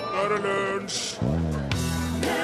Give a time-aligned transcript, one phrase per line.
[0.00, 1.30] er det lunsj!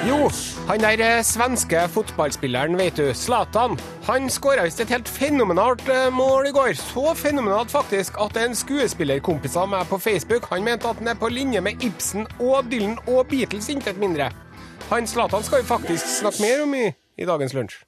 [0.07, 0.29] Jo,
[0.69, 3.75] han der eh, svenske fotballspilleren, vet du, Zlatan,
[4.07, 6.77] han skåra visst et helt fenomenalt eh, mål i går.
[6.79, 11.19] Så fenomenalt faktisk at en skuespillerkompis av meg på Facebook han mente at han er
[11.19, 14.31] på linje med Ibsen og Dylan og Beatles, intet mindre.
[14.93, 16.87] Han Zlatan skal vi faktisk snakke mer om i,
[17.19, 17.83] i dagens lunsj.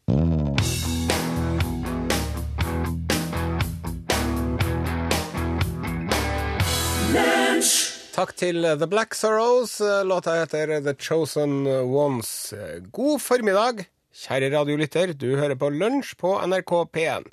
[8.19, 9.77] Takk til The Black Sorrows.
[10.03, 12.53] Låta heter The Chosen Ones.
[12.91, 15.13] God formiddag, kjære radiolytter.
[15.15, 17.29] Du hører på Lunsj på NRK P1.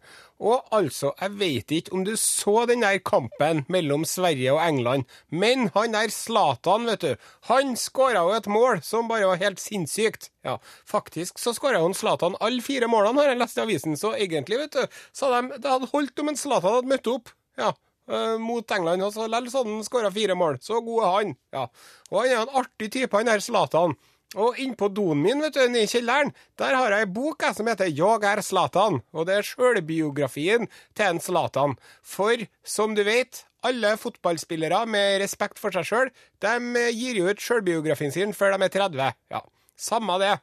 [0.45, 5.07] Og altså, jeg vet ikke om du så den der kampen mellom Sverige og England,
[5.33, 9.63] men han der Zlatan, vet du, han skåra jo et mål som bare var helt
[9.63, 10.29] sinnssykt.
[10.45, 14.13] Ja, faktisk så skåra jo Zlatan alle fire målene, har jeg lest i avisen, så
[14.13, 17.33] egentlig, vet du, sa de, det hadde holdt om en Zlatan hadde møtt opp.
[17.57, 17.73] Ja,
[18.09, 20.59] eh, mot England, og så likevel sånn skåra fire mål.
[20.63, 21.37] Så god er han.
[21.55, 21.63] Ja.
[22.11, 23.95] Og han er en artig type, han der Zlatan.
[24.35, 27.67] Og innpå doen min, vet du, i kjelleren, der har jeg ei bok jeg, som
[27.67, 29.01] heter 'Jag er Zlatan.
[29.13, 31.77] Og det er sjølbiografien til en Zlatan.
[32.01, 37.39] For som du vet, alle fotballspillere med respekt for seg sjøl, de gir jo ut
[37.41, 39.13] sjølbiografien sin før de er 30.
[39.31, 39.41] Ja,
[39.77, 40.39] samme det.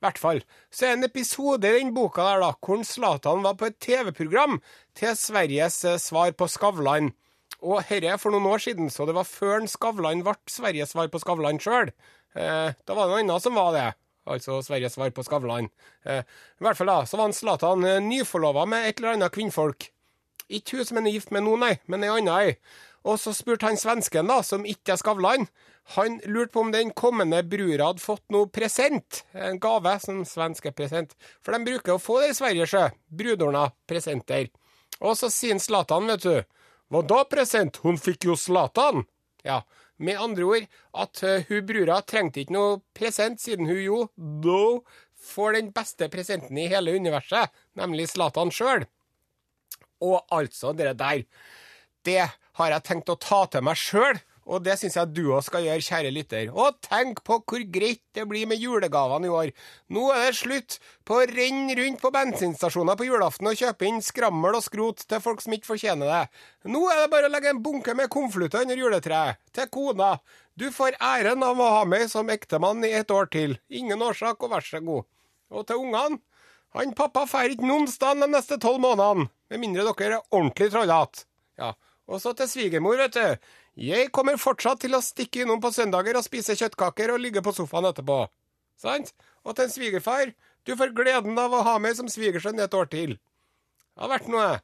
[0.00, 0.40] I hvert fall.
[0.74, 4.58] Så er en episode i den boka der da, hvor Zlatan var på et TV-program
[4.98, 7.12] til Sveriges eh, svar på Skavlan.
[7.64, 11.08] Og herre er for noen år siden, så det var før Skavlan ble Sveriges svar
[11.12, 11.94] på Skavlan sjøl.
[12.36, 13.90] Eh, da var det noe annet som var det.
[14.24, 15.68] Altså Sveriges svar på Skavlan.
[16.04, 19.90] Eh, I hvert fall da, så var Zlatan eh, nyforlova med et eller annet kvinnfolk.
[20.48, 22.56] Ikke hun som han er gift med nå, nei, men ei anna ei.
[23.04, 25.48] Og så spurte han svensken, da, som ikke er Skavlan,
[25.84, 29.24] han lurte på om den kommende brura hadde fått noe present.
[29.36, 31.12] En gave som svenske present.
[31.44, 32.84] For de bruker å få det i Sverige, sjø.
[33.12, 34.48] Brudorna presenter.
[35.04, 36.60] Og så sier Zlatan, vet du.
[36.88, 37.82] Hva da present?
[37.84, 39.04] Hun fikk jo Zlatan.
[39.44, 39.60] Ja,
[40.00, 40.68] med andre ord
[41.04, 44.62] at uh, hun brura trengte ikke noe present, siden hun jo da
[45.24, 48.86] får den beste presenten i hele universet, nemlig Zlatan sjøl.
[50.04, 51.24] Og altså, det der,
[52.04, 52.22] det
[52.58, 54.20] har jeg tenkt å ta til meg sjøl.
[54.44, 56.50] Og det syns jeg du òg skal gjøre, kjære lytter.
[56.52, 59.52] Og tenk på hvor greit det blir med julegavene i år.
[59.94, 60.76] Nå er det slutt
[61.08, 65.22] på å renne rundt på bensinstasjoner på julaften og kjøpe inn skrammel og skrot til
[65.24, 66.42] folk som ikke fortjener det.
[66.74, 69.40] Nå er det bare å legge en bunke med konvolutter under juletreet.
[69.54, 70.12] Til kona.
[70.60, 73.56] Du får æren av å ha meg som ektemann i et år til.
[73.72, 75.08] Ingen årsak, og vær så god.
[75.54, 76.20] Og til ungene.
[76.74, 79.28] Han pappa drar ikke noen sted de neste tolv månedene.
[79.50, 81.28] Med mindre dere er ordentlig trollete.
[81.60, 81.74] Ja.
[82.10, 83.52] Og så til svigermor, vet du.
[83.74, 87.54] Jeg kommer fortsatt til å stikke innom på søndager og spise kjøttkaker og ligge på
[87.56, 88.20] sofaen etterpå.
[88.78, 89.10] Sant?
[89.42, 90.30] Og til en svigerfar.
[90.64, 93.18] Du får gleden av å ha meg som svigersønn et år til.
[93.18, 94.54] Det har vært noe.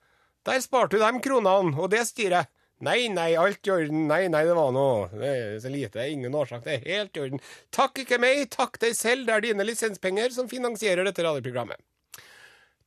[0.47, 2.49] Der sparte du de kronene, og det styret.
[2.81, 4.07] Nei, nei, alt i orden.
[4.09, 5.11] Nei, nei, det var noe.
[5.13, 6.07] Det er så lite.
[6.09, 6.63] Ingen årsak.
[6.65, 7.43] Det er helt i orden.
[7.77, 9.27] Takk ikke meg, takk deg selv.
[9.29, 11.83] Det er dine lisenspenger som finansierer dette radioprogrammet.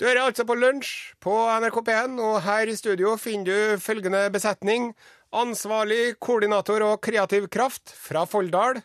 [0.01, 4.23] Du hører altså på Lunsj på NRK P1, og her i studio finner du følgende
[4.33, 4.89] besetning.
[5.33, 8.77] Ansvarlig koordinator og kreativ kraft fra Folldal.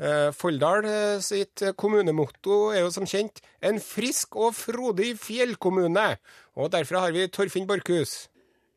[0.00, 6.16] Eh, Folldal eh, sitt kommunemotto er jo som kjent 'en frisk og frodig fjellkommune'.
[6.56, 8.30] Og derfor har vi Torfinn Borchhus.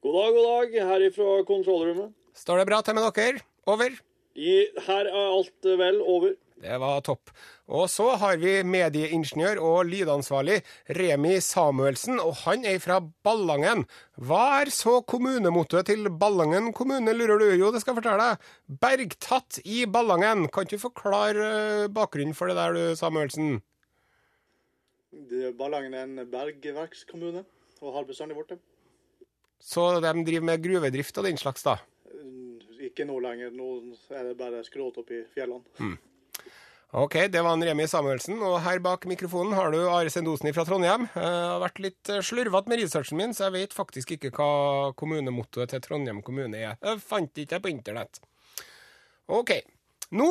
[0.04, 2.12] God dag, god dag, her ifra kontrollrommet.
[2.36, 3.40] Står det bra til med dere?
[3.66, 3.96] Over?
[4.36, 6.36] I, her er alt vel over.
[6.64, 7.32] Det var topp.
[7.76, 10.62] Og så har vi medieingeniør og lydansvarlig
[10.96, 13.84] Remi Samuelsen, og han er fra Ballangen.
[14.16, 17.50] Hva er så kommunemottoet til Ballangen kommune, lurer du?
[17.60, 18.46] Jo, det skal jeg fortelle deg.
[18.86, 20.46] Bergtatt i Ballangen.
[20.48, 23.58] Kan ikke du forklare eh, bakgrunnen for det der, du, Samuelsen?
[25.60, 27.44] Ballangen er en bergverkskommune,
[27.84, 28.62] og har bestandig blitt det.
[29.64, 31.76] Så de driver med gruvedrift og den slags, da?
[32.84, 33.70] Ikke nå lenger, nå
[34.16, 35.64] er det bare skråt opp i fjellene.
[36.94, 40.62] Ok, det var en Remi Samuelsen, og her bak mikrofonen har du Are Sendosen fra
[40.62, 41.08] Trondheim.
[41.18, 44.92] Jeg har vært litt eh, slurvete med researchen min, så jeg vet faktisk ikke hva
[44.94, 46.76] kommunemottoet til Trondheim kommune er.
[46.78, 48.22] Jeg fant ikke på internett.
[49.26, 49.56] Ok,
[50.14, 50.28] nå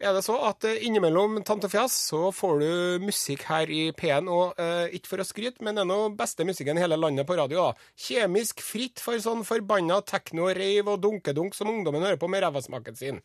[0.00, 4.32] er det så at eh, innimellom Tante Fjas så får du musikk her i P1,
[4.32, 7.28] og eh, ikke for å skryte, men det er nå beste musikken i hele landet
[7.28, 7.68] på radio.
[7.68, 7.90] da.
[8.08, 12.96] Kjemisk fritt for sånn forbanna tekno, reiv og dunkedunk som ungdommen hører på med rævasmaken
[12.96, 13.20] sin.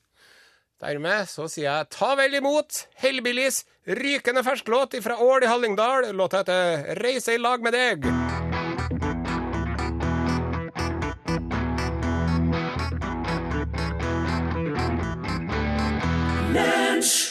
[0.83, 6.10] Dermed så sier jeg ta vel imot Hellbillies rykende fersk låt fra Ål i Hallingdal.
[6.12, 8.04] Låta heter Reise i lag med deg.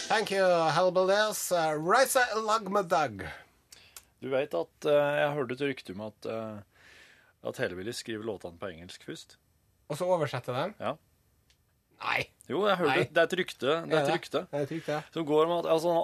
[0.09, 1.53] Thank you, Hellbillies.
[1.53, 3.27] Uh, Reise i lag med deg.
[4.25, 6.95] Du vet at uh, jeg hørte et rykte om at, uh,
[7.45, 9.37] at Hellbillies skriver låtene på engelsk først.
[9.93, 10.71] Og så oversette de?
[10.81, 10.97] Ja.
[12.05, 12.21] Nei.
[12.51, 12.99] Jo, jeg hørte Nei.
[13.01, 13.13] det.
[13.17, 13.75] Det er et rykte.
[13.89, 14.43] Det er et rykte.
[14.51, 14.99] Det er et rykte.
[15.15, 15.95] Som går om at altså,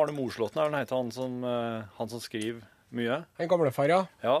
[0.00, 2.62] Arne Morslåtten er den heter han som, eh, han som skriver
[2.96, 3.20] mye.
[3.38, 4.00] En gamlefar, ja.
[4.24, 4.38] Ja.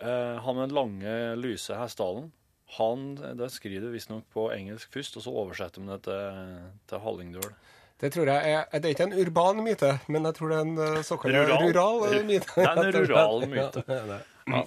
[0.00, 2.30] Eh, han med den lange, lyse hestehalen.
[2.78, 6.56] Han det skriver visstnok på engelsk først, og så oversetter de det til,
[6.90, 7.52] til Hallingdøl.
[8.00, 10.66] Det tror jeg er Det er ikke en urban myte, men jeg tror det er
[10.66, 11.62] en eh, såkalt Rural.
[11.68, 12.48] rural, myte.
[12.56, 13.84] Det er en rural myte.
[13.86, 14.18] Ja, det er det.
[14.48, 14.64] Ja.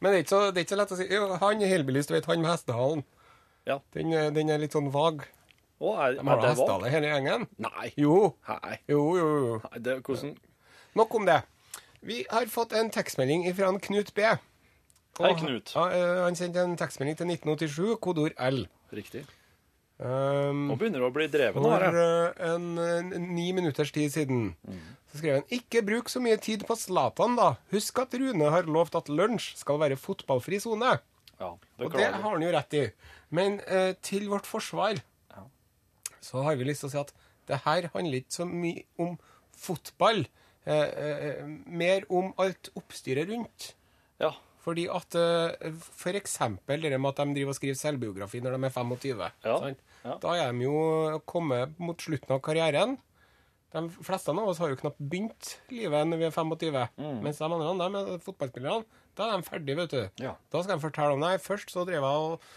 [0.00, 1.08] Men det er, så, det er ikke så lett å si.
[1.12, 3.02] Jo, han er hillbillies, du vet, han med hestehalen.
[3.68, 3.78] Ja.
[3.94, 5.26] Den, er- den er litt sånn vag.
[5.80, 7.46] Å, er, De har da hestehale hele gjengen.
[7.64, 7.90] Nei.
[7.96, 8.78] Jo, Nei.
[8.90, 9.28] jo, jo.
[9.46, 9.58] jo.
[9.70, 10.34] Nei, det, hvordan
[10.98, 11.38] Nok om det.
[12.04, 14.24] Vi har fått en tekstmelding fra en Knut B.
[15.20, 15.72] Og Hei, Knut.
[15.76, 18.64] Han, eh, han sendte en tekstmelding til 1987, kodeord L.
[18.96, 19.22] Riktig.
[20.00, 21.90] Um, Nå begynner du å bli dreven for ja.
[21.92, 24.54] eh, en, en ni minutters tid siden.
[24.64, 24.80] Mm.
[25.12, 27.50] Så skrev han ikke bruk så mye tid på Zlatan, da.
[27.74, 30.94] Husk at Rune har lovt at lunsj skal være fotballfri sone.
[31.40, 32.84] Ja, Og det har han jo rett i.
[33.30, 34.98] Men eh, til vårt forsvar
[35.30, 35.44] Ja.
[36.20, 37.12] så har vi lyst til å si at
[37.50, 39.16] det her handler ikke så mye om
[39.56, 40.24] fotball.
[40.66, 43.72] Eh, eh, mer om alt oppstyret rundt.
[44.20, 44.32] Ja.
[44.60, 46.12] Fordi at eh, for
[46.92, 49.22] det med at de driver og skriver selvbiografi når de er 25.
[49.46, 49.78] Ja, sant?
[50.04, 50.16] ja.
[50.20, 52.98] Da er de jo kommet mot slutten av karrieren.
[53.70, 56.80] De fleste av oss har jo knapt begynt livet når vi er 25.
[56.98, 57.20] Mm.
[57.24, 58.84] Mens de andre, de er fotballspillerne,
[59.16, 60.24] da er de ferdige, vet du.
[60.26, 60.34] Ja.
[60.50, 62.50] Da skal de fortelle om Nei, først så drev jeg og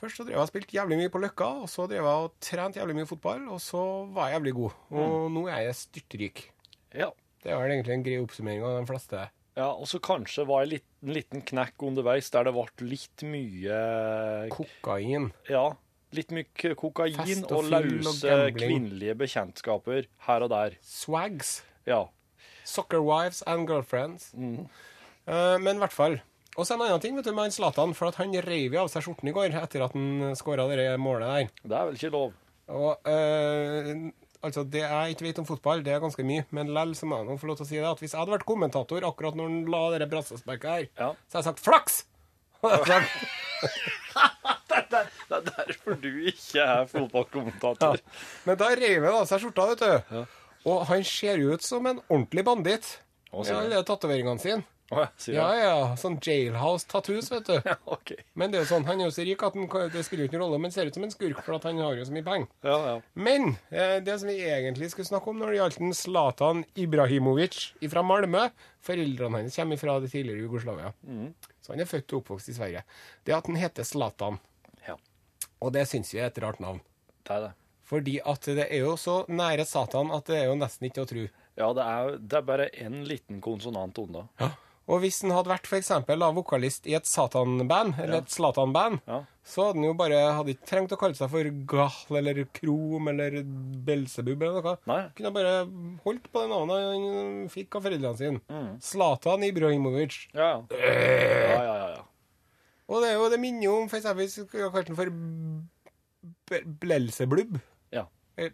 [0.00, 2.32] Først så drev jeg og spilte jævlig mye på Løkka, og så drev jeg og
[2.40, 3.82] trente jævlig mye fotball, og så
[4.14, 4.78] var jeg jævlig god.
[4.90, 5.34] Og Mm.
[5.34, 6.50] nå er jeg styrtrik.
[6.94, 7.10] ja.
[7.42, 9.20] Det er vel egentlig en grei oppsummering av de fleste.
[9.56, 15.30] Ja, og så kanskje var en liten, knekk underveis der det ble litt mye Kokain.
[15.48, 15.72] Ja,
[16.12, 16.44] litt mye
[16.76, 20.76] kokain og, og lause kvinnelige bekjentskaper her og der.
[20.82, 21.62] Swags.
[21.86, 22.08] Ja.
[22.64, 24.34] Soccer wives and girlfriends.
[24.34, 24.66] Mm.
[25.26, 26.20] Uh, men i hvert fall.
[26.60, 28.90] Og så en annen ting vet du, med han Zlatan, for at han reiv av
[28.92, 31.46] seg skjorten i går etter at han skåra det målet der.
[31.64, 32.34] Det er vel ikke lov?
[32.70, 33.88] Og øh,
[34.44, 37.22] altså, Det jeg ikke vet om fotball, det er ganske mye, men lell så må
[37.22, 39.38] jeg nå få lov til å si det at hvis jeg hadde vært kommentator akkurat
[39.40, 41.10] når han la det brassesparket her, Ja.
[41.32, 41.96] så hadde jeg sagt 'flaks'!
[44.90, 48.00] Det er derfor du ikke er fotballkommentator.
[48.46, 50.24] Men da reiv han av seg skjorta, vet du.
[50.70, 52.88] Og han ser jo ut som en ordentlig banditt.
[53.32, 54.64] Med har alle tatoveringene sine.
[54.90, 55.74] Å, ja, Ja, ja.
[56.00, 57.56] Sånn jailhouse-tattoos, vet du.
[57.70, 58.12] Ja, OK.
[58.34, 60.30] Men det er jo sånn, han er jo så rik at han, det spiller jo
[60.30, 62.26] ikke noen rolle, men ser ut som en skurk, for han har jo så mye
[62.26, 62.50] penger.
[62.66, 62.96] Ja, ja.
[63.14, 67.60] Men eh, det som vi egentlig skulle snakke om når det gjaldt Zlatan Ibrahimovic
[67.92, 68.48] fra Malmö
[68.80, 70.92] Foreldrene hans kommer fra det tidligere Jugoslavia.
[71.60, 72.82] Så han er født og oppvokst i Sverige.
[73.28, 74.38] Det at han heter Zlatan,
[74.86, 74.96] ja.
[75.60, 76.80] og det syns vi er et rart navn.
[77.28, 77.50] Det er det.
[77.90, 81.08] Fordi at det er jo så nære Satan at det er jo nesten ikke å
[81.10, 81.26] tro.
[81.58, 84.28] Ja, det er, det er bare én liten konsonant unna.
[84.90, 85.80] Og hvis han hadde vært for
[86.18, 89.20] da, vokalist i et Satan-band, eller et Zlatan-band, Ja.
[89.46, 93.06] så hadde han jo bare hadde ikke trengt å kalle seg for Gahl eller Krom
[93.12, 93.36] eller
[93.86, 94.76] Belsebub eller noe.
[94.90, 95.00] Nei.
[95.14, 95.54] Kunne bare
[96.04, 98.42] holdt på det navnet han fikk av foreldrene sine.
[98.50, 98.72] Mm.
[98.82, 100.18] Zlatan Ibrahimovic.
[100.34, 100.80] Ja, ja.
[100.80, 101.88] Ja, ja, ja.
[101.96, 102.04] ja.
[102.90, 104.98] Og det, er jo, det minner jo om for eksempel hvis vi skulle kalt den
[104.98, 107.60] for Blelseblubb.
[107.94, 108.06] Ja.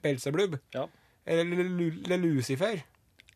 [0.02, 0.58] Belseblub.
[0.74, 0.86] ja.
[1.26, 1.44] Eller
[2.06, 2.82] Le Lucifer.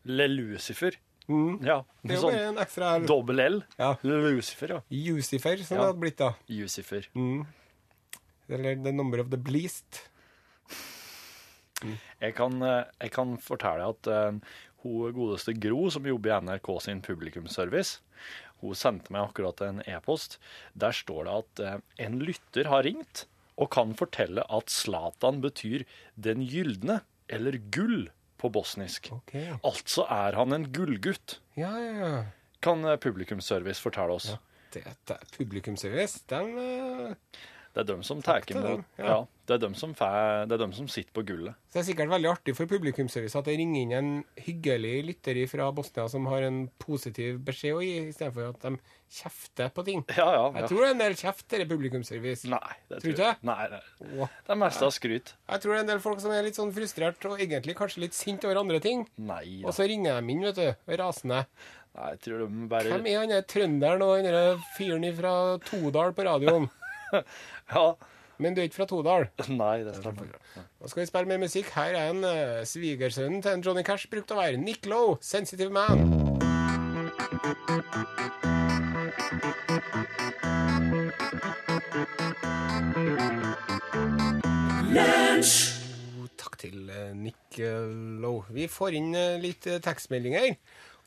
[0.04, 0.94] Le Lucifer.
[1.30, 1.60] Mm.
[1.62, 1.80] Ja.
[2.02, 3.06] Det er jo Sånn en ekstra L.
[3.08, 3.58] dobbel L.
[3.78, 3.94] Ja.
[4.02, 4.80] Lucifer, ja.
[4.90, 6.32] Lucifer, som det hadde blitt da.
[6.50, 7.06] Lucifer.
[7.14, 7.44] Mm.
[8.50, 10.02] Eller The Number of the Bleast.
[12.20, 14.36] Jeg kan, eh, jeg kan fortelle at uh,
[14.82, 18.02] hun godeste Gro, som jobber i NRK sin publikumsservice,
[18.60, 20.36] hun sendte meg akkurat en e-post.
[20.76, 23.24] Der står det at uh, en lytter har ringt
[23.60, 25.84] og kan fortelle at Zlatan betyr
[26.16, 28.10] 'den gylne' eller 'gull'
[28.40, 29.10] på bosnisk.
[29.20, 29.46] Okay.
[29.60, 32.24] Altså er han en gullgutt, Ja, ja, ja.
[32.64, 34.30] kan eh, publikumsservice fortelle oss.
[34.72, 36.22] Det, det er publikumsservice.
[36.30, 37.14] Den eh,
[37.70, 39.04] Det er dem som tar imot ja.
[39.06, 39.16] ja.
[39.46, 41.54] det, er dem som fær, det er dem som sitter på gullet.
[41.70, 44.08] Så det er sikkert veldig artig for publikumsservice at det ringer inn en
[44.42, 48.74] hyggelig lytter fra Bosnia som har en positiv beskjed å gi, istedenfor at de
[49.20, 50.02] kjefter på ting.
[50.18, 50.42] Ja, ja.
[50.58, 52.50] Jeg tror det er en del kjeft i publikumsservice.
[52.50, 53.38] Nei, det Tror tror jeg?
[53.46, 53.80] Nei, det,
[54.18, 55.34] det er mest av skryt.
[55.54, 58.02] Jeg tror det er en del folk som er litt sånn frustrert og egentlig kanskje
[58.08, 59.06] litt sint over andre ting.
[59.30, 61.44] Nei Og så ringer de inn, vet du, rasende.
[61.94, 65.32] Nei, jeg tror de bare Hvem er han der trønderen og den fyren fra
[65.70, 66.68] Todal på radioen?
[67.74, 67.94] Ja.
[68.40, 69.26] Men du er ikke fra Todal?
[69.52, 70.30] Nei, det stemmer.
[70.80, 71.68] Nå skal vi spille mer musikk.
[71.76, 75.68] Her er en uh, svigersønnen til en Johnny Cash brukte å være Nick Lowe, 'Sensitive
[75.68, 76.08] Man'.
[86.20, 87.92] Oh, Takk til uh, Nick eh,
[88.24, 88.48] Lowe.
[88.56, 90.56] Vi får inn uh, litt tekstmeldinger.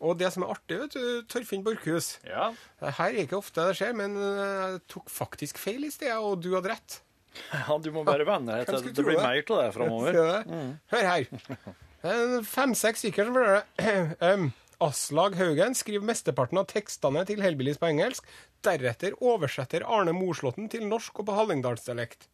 [0.04, 2.50] Og det som er artig, vet du, Torfinn Borchhus Ja.
[2.84, 6.42] Her er ikke ofte det skjer, men eh, jeg tok faktisk feil i sted, og
[6.44, 7.00] du hadde rett.
[7.50, 10.20] Ja, du må bare venne deg til det blir mer av det framover.
[10.54, 10.76] Mm.
[10.94, 12.44] Hør her.
[12.46, 13.88] Fem-seks stykker som følger det.
[14.28, 14.52] Um,
[14.84, 18.28] Aslag Haugen skriver mesteparten av tekstene til Hellbillies på engelsk.
[18.66, 22.28] Deretter oversetter Arne Morslåtten til norsk og på hallingdalsdialekt.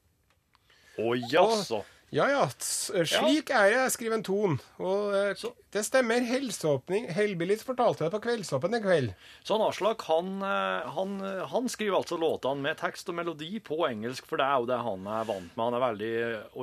[1.00, 1.84] Å jaså.
[2.16, 4.56] Ja ja, slik er jeg, skriver en Ton.
[4.82, 5.44] Og eh,
[5.76, 6.24] det stemmer.
[6.26, 9.12] Hellbillies fortalte det på Kveldsåpen i kveld.
[9.46, 13.60] Så han Aslak han, eh, han, eh, han skriver altså låtene med tekst og melodi
[13.62, 15.62] på engelsk, for det er jo det han er vant med.
[15.68, 16.14] Han er veldig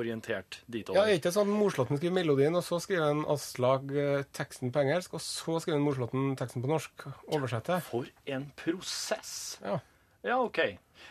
[0.02, 0.98] orientert Ja, ditover.
[1.06, 4.82] det er ikke sånn Morslåtten skriver melodien, og så skriver en Aslag eh, teksten på
[4.82, 7.06] engelsk, og så skriver en Morslåtten teksten på norsk.
[7.30, 7.84] Oversetter.
[7.86, 9.60] For en prosess!
[9.62, 9.78] Ja.
[10.26, 10.58] Ja, OK.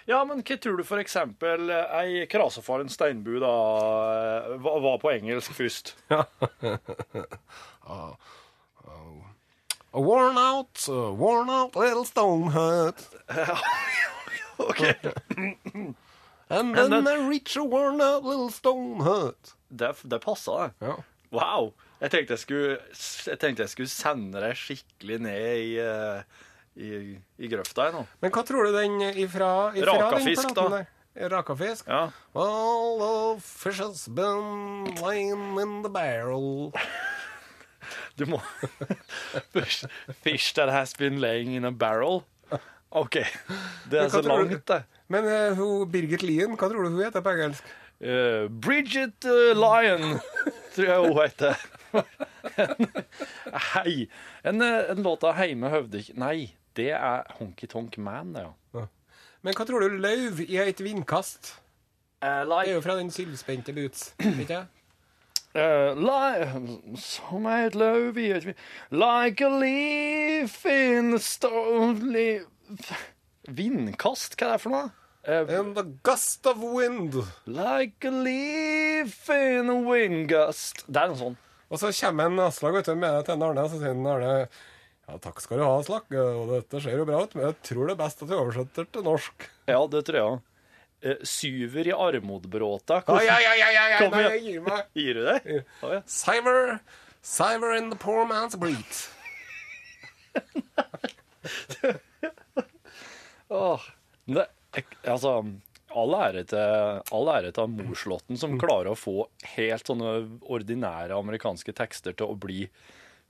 [0.06, 3.54] Ja, men hva tror du eksempel eh, ei krasefaren steinbu da
[4.54, 5.96] eh, var på engelsk først?
[9.96, 13.00] A worn out, a worn out little stone hut.
[14.60, 14.82] OK.
[16.50, 19.54] And then- then I reach a worn out little stone hut.
[19.72, 20.88] Det, det passa, det.
[20.88, 20.96] Ja.
[21.32, 21.74] Wow!
[22.02, 22.78] Jeg tenkte jeg skulle,
[23.32, 26.22] jeg tenkte jeg skulle sende deg skikkelig ned i, eh,
[26.76, 28.04] i, i grøfta her nå.
[28.22, 30.84] Men hva tror du den ifra, ifra Rakafisk, den platen da.
[30.84, 31.30] Der?
[31.32, 31.88] Rakafisk?
[31.88, 32.10] Ja.
[32.36, 36.74] All the fish has been laying in the barrel.
[38.18, 38.40] Du må
[39.54, 39.86] Fish,
[40.24, 42.24] fish that has been laying in a barrel.
[42.90, 43.18] OK.
[43.92, 44.84] Det er så langt, det.
[45.12, 47.74] Men uh, hun, Birgit Lien, hva tror du hun heter på engelsk?
[48.00, 50.16] Uh, Bridget uh, Lyon,
[50.76, 51.66] tror jeg hun heter.
[53.74, 54.08] Hei.
[54.48, 58.86] En, en låt av Heime Høvdik Nei, det er Honky Tonk Man, det, ja.
[59.46, 61.54] Men hva tror du løv i et vindkast?
[62.22, 64.72] Det er jo fra den sylspente boots, ikke sant?
[65.56, 68.48] uh, like, Som et løv i et
[68.92, 72.42] Like a leaf in the stormy
[73.48, 74.92] Vindkast, hva er det for noe?
[75.26, 77.16] Uh, In the gust of wind.
[77.46, 80.84] like a leaf in a windgust.
[80.88, 81.38] Det er noe sånn.
[81.70, 84.48] Og så kommer en Aslak med det til Arne, og så sier han Arne
[85.06, 86.10] ja, takk skal du ha, Slakk.
[86.10, 89.06] dette ser jo bra ut, men jeg tror det er best at vi oversetter til
[89.06, 89.48] norsk.
[89.70, 90.30] Ja, det tror jeg.
[90.34, 91.26] òg.
[91.30, 93.02] syver i armodbråta.
[93.06, 94.88] Å, ja, ja, ja, ja, ja, Kom nei, jeg gir meg.
[94.98, 95.60] Gir du det?
[95.84, 96.00] Ja.
[96.10, 96.80] Cyber,
[97.22, 98.98] cyber in the poor man's breed.
[103.54, 103.82] oh,
[104.26, 104.48] det,
[105.06, 105.38] altså,
[105.96, 111.76] all ære til, all ære til Morslåtten som klarer å få helt sånne ordinære amerikanske
[111.78, 112.66] tekster til å bli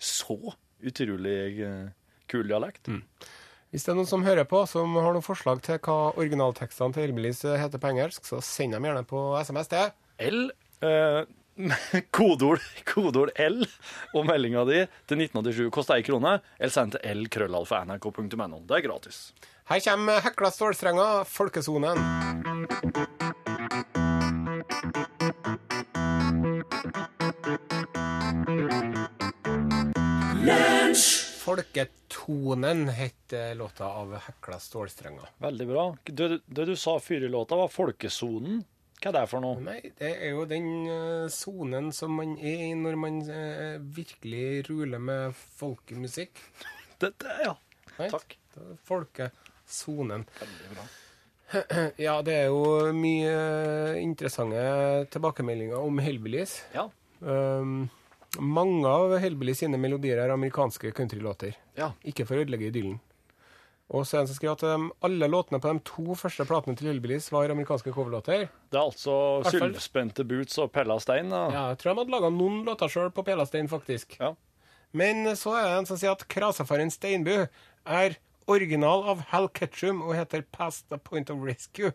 [0.01, 0.39] så
[0.86, 1.88] utrolig eh,
[2.32, 2.89] kul dialekt.
[3.74, 7.08] Hvis det er noen som hører på, som har noen forslag til hva originaltekstene til
[7.08, 9.89] Hellbillies heter på engelsk, så send dem gjerne på SMS til
[10.30, 10.46] L
[10.86, 11.25] eh,
[12.15, 13.62] Kodeord, kodeord L
[14.15, 16.38] og meldinga di til 1987 koster ei krone.
[16.60, 18.63] Eller send til lkrøllalfa.nrk.no.
[18.68, 19.18] Det er gratis.
[19.72, 21.98] Her kommer hekla stålstrenger, folkesonen.
[31.46, 35.28] Folketonen heter låta av hekla stålstrenger.
[35.38, 35.98] Veldig bra.
[36.04, 38.64] Det, det du sa før i låta, var folkesonen.
[38.98, 39.60] Hva er det for noe?
[39.62, 44.64] Nei, det er jo den eh, sonen som man er i når man eh, virkelig
[44.72, 46.42] ruler med folkemusikk.
[46.98, 47.52] Det, det, ja.
[48.00, 48.08] Nei?
[48.10, 48.38] Takk.
[48.88, 50.24] Folkesonen.
[50.40, 50.86] Veldig bra.
[52.08, 54.66] Ja, det er jo mye eh, interessante
[55.14, 56.56] tilbakemeldinger om Hellbillies.
[56.74, 56.88] Ja.
[57.20, 57.86] Um,
[58.39, 61.58] mange av Hellbilly sine melodier er amerikanske countrylåter.
[61.77, 61.92] Ja.
[62.08, 63.00] Ikke for å ødelegge idyllen.
[63.94, 66.74] Og så er det som skriver at um, alle låtene på de to første platene
[66.77, 68.48] til Hellbillies var amerikanske coverlåter.
[68.74, 71.30] Det er altså sylvspente boots og pella stein.
[71.30, 71.44] Da.
[71.54, 74.18] Ja, jeg tror de hadde laga noen låter sjøl på Pelastein, faktisk.
[74.18, 74.34] Ja.
[74.96, 77.36] Men så er det en som sier at Krasafaren Steinbu
[77.86, 78.18] er
[78.50, 81.94] original av Hal Ketchum og heter Past the Point of Rescue.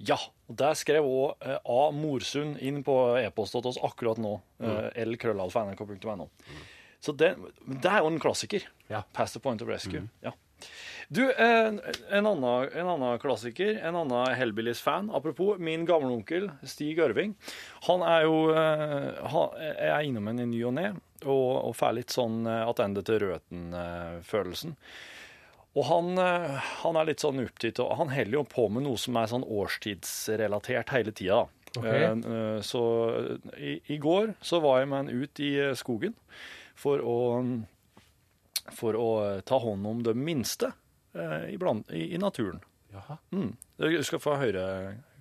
[0.00, 0.16] Ja,
[0.48, 1.80] og der skrev òg eh, A.
[1.94, 4.38] Morsund inn på e-post til oss akkurat nå.
[4.62, 4.76] Mm.
[5.12, 6.28] lkrøllalfa.nrk.no.
[7.00, 8.64] Så det, det er jo en klassiker.
[8.90, 9.04] Ja.
[9.16, 10.06] Past the point of rescue.
[10.24, 10.32] Ja.
[11.08, 15.10] Du, eh, en annen, en annen klassiker, en annen Hellbillies-fan.
[15.16, 17.34] Apropos min gamle onkel Stig Ørving.
[17.88, 20.90] Han er jo jeg han er innom en i ny og ne,
[21.24, 24.76] og, og får litt sånn eh, attende til Røten-følelsen.
[25.78, 28.98] Og han, eh, han er litt sånn opptatt, og han holder jo på med noe
[28.98, 31.44] som er sånn årstidsrelatert hele tida.
[31.76, 31.84] Ok.
[31.86, 32.80] Eh, eh, Så
[33.56, 36.16] i, i går så var jeg med han ut i skogen
[36.74, 37.18] for å,
[38.74, 39.10] for å
[39.46, 40.72] ta hånd om det minste
[41.14, 42.60] i, bland, i, i naturen.
[42.90, 43.16] Jaha.
[43.30, 43.54] Mm.
[43.78, 44.64] Du skal få høre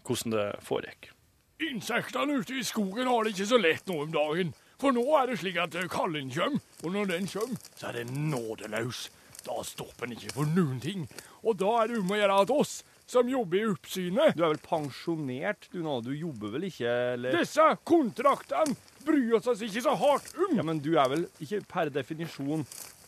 [0.06, 1.12] hvordan det foregikk.
[1.70, 4.53] Insektene ute i skogen har det ikke så lett nå om dagen.
[4.79, 8.29] For nå er det slik at kallen kommer, og når den kommer, så er den
[8.32, 9.10] nådeløs.
[9.46, 11.05] Da stopper den ikke for noen ting.
[11.43, 12.79] Og da er det om å gjøre at oss
[13.10, 14.36] som jobber i oppsynet.
[14.38, 15.96] Du er vel pensjonert du nå?
[16.05, 17.38] Du jobber vel ikke, eller?
[17.39, 18.75] Disse kontraktene
[19.08, 20.55] bryr oss oss ikke så hardt om.
[20.60, 22.65] Ja, men du er vel ikke per definisjon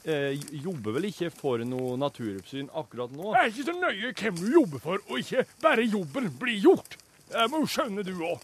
[0.09, 0.33] eh,
[0.63, 3.29] Jobber vel ikke for noe naturoppsyn akkurat nå?
[3.35, 6.97] Det er ikke så nøye hvem du jobber for, og ikke bare jobben blir gjort.
[7.31, 8.41] Det må jo skjønne du òg.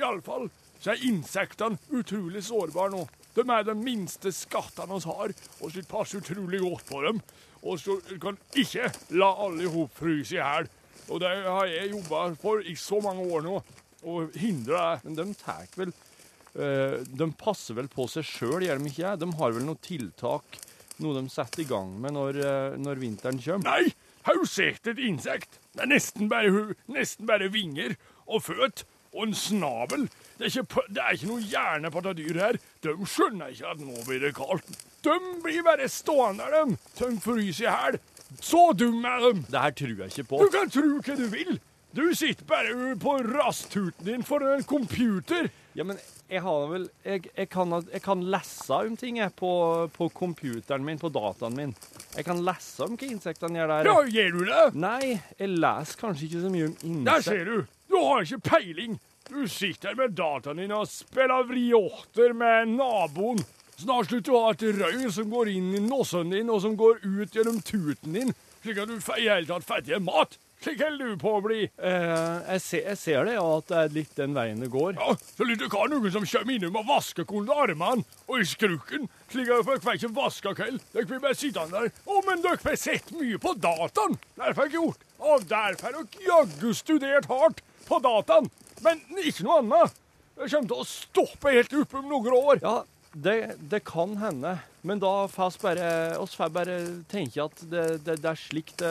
[0.00, 0.48] Iallfall
[0.80, 3.04] så er insektene utrolig sårbare nå.
[3.36, 7.20] De er de minste skattene vi har, og så passer utrolig godt på dem.
[7.66, 8.88] Og så kan ikke
[9.18, 10.68] la alle i hop fryse i hjel.
[11.10, 13.60] Og det har jeg jobba for i så mange år nå,
[14.06, 15.04] og hindre det.
[15.04, 19.14] Men de tar vel eh, De passer vel på seg sjøl, gjør de ikke?
[19.20, 20.58] De har vel noen tiltak,
[21.02, 23.68] noe de setter i gang med når, eh, når vinteren kommer?
[23.68, 23.94] Nei,
[24.26, 25.60] har du sett et insekt?
[25.78, 27.94] Er nesten bare, nesten bare vinger
[28.26, 30.08] og føt og en snabel.
[30.36, 32.58] Det er ikke, det er ikke noe hjerne på det dyret her.
[32.84, 34.74] De skjønner ikke at nå blir det kaldt.
[35.06, 35.14] De
[35.44, 36.76] blir bare stående der, de.
[36.98, 37.98] De fryser i hjel.
[38.42, 39.46] Så dumme er de.
[39.48, 40.42] Det her tror jeg ikke på.
[40.42, 41.58] Du kan tro hva du vil.
[41.96, 45.48] Du sitter bare på rasthuten din foran en computer.
[45.76, 45.96] Ja, men
[46.28, 49.50] jeg har vel Jeg, jeg, kan, jeg kan lese om ting jeg, på,
[49.94, 51.72] på computeren min, på dataen min.
[52.16, 53.88] Jeg kan lese om hva insektene gjør der.
[53.88, 54.66] Ja, gjør du det?
[54.82, 57.56] Nei, jeg leser kanskje ikke så mye om Der ser du.
[57.96, 58.98] Du har ikke peiling.
[59.24, 63.38] Du sitter med dataen din og spiller vrioter med naboen.
[63.80, 66.74] Snart slutter du å ha et røy som går inn i nossen din, og som
[66.76, 70.36] går ut gjennom tuten din, slik at du i hele tatt fattig mat.
[70.60, 71.62] Slik holder du på å bli.
[71.64, 72.12] Eh,
[72.52, 74.98] jeg, ser, jeg ser det, ja, at det er litt den veien det går.
[75.00, 79.08] Ja, så lytter hva noen som kommer innom og vasker under armene og i skrukken,
[79.32, 80.84] slik at dere får ikke vaska kveld.
[80.92, 81.96] Dere blir bare sittende der.
[82.04, 84.20] Å, men dere får sett mye på dataen.
[84.36, 85.08] Derfor har dere gjort.
[85.16, 88.50] Og derfor har dere jaggu studert hardt på dataen.
[88.84, 90.02] Men ikke noe annet.
[90.36, 92.60] Det kommer til å stoppe helt opp om noen år.
[92.60, 92.76] Ja,
[93.16, 93.36] det,
[93.70, 95.90] det kan hende, men da får vi bare,
[96.20, 96.74] oss får bare
[97.08, 98.90] tenke at det, det, det, er slik det,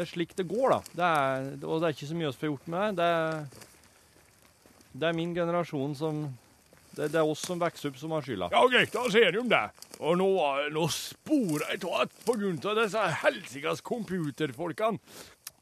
[0.00, 0.78] er slik det går, da.
[0.96, 3.10] Det er, og det er ikke så mye vi får gjort med det.
[3.10, 3.68] Er,
[4.94, 6.24] det er min generasjon som
[6.94, 8.48] det, er oss som vokser opp, som har skylda.
[8.54, 9.62] Ja, greit, da ser du om det.
[10.00, 10.30] Og nå,
[10.72, 15.02] nå sporer jeg av at av disse helsikas computerfolkene.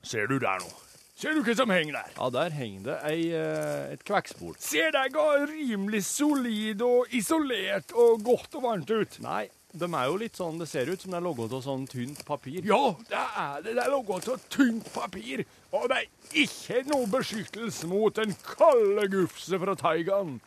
[0.07, 0.71] Ser du der nå?
[1.15, 2.13] Ser du hva som henger der?
[2.17, 4.55] Ja, der henger det ei, eh, et kvekkspol.
[4.63, 9.19] Ser deg ga rimelig solid og isolert og godt og varmt ut.
[9.23, 11.87] Nei, de er jo litt sånn Det ser ut som det er laget av sånn
[11.89, 12.61] tynt papir.
[12.69, 13.77] Ja, det er det.
[13.77, 15.45] Det er laget av tynt papir.
[15.73, 20.39] Og det er ikke noe beskyttelse mot den kalde gufse fra taigaen.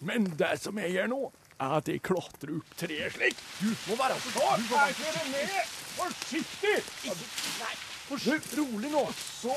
[0.00, 1.20] Men det som jeg gjør nå,
[1.60, 3.40] er at jeg klatrer opp treet slik.
[3.60, 4.68] Du må være så sånn.
[4.72, 5.74] Jeg kjører ned.
[5.98, 6.76] Forsiktig.
[7.10, 7.74] Nei,
[8.08, 8.62] forsiktig.
[8.62, 9.04] Rolig nå.
[9.18, 9.56] Så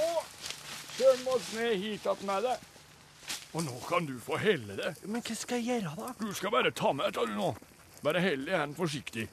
[0.97, 2.58] kommer oss ned hit att med det.
[3.53, 4.95] Og nå kan du få helle det.
[5.06, 6.13] Men hva skal jeg gjøre, da?
[6.19, 7.53] Du skal bare ta med dette du nå.
[8.03, 9.27] Bare hell i hendene forsiktig.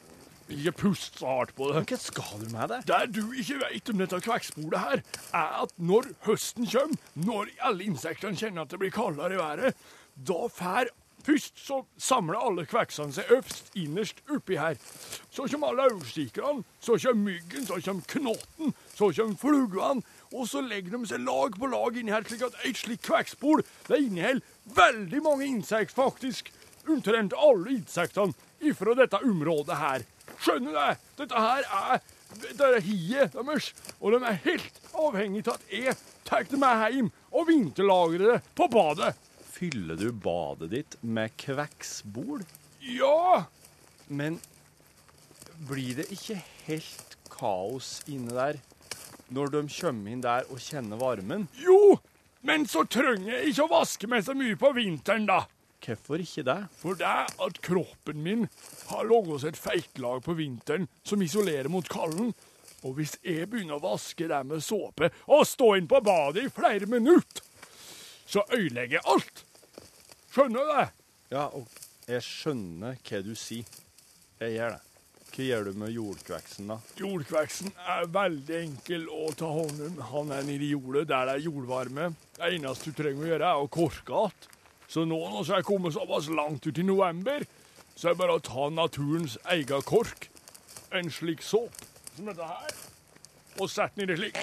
[0.50, 1.84] Ikke pust så hardt på det.
[1.88, 2.80] Hva skal du med det?
[2.90, 7.86] Det du ikke vet om dette kvekksporet her, er at når høsten kommer, når alle
[7.86, 9.84] insektene kjenner at det blir kaldere i været,
[10.20, 14.78] da fær Først så samler alle kveksene seg øverst, innerst oppi her.
[15.28, 20.02] Så kommer alle aurstikkerne, så kommer myggen, så kommer knotten, så kommer flugene.
[20.30, 23.64] Og så legger de seg lag på lag inni her, slik at et slikt kvekkspor
[23.88, 24.44] det inneholder
[24.76, 26.52] veldig mange insekter, faktisk.
[26.90, 28.34] Omtrent alle insektene
[28.70, 30.06] ifra dette området her.
[30.40, 31.04] Skjønner du?
[31.20, 32.00] Dette her er
[32.38, 35.96] dette er hiet deres, og de er helt avhengig av at jeg
[36.28, 39.16] tar det med hjem og vinterlagrer det på badet.
[39.50, 42.44] Fyller du badet ditt med kvekkspol?
[42.86, 43.46] Ja,
[44.06, 44.38] Men
[45.68, 48.60] blir det ikke helt kaos inne der
[49.30, 51.48] når de kommer inn der og kjenner varmen?
[51.62, 51.98] jo,
[52.46, 55.42] men så trenger jeg ikke å vaske meg så mye på vinteren, da.
[55.80, 56.58] Hvorfor ikke det?
[56.76, 58.46] For det at kroppen min
[58.90, 62.34] har laget seg et feitlag på vinteren som isolerer mot kalden.
[62.84, 66.52] Og hvis jeg begynner å vaske det med såpe og stå inn på badet i
[66.52, 67.44] flere minutter,
[68.28, 69.44] så ødelegger jeg alt.
[70.30, 70.86] Skjønner du det?
[71.32, 71.66] Ja, og
[72.08, 73.80] jeg skjønner hva du sier.
[74.40, 74.89] Jeg gjør det.
[75.30, 76.76] Hva gjør du med jordkveksen, da?
[76.98, 80.00] Jordkveksen er veldig enkel å ta hånd om.
[80.10, 82.08] Han er nede i jordet der det er jordvarme.
[82.36, 84.48] Det eneste du trenger å gjøre, er å korke igjen.
[84.90, 87.44] Så nå når jeg er kommet såpass langt ut i november,
[87.94, 90.26] så er det bare å ta naturens egen kork,
[90.90, 91.78] en slik såp
[92.16, 92.74] som dette her,
[93.60, 94.40] og sette den i det slik.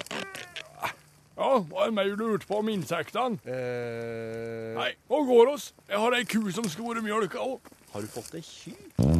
[1.38, 3.38] Ja, hva er mer du lurte på om insektene?
[3.46, 5.68] Eh, Nei, nå går oss.
[5.86, 7.60] Jeg har ei ku som skal være mjølka òg.
[7.92, 9.17] har du fått ei ky?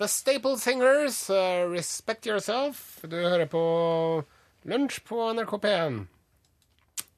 [0.00, 3.00] The Staple Singers, uh, Respect Yourself.
[3.04, 3.60] Du hører på
[4.64, 5.98] Lunsj på NRK P1.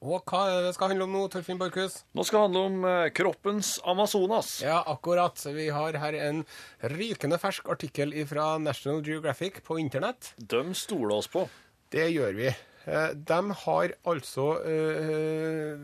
[0.03, 2.01] Og hva det skal handle om nå, Torfinn Borchhus?
[2.11, 4.57] Nå skal det handle om eh, kroppens Amazonas.
[4.65, 5.39] Ja, akkurat.
[5.55, 6.43] Vi har her en
[6.91, 10.33] rykende fersk artikkel fra National Geographic på internett.
[10.35, 11.45] De stoler oss på.
[11.95, 12.51] Det gjør vi.
[12.85, 15.77] Eh, De har altså eh,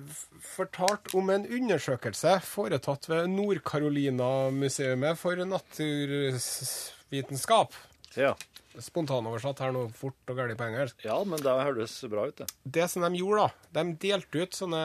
[0.44, 7.74] fortalt om en undersøkelse foretatt ved Nord-Carolina-museet for naturvitenskap.
[8.18, 8.34] Ja.
[8.80, 10.96] Spontanoversatt her nå, fort og galt på engelsk.
[11.04, 12.48] ja, men det høres bra ut, det.
[12.64, 14.84] Det som de gjorde, da, de delte ut sånne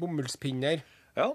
[0.00, 0.78] bomullspinner.
[1.16, 1.28] Ja.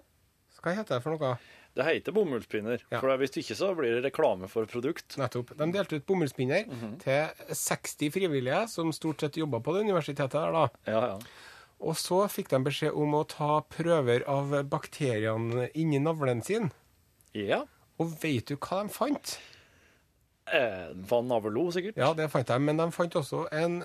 [0.61, 1.31] Hva heter det for noe?
[1.75, 2.83] Det heter bomullspinner.
[2.87, 3.01] Ja.
[3.01, 5.17] For hvis ikke så blir det reklame for produkt.
[5.19, 5.51] Nettopp.
[5.59, 6.69] De delte ut bomullspinner
[7.01, 10.69] til 60 frivillige som stort sett jobba på det universitetet der, da.
[10.87, 11.17] Ja, ja.
[11.85, 16.71] Og så fikk de beskjed om å ta prøver av bakteriene inni navlen sin.
[17.35, 17.65] Ja.
[17.99, 19.35] Og vet du hva de fant?
[20.45, 20.93] Eh,
[21.25, 21.97] navlo, sikkert.
[21.97, 23.79] Ja, det fant de, men de fant også en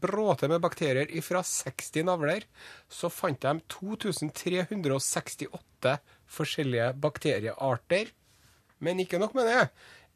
[0.00, 2.42] bråte med bakterier fra 60 navler.
[2.88, 8.06] Så fant de 2368 forskjellige bakteriearter.
[8.84, 9.64] Men ikke nok med det.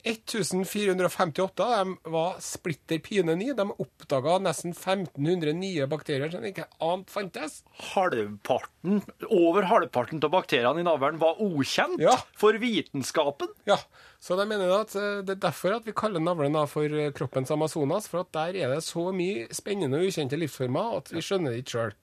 [0.07, 3.55] 1458 av dem var splitter pine nye.
[3.59, 7.59] De oppdaga nesten 1500 nye bakterier som ikke annet fantes.
[7.93, 12.15] Halvparten, over halvparten av bakteriene i navlen var ukjent Ja.
[12.39, 13.49] for vitenskapen.
[13.69, 13.79] Ja,
[14.21, 17.51] så de mener at eh, det er derfor at vi kaller navlen for eh, kroppens
[17.55, 21.53] Amazonas, for at der er det så mye spennende og ukjente livsformer at vi skjønner
[21.55, 21.95] det ikke sjøl.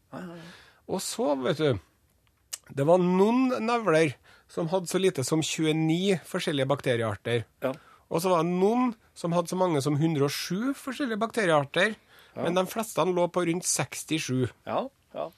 [0.88, 1.79] Og så, vet du
[2.75, 4.15] Det var noen navler
[4.49, 7.43] som hadde så lite som 29 forskjellige bakteriearter.
[7.65, 7.71] Ja.
[8.13, 11.95] Og så var det noen som hadde så mange som 107 forskjellige bakteriearter.
[12.35, 14.49] Men de fleste lå på rundt 67.
[14.67, 14.81] Ja,
[15.15, 15.29] ja.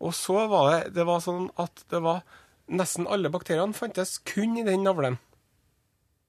[0.00, 2.22] Og så var det, det var sånn at det var
[2.68, 5.18] nesten alle bakteriene fantes kun i den navlen.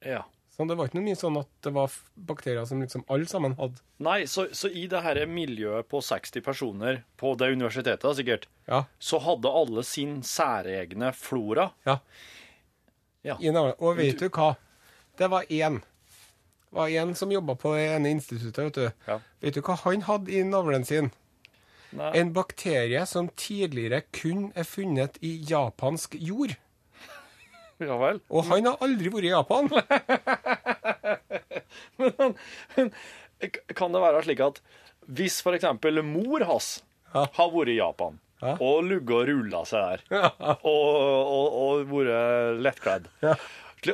[0.06, 0.23] ja.
[0.58, 1.91] Så det var ikke noe mye sånn at det var
[2.26, 3.78] bakterier som liksom alle sammen hadde.
[4.02, 8.80] Nei, så, så i det her miljøet på 60 personer på det universitetet, sikkert, Ja.
[8.97, 11.67] så hadde alle sin særegne flora.
[11.86, 12.00] ja.
[13.21, 13.36] Ja.
[13.38, 13.76] I navlen.
[13.78, 14.56] Og vet du hva?
[15.18, 15.80] Det var én.
[16.68, 18.92] Det var én som jobba på det ene instituttet, vet du.
[19.08, 19.20] Ja.
[19.42, 21.12] Vet du hva han hadde i navlen sin?
[21.96, 22.12] Nei.
[22.20, 26.52] En bakterie som tidligere kun er funnet i japansk jord.
[27.80, 28.20] Ja vel.
[28.34, 29.70] Og han har aldri vært i Japan.
[31.98, 32.92] Men
[33.78, 34.62] Kan det være slik at
[35.08, 36.82] hvis eksempel mor hans
[37.14, 37.28] Ja.
[37.38, 38.58] har vært i Japan Ja.
[38.62, 40.12] og ligget og rulla seg der,
[40.68, 43.08] og, og, og vært lettkledd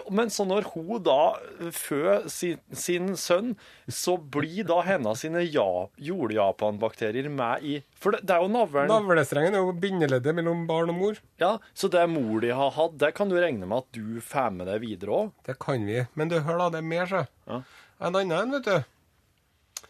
[0.09, 1.35] Men så når hun da
[1.75, 3.53] føder sin, sin sønn,
[3.91, 5.65] så blir da hennes sine ja,
[5.99, 10.93] jord-Japan-bakterier med i For det, det er jo navlen Navlestrengen er jo bindeleddet mellom barn
[10.93, 11.19] og mor.
[11.41, 14.55] Ja, Så det mor de har hatt, det kan du regne med at du får
[14.55, 15.33] med deg videre òg?
[15.45, 16.05] Det kan vi.
[16.15, 17.25] Men du, hør da, det er mer, så.
[17.49, 17.61] Ja.
[18.03, 19.89] En annen en, vet du.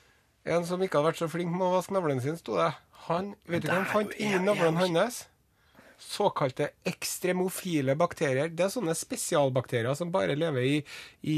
[0.53, 2.73] En som ikke har vært så flink med å vaske navlen sin, sto det.
[3.08, 5.25] Han, vet du hva han fant Ingen navlen hans?
[6.01, 8.49] Såkalte ekstremofile bakterier.
[8.51, 10.75] Det er sånne spesialbakterier som bare lever i,
[11.25, 11.38] i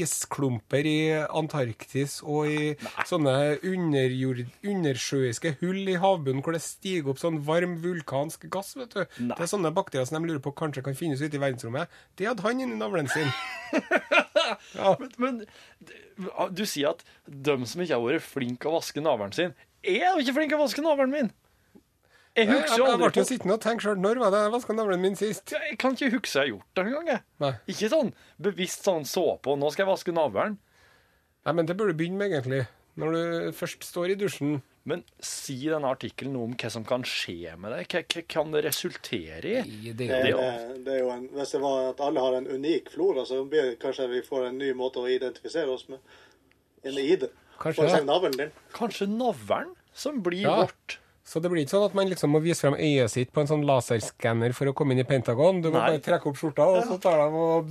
[0.00, 2.72] isklumper i Antarktis og i
[3.08, 3.34] sånne
[3.66, 8.74] underjord, undersjøiske hull i havbunnen hvor det stiger opp sånn varm vulkansk gass.
[8.78, 9.02] vet du.
[9.20, 9.34] Nei.
[9.34, 11.92] Det er sånne bakterier som de lurer på kanskje kan finnes ute i verdensrommet.
[12.16, 13.30] Det hadde han inni navlen sin.
[15.00, 15.40] Men, men
[16.54, 20.22] du sier at de som ikke har vært flinke å vaske navlen sin, er jo
[20.22, 21.32] ikke flinke å vaske navlen min!
[22.36, 24.40] Jeg Jeg, jeg, husker jo jeg ble jo sittende og tenke sjøl når var det
[24.44, 25.52] jeg vaska navlen min sist?
[25.56, 27.06] Jeg kan ikke huske jeg har gjort det engang.
[27.40, 27.54] jeg.
[27.72, 30.58] Ikke sånn bevisst sånn så på, nå skal jeg vaske navlen.
[31.46, 32.66] Nei, men det burde du begynne med, egentlig.
[33.00, 34.58] Når du først står i dusjen.
[34.86, 37.88] Men si denne artikkelen noe om hva som kan skje med deg.
[37.90, 39.62] Hva, hva kan det resultere i?
[39.90, 43.24] det Det, Det- er jo en, hvis det var at alle har en unik flora,
[43.26, 45.98] så blir kanskje vi får en ny måte å identifisere oss med.
[46.84, 47.26] En ID.
[47.58, 48.52] Kanskje navlen din.
[48.76, 50.54] Kanskje navlen som blir Ja.
[50.62, 50.98] vårt?
[51.26, 53.50] Så det blir ikke sånn at man liksom må vise frem øyet sitt på en
[53.50, 55.58] sånn laserskanner for å komme inn i Pentagon.
[55.64, 55.88] Du må Nei.
[55.96, 57.70] bare trekke opp skjorta, og så tar de og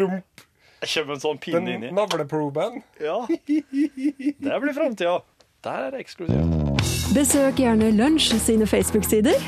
[0.00, 0.46] rump
[0.86, 1.92] kommer en sånn pinne den inni.
[1.92, 2.82] navleproben.
[3.02, 3.26] Ja.
[4.46, 5.20] Det blir framtida.
[5.66, 7.12] Der er det eksklusivt.
[7.16, 9.40] Besøk gjerne Lunsj sine Facebook-sider.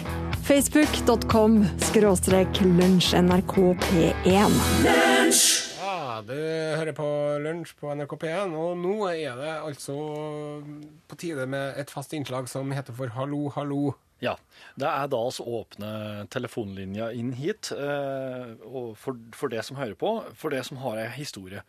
[0.48, 4.24] Facebook.com skråstrek lunsjnrkp1.
[4.24, 4.48] Ja,
[6.26, 7.06] du hører på
[7.44, 9.96] Lunsj på NRK P1, og nå er det altså
[11.08, 13.94] på tide med et fast innslag som heter for Hallo, hallo.
[14.24, 14.34] Ja.
[14.74, 15.90] Det er da altså åpne
[16.32, 20.98] telefonlinja inn hit, eh, og for, for det som hører på, for det som har
[21.04, 21.62] ei historie.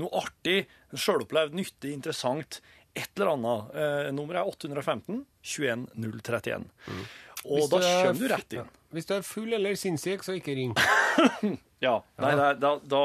[0.00, 2.60] Noe artig, sjølopplevd, nyttig, interessant.
[2.94, 3.76] Et eller annet.
[3.78, 5.22] Eh, nummeret er 815
[5.54, 6.68] 21031.
[6.88, 7.04] Mm.
[7.44, 8.74] Og da du er kommer du rett inn.
[8.94, 10.76] Hvis du er full eller sinnssyk, så ikke ring.
[11.84, 11.98] Ja.
[12.22, 13.02] Nei, da, da, da,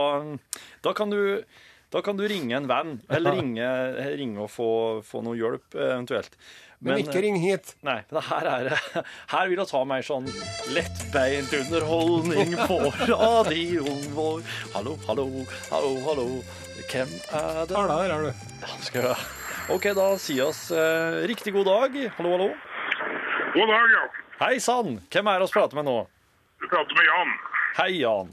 [0.85, 1.19] da kan du
[1.89, 3.69] Da kan du ringe en venn, eller ringe,
[4.19, 6.35] ringe og få, få noe hjelp, eventuelt.
[6.85, 7.73] Men ikke ring hit.
[7.83, 8.69] Nei, men her er
[9.33, 10.29] Her vil jeg ta meg sånn
[10.71, 12.77] lettbeint underholdning på
[13.09, 14.45] radioen vår.
[14.77, 15.25] Hallo, hallo,
[15.73, 16.27] hallo, hallo.
[16.89, 17.75] Hvem er det?
[17.75, 18.47] Her her er du.
[18.63, 19.27] Ja, skal jeg...
[19.69, 21.99] OK, da sier oss eh, riktig god dag.
[22.15, 22.49] Hallo, hallo.
[23.57, 24.05] God dag, ja.
[24.39, 25.01] Hei sann!
[25.11, 25.97] Hvem er det vi prater med nå?
[26.61, 27.39] Du prater med Jan.
[27.81, 28.31] Hei, Jan.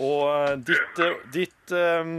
[0.00, 2.14] Og eh, ditt, eh, ditt um,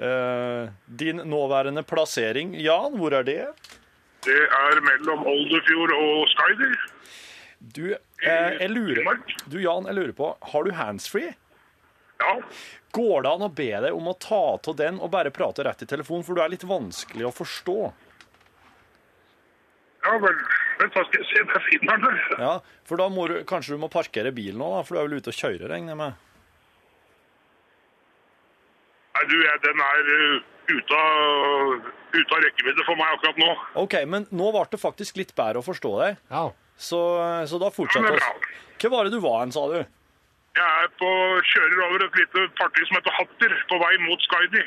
[0.00, 3.42] uh, Din nåværende plassering, Jan, hvor er det?
[4.24, 6.76] Det er mellom Olderfjord og Skyder.
[7.64, 11.34] Du, eh, jeg lurer Du, Jan, jeg lurer på, har du handsfree?
[12.20, 12.34] Ja.
[12.94, 15.82] Går det an å be deg om å ta av den og bare prate rett
[15.82, 17.78] i telefonen, for du er litt vanskelig å forstå?
[20.04, 20.36] Ja vel.
[20.78, 22.20] Vent, da skal jeg se om jeg finner den.
[22.42, 25.08] Ja, for da må du, kanskje du må parkere bilen nå, da, for du er
[25.08, 26.24] vel ute og kjører, regner jeg med?
[29.14, 33.50] Nei, du, jeg, den er uh, ute av, ut av rekkevidde for meg akkurat nå.
[33.84, 36.46] OK, men nå ble det faktisk litt bedre å forstå deg, Ja.
[36.76, 37.00] så,
[37.50, 38.22] så da fortsetter vi.
[38.24, 39.78] Ja, Hva var det du var hen, sa du?
[40.54, 41.10] Jeg er på,
[41.50, 44.62] kjører over et lite fartøy som heter Hatter, på vei mot Skaidi.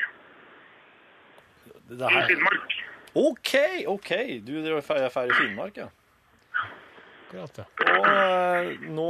[1.88, 2.24] Det i.
[2.28, 2.74] Finnmark.
[3.16, 3.52] OK,
[3.88, 4.10] OK.
[4.44, 5.86] Du er ferdig i Finnmark, ja.
[7.28, 7.64] Akkurat, ja.
[7.92, 9.06] Og eh, nå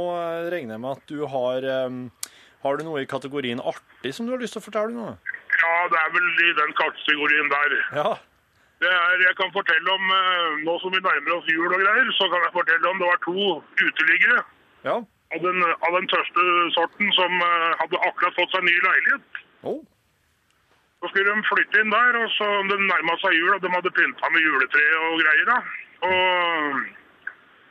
[0.51, 2.28] regner jeg med at du har eh,
[2.63, 5.13] Har du noe i kategorien artig som du har lyst til å fortelle nå?
[5.59, 7.75] Ja, det er vel i den kategorien der.
[7.99, 8.09] Ja.
[8.79, 12.11] Det er, jeg kan fortelle om, eh, nå som vi nærmer oss jul og greier,
[12.15, 13.37] så kan jeg fortelle om det var to
[13.83, 14.43] uteliggere
[14.87, 14.97] Ja.
[15.35, 16.45] av den, av den tørste
[16.75, 19.41] sorten som eh, hadde akkurat fått seg ny leilighet.
[19.63, 19.81] Oh.
[20.99, 23.91] Så skulle de flytte inn der, og så de nærma seg jul, og de hadde
[23.99, 25.45] pynta med juletre og greier.
[25.51, 25.59] da.
[26.07, 26.79] Og,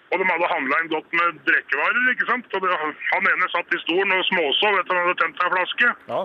[0.09, 2.47] og de hadde handla inn godt med drikkevarer, ikke sant.
[2.57, 2.71] Og det,
[3.13, 5.89] han ene satt i stolen og småsov etter han hadde tent en flaske.
[6.09, 6.21] Ja.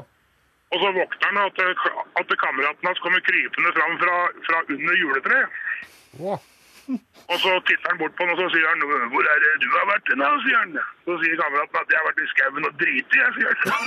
[0.74, 1.58] Og så våkner han at,
[2.22, 4.16] at kameraten hans kommer krypende fram fra,
[4.48, 5.48] fra under juletreet.
[6.24, 6.40] Å,
[7.32, 9.70] Og så titter han bort på han og så sier han 'Hvor er det du
[9.76, 10.72] har vært da?' sier han.
[11.06, 13.84] Så sier kameraten at 'jeg har vært i skauen og driti', jeg, sier han.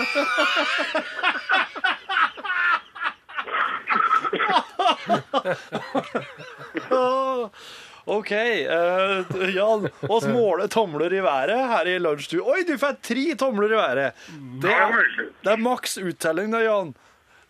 [8.07, 8.33] OK.
[8.33, 12.45] Uh, Jan, oss måler tomler i været her i lunsjstue.
[12.47, 14.23] Oi, du får tre tomler i været!
[14.63, 14.95] Det er,
[15.43, 16.95] det er maks uttelling da, Jan.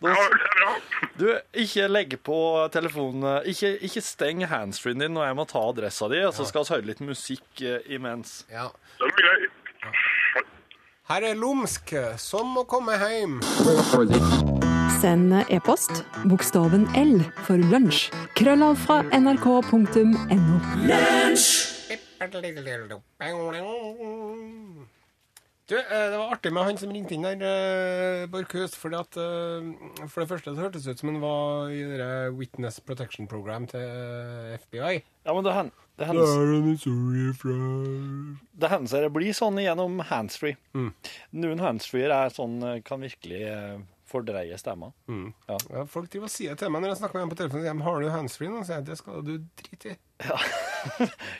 [0.01, 0.81] Da, er
[1.17, 2.39] du, ikke legg på
[2.73, 3.45] telefonen.
[3.49, 6.73] Ikke, ikke steng handsfreen din når jeg må ta adressa di, og så skal vi
[6.75, 8.43] høre litt musikk eh, imens.
[8.53, 8.69] ja.
[9.01, 9.47] Er.
[11.07, 13.39] Her er Lumsk, som må komme hjem.
[14.97, 18.07] Send e-post bokstaven L for lunsj.
[18.33, 20.15] Krøllav fra nrk.no.
[25.67, 28.73] Du, eh, det var artig med han som ringte inn der, eh, Borchhus.
[28.79, 32.33] Fordi at, eh, for det første så hørtes det ut som han var i det
[32.33, 33.83] Witness Protection Program til
[34.57, 35.03] FBI.
[35.27, 36.63] Ja, men det, hen, det, Det hender, er
[38.57, 40.57] det hender seg det blir sånn gjennom handsfree.
[41.33, 43.43] Noen handsfreer er sånn kan virkelig
[44.07, 44.91] fordreie stemma.
[45.07, 47.81] ja, Folk driver og sier til meg når jeg snakker med dem på telefonen.
[47.85, 48.61] Har du handsfree nå?
[48.63, 49.97] Så sier jeg det skal du drite i.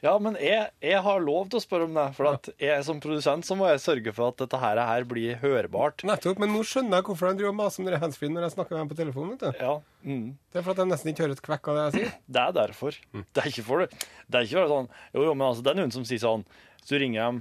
[0.04, 3.00] Ja, men jeg, jeg har lov til å spørre om det, for at jeg som
[3.02, 6.04] produsent så må jeg sørge for at dette her, her blir hørbart.
[6.08, 6.42] Nettopp.
[6.44, 8.76] Men nå skjønner jeg hvorfor de driver og maser om det handsfree når jeg snakker
[8.78, 9.34] med dem på telefonen.
[9.34, 9.64] vet du.
[9.64, 10.28] Ja, mm.
[10.54, 12.16] Det er for at de nesten ikke hører et kvekk av det jeg sier.
[12.38, 13.00] Det er derfor.
[13.18, 13.90] Det er ikke for det.
[14.28, 16.44] Det er ikke bare sånn Jo, jo, men altså, det er noen som sier sånn
[16.84, 17.38] Så ringer jeg dem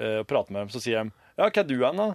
[0.00, 2.06] eh, og prater med dem, så sier de Ja, hva er du hen, da?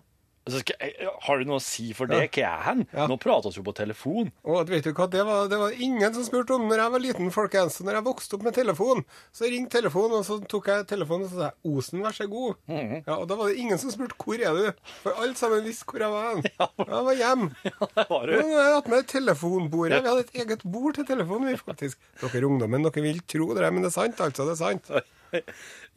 [0.46, 2.20] Jeg, har du noe å si for det?
[2.36, 2.82] Hva er han?
[2.94, 3.08] Ja.
[3.10, 4.28] Nå prater vi jo på telefon.
[4.46, 7.02] Og vet du hva, det var, det var ingen som spurte om når jeg var
[7.02, 7.80] liten, folkens.
[7.82, 9.02] Når jeg vokste opp med telefon,
[9.34, 12.28] så ringte telefonen, og så tok jeg telefonen og så sa jeg, Osen, vær så
[12.30, 12.60] god.
[12.70, 14.86] Ja, Og da var det ingen som spurte hvor er du?
[15.02, 16.30] For alle sammen visste hvor jeg var.
[16.30, 16.46] hen.
[16.96, 17.50] Jeg var hjemme.
[17.96, 19.98] Det var Nå jo har jeg hatt med telefonbordet.
[20.06, 22.00] Vi hadde et eget bord til telefonen, vi faktisk.
[22.22, 24.46] Dere ungdommen, dere vil tro det, men det er sant, altså.
[24.46, 24.92] Det er sant.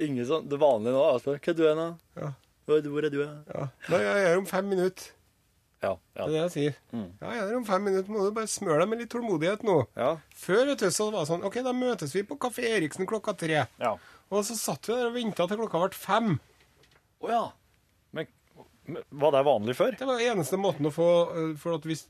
[0.03, 1.89] ingen sånn Det vanlige nå er spør, Hva er du da?
[2.19, 2.31] Ja.
[2.69, 3.23] Hvor er du?
[3.25, 3.69] Ja.
[3.89, 5.15] Nei, jeg er om fem minutter.
[5.83, 5.93] Ja.
[6.13, 6.79] Det er det jeg sier.
[6.93, 8.11] Ja, jeg er om fem minutter.
[8.13, 9.77] Må du bare smøre deg med litt tålmodighet nå.
[9.97, 10.11] Ja.
[10.37, 13.37] Før vet du, så var det sånn OK, da møtes vi på Kafé Eriksen klokka
[13.39, 13.65] tre.
[13.81, 13.97] ja.
[14.29, 16.35] Og så satt vi der og venta til klokka ble fem.
[17.25, 17.45] Å ja.
[18.13, 18.27] Men
[18.89, 19.95] men var det vanlig før?
[20.01, 22.03] Det var eneste måten å få øh, For at hvis,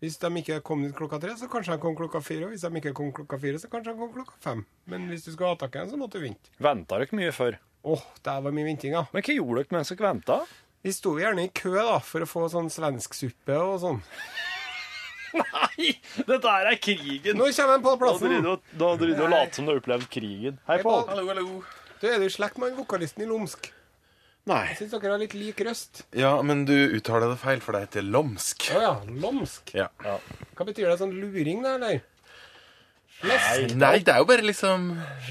[0.00, 2.46] hvis de ikke kom dit klokka tre, så kanskje de kom klokka fire.
[2.46, 4.62] Og hvis de ikke kom klokka fire, så kanskje de kom klokka fem.
[4.88, 6.52] Men hvis du skulle ha tak i en, så måtte du vente.
[6.64, 7.56] Venta dere mye før?
[7.86, 9.04] Åh, der var mye venting, ja.
[9.12, 10.40] Men hva gjorde dere mens dere venta?
[10.82, 14.02] Vi sto gjerne i kø da, for å få sånn svensksuppe og sånn.
[15.38, 15.90] Nei!
[16.26, 17.38] Dette her er krigen!
[17.38, 18.38] Nå kommer han på plassen!
[18.44, 20.60] da driver du og later som du har opplevd krigen.
[20.70, 21.04] Hei, Pål.
[21.10, 21.48] Hallo, hallo.
[21.98, 23.72] Du er du i slekt med vokalisten i Lomsk?
[24.48, 24.62] Nei.
[24.70, 26.06] Jeg syns dere har litt lik røst.
[26.16, 28.70] Ja, men du uttaler det feil, for det heter lomsk.
[28.72, 28.92] Å ja.
[29.20, 29.74] Lomsk.
[29.76, 29.90] Ja.
[30.00, 30.94] Hva betyr det?
[31.02, 32.00] Sånn luring, da, eller?
[33.22, 34.84] Nei, det er jo bare liksom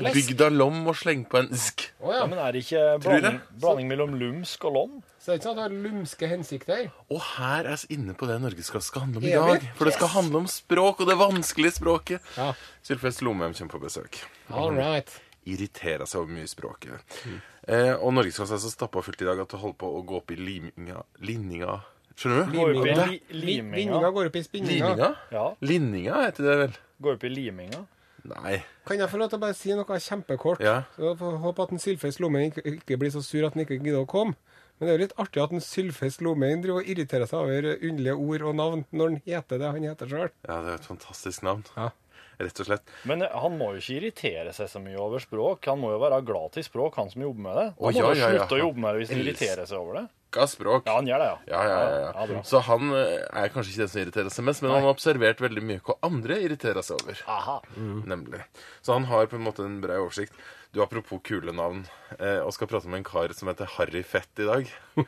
[0.04, 1.86] bygd av lom og sleng på en sk.
[2.02, 2.22] Oh, ja.
[2.22, 4.98] Ja, men er det ikke blanding, blanding mellom lumsk og lom?
[5.22, 6.84] Så det er ikke sånn at det har lumske hensikter?
[7.14, 9.70] Og her er vi inne på det Norgesklasse skal handle om i Er dag.
[9.80, 12.34] For det skal handle om språk, og det vanskelige språket.
[12.36, 12.52] Ja.
[12.88, 14.20] Sylfest Lomheim kommer på besøk.
[14.52, 15.12] All right.
[15.48, 17.00] Irriterer seg over mye språket.
[17.08, 17.54] språket.
[17.68, 20.20] Eh, og Norgesklasse er så stappa fullt i dag at det holder på å gå
[20.22, 21.82] opp i liminga Linninga
[22.18, 22.58] Skjønner du?
[22.58, 23.08] Går Liminga.
[23.08, 24.12] Vinninga liminga.
[24.16, 24.92] går opp i spinninga.
[24.92, 25.14] Liminga?
[25.34, 26.78] Ja, Linninga heter det vel?
[27.02, 27.84] går opp i liminga.
[28.28, 28.58] Nei.
[28.88, 30.64] Kan jeg få lov til å bare si noe kjempekort?
[30.64, 30.82] Ja.
[30.98, 34.36] Håper at en Sylfest Lomheim ikke, blir så sur at han ikke gidder å komme.
[34.78, 37.70] Men det er jo litt artig at en Sylfest Lomheim driver og irriterer seg over
[37.78, 40.28] underlige ord og navn når han heter det han heter sjøl.
[40.44, 41.64] Ja, det er et fantastisk navn.
[41.78, 41.94] Ja.
[42.38, 42.92] Rett og slett.
[43.10, 45.66] Men eh, han må jo ikke irritere seg så mye over språk.
[45.72, 47.66] Han må jo være glad til språk, han som jobber med det.
[47.80, 48.44] Han oh, må ja, jo ja, ja.
[48.44, 50.06] slutte å jobbe med det hvis han irriterer seg over det.
[50.36, 50.84] Ga språk.
[50.90, 51.38] Ja, han gjør det, ja.
[51.48, 52.42] Ja, ja, ja, Ja, ja.
[52.44, 55.40] Så han eh, er kanskje ikke den som irriterer seg mest, men han har observert
[55.44, 57.22] veldig mye hva andre irriterer seg over.
[57.32, 57.60] Aha.
[57.78, 58.42] Nemlig.
[58.84, 60.36] Så han har på en måte en bred oversikt.
[60.76, 61.86] Du, Apropos kule navn,
[62.20, 64.68] eh, og skal prate med en kar som heter Harry Fett i dag.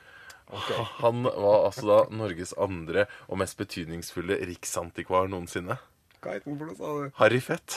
[1.03, 5.75] Han var altså da Norges andre og mest betydningsfulle riksantikvar noensinne.
[6.23, 7.11] Hva heter han for noe, sa du?
[7.19, 7.75] Harry Fett.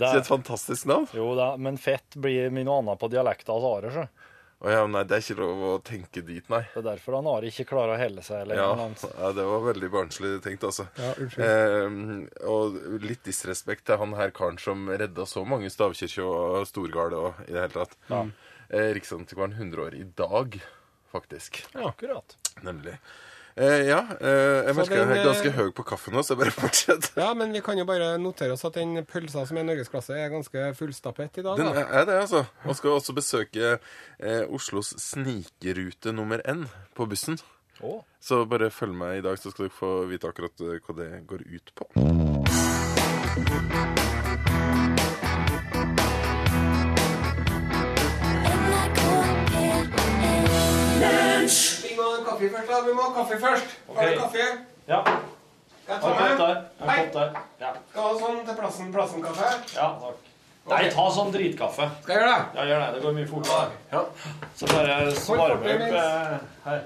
[0.00, 1.06] Det Så er, et fantastisk navn.
[1.14, 4.04] jo da, men fett blir mye noe annet på dialekta Altså, Are, så.
[4.62, 6.60] Å ja, nei, det er ikke lov å tenke dit, nei.
[6.70, 8.44] Det er derfor han Are ikke klarer å helle seg.
[8.44, 9.02] Eller Ja, noe annet.
[9.18, 10.86] ja, det var veldig barnslig tenkt, altså.
[11.00, 11.42] Ja, unnskyld.
[11.48, 17.16] Eh, og litt disrespekt til han her karen som redda så mange stavkirker og Storgard
[17.18, 17.98] og i det hele tatt.
[18.12, 18.22] Ja.
[18.70, 20.60] Eh, Riksantikvaren 100 år i dag,
[21.10, 21.64] faktisk.
[21.74, 22.38] Akkurat.
[22.62, 22.94] Nemlig.
[23.56, 26.32] Eh, ja, eh, jeg merker merker jeg er ganske eh, høy på kaffen nå, så
[26.32, 27.12] jeg bare fortsetter.
[27.20, 30.32] Ja, men vi kan jo bare notere oss at den pølsa som er norgesklasse, er
[30.32, 31.60] ganske fullstappet i dag.
[31.60, 32.46] Den er er det, altså.
[32.64, 36.64] Og skal også besøke eh, Oslos snikerute nummer N
[36.96, 37.36] på bussen.
[37.82, 38.00] Oh.
[38.20, 41.10] Så bare følg med i dag, så skal dere få vite akkurat eh, hva det
[41.28, 41.90] går ut på.
[52.48, 52.80] Kaffe først, da.
[52.86, 53.64] Vi må ha kaffe først.
[53.96, 54.46] Har du kaffe?
[54.88, 55.02] Ja.
[55.88, 56.40] Jeg ta med?
[56.80, 57.40] En kopp der.
[57.60, 57.72] Ja.
[57.90, 59.50] Skal ha sånn til plassen, plassen kaffe?
[59.76, 60.28] ja, takk.
[60.70, 61.88] Nei, ta sånn dritkaffe.
[62.04, 62.58] Skal jeg gjøre det?
[62.58, 62.90] Ja, gjør det.
[62.94, 63.64] Det går mye fortere.
[63.90, 64.02] Ja.
[64.56, 66.84] Så bare svarme opp eh, her.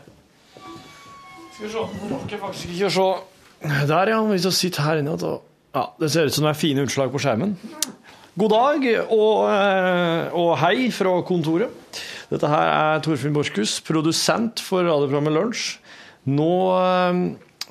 [1.53, 1.85] Skal vi se.
[2.13, 3.11] Rakk faktisk ikke å se
[3.93, 4.23] Der, ja.
[4.33, 5.43] Hvis vi sitter her inne, og
[5.77, 7.53] Ja, det ser ut som det er fine utslag på skjermen.
[8.37, 11.73] God dag og, eh, og hei fra kontoret.
[12.29, 15.79] Dette her er Torfinn Borchhus, produsent for radioprogrammet Lunsj.
[16.29, 17.21] Nå eh,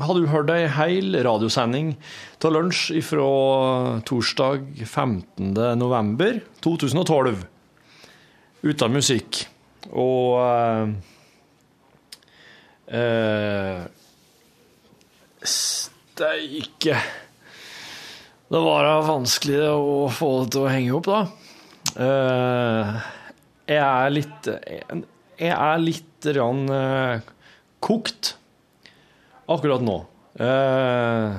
[0.01, 1.91] har du hørt ei heil radiosending
[2.41, 3.27] til lunsj fra
[4.09, 5.53] torsdag 15.
[5.77, 7.45] november 2012.
[8.65, 9.43] Uten musikk.
[9.93, 10.41] Og
[12.89, 13.85] eh,
[15.45, 16.97] Steike.
[18.45, 21.21] Det var da vanskelig å få det til å henge opp, da.
[22.05, 22.89] Eh,
[23.71, 24.47] jeg er litt
[25.39, 27.21] Jeg er litt rann, eh,
[27.81, 28.35] kokt
[29.49, 30.05] akkurat nå.
[30.37, 31.33] Eh,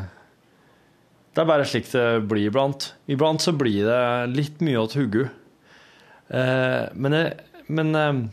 [1.30, 2.94] det er bare slik det blir iblant.
[3.06, 5.30] Iblant så blir det litt mye hodet.
[6.28, 7.38] Eh, men jeg,
[7.68, 7.94] men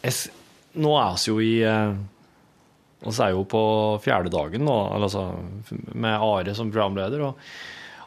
[0.00, 0.14] jeg,
[0.80, 1.60] Nå er vi jo i
[3.02, 3.62] eh, så er jeg jo på
[4.04, 5.26] fjerde dagen nå, altså,
[5.94, 7.24] med Are som programleder.
[7.28, 7.52] Og,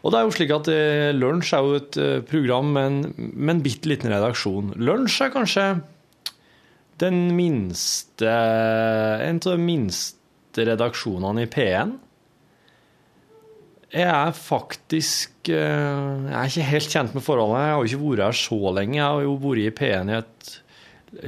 [0.04, 3.30] og det er jo slik at eh, Lunsj er jo et eh, program med en,
[3.34, 4.76] med en bitte liten redaksjon.
[4.84, 5.68] Lunsj er kanskje
[7.02, 11.96] den minste En av de minste redaksjonene i P1.
[13.94, 17.62] Jeg er faktisk eh, Jeg er ikke helt kjent med forholdene.
[17.62, 18.98] Jeg har jo ikke vært her så lenge.
[18.98, 20.54] Jeg har jo vært i P1 i et,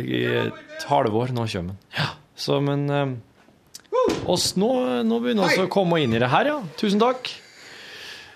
[0.01, 1.33] i et halvår.
[1.35, 1.81] Nå kommer den.
[1.97, 2.07] Ja.
[2.35, 3.15] Så, men eh,
[4.31, 4.69] oss nå,
[5.07, 6.59] nå begynner vi å komme inn i det her, ja.
[6.79, 7.31] Tusen takk.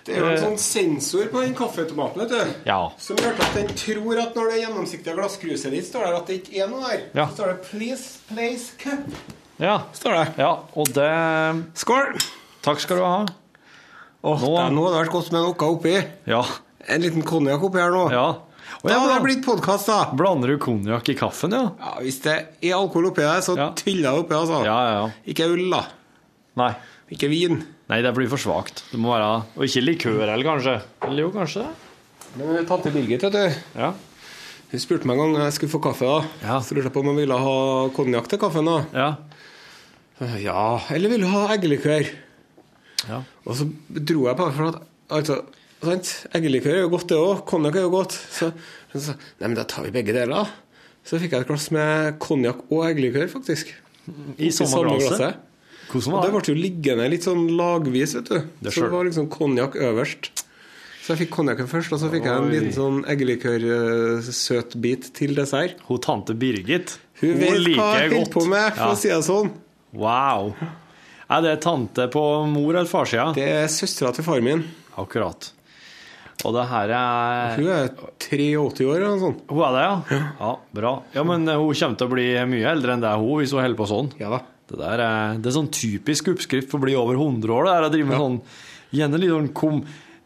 [0.06, 2.54] Det er jo en sånn sensor på den kaffeautomaten, vet du.
[2.66, 2.78] Ja.
[2.98, 6.38] Som gjør at den tror at når det gjennomsiktige glasskruset ditt står der, at det
[6.40, 7.02] ikke er noe der.
[7.14, 7.26] Ja.
[7.28, 9.12] Så står det 'Please place cup'.
[9.60, 9.76] Ja.
[9.92, 10.26] Står det.
[10.38, 10.52] ja.
[10.74, 11.10] Og det
[11.76, 12.16] Skål!
[12.62, 13.26] Takk skal du ha.
[14.24, 15.94] Åh, Nå- det nå hadde det vært godt med noe oppi.
[16.26, 16.42] Ja.
[16.88, 18.10] En liten konjakk oppi her nå.
[18.10, 18.34] ja.
[18.80, 19.96] Og Da jeg hadde det blitt podkast, da.
[20.16, 21.66] Blander du konjakk i kaffen, ja?
[21.76, 23.70] Ja, Hvis det er alkohol oppi der, så Ja.
[23.76, 24.64] tviller det oppi, altså.
[24.64, 25.10] Ja, ja, ja.
[25.28, 25.82] Ikke ull, da.
[26.56, 26.74] Nei.
[27.12, 27.64] Ikke vin.
[27.90, 28.84] Nei, det blir for svakt.
[28.90, 30.82] Det må være Og ikke likør heller, kanskje.
[31.02, 31.74] Eller jo, kanskje det.
[32.38, 33.54] Men tante Birgit, vet du.
[33.76, 33.92] Ja.
[34.70, 36.06] Hun spurte meg en gang jeg skulle få kaffe.
[36.06, 36.60] da Ja.
[36.60, 38.64] Så lurte jeg på om jeg ville ha konjakk til kaffen.
[38.64, 39.16] da Ja.
[40.38, 42.06] Ja, eller ville ha eggelikør?
[43.08, 43.22] Ja.
[43.46, 45.44] Og så dro jeg på for at altså,
[45.80, 46.10] Sant?
[46.36, 47.44] Eggelikør er jo godt, det òg.
[47.48, 48.12] Konjakk er jo godt.
[48.12, 48.50] Så
[48.92, 50.48] så sa Nei, men da tar vi begge deler.
[51.06, 53.70] Så fikk jeg et glass med konjakk og eggelikør, faktisk.
[54.38, 55.38] I samme glasset?
[55.90, 56.34] Hvordan var det det?
[56.36, 58.38] ble jo liggende litt sånn lagvis, vet du.
[58.62, 60.28] Det så det var liksom konjakk øverst.
[61.00, 65.78] Så jeg fikk konjakken først, og så fikk jeg en liten sånn eggelikør-søtbit til dessert.
[65.88, 66.98] Hun tante Birgit.
[67.22, 68.92] Hun vet hva jeg holder på med, for Ja.
[68.92, 69.50] å si det sånn.
[69.92, 70.54] Wow.
[71.30, 73.32] Er det tante på mor- eller farssida?
[73.34, 74.64] Det er søstera til far min.
[74.98, 75.52] Akkurat.
[76.46, 77.90] Og det her er Hun er
[78.22, 79.42] 83 år eller noe sånt.
[79.50, 80.20] Hun er det, ja?
[80.40, 80.92] Ja, bra.
[81.16, 83.54] Ja, men eh, hun kommer til å bli mye eldre enn det er hun, hvis
[83.54, 84.10] hun holder på sånn.
[84.20, 84.42] Ja da.
[84.70, 87.66] Det der er, det er sånn typisk oppskrift for å bli over 100 år.
[87.66, 88.42] Det er å drive med sånn
[88.90, 89.76] Gjerne litt sånn kom,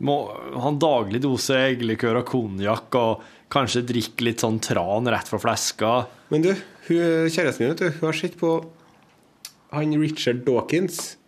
[0.09, 5.29] må ha en daglig dose eggelikør og konjakk, og kanskje drikke litt sånn tran rett
[5.29, 5.91] fra fleska.
[6.33, 6.55] Men du,
[6.89, 8.55] hun, kjæresten min, vet du, hun har sett på
[9.75, 11.19] han Richard Dawkins.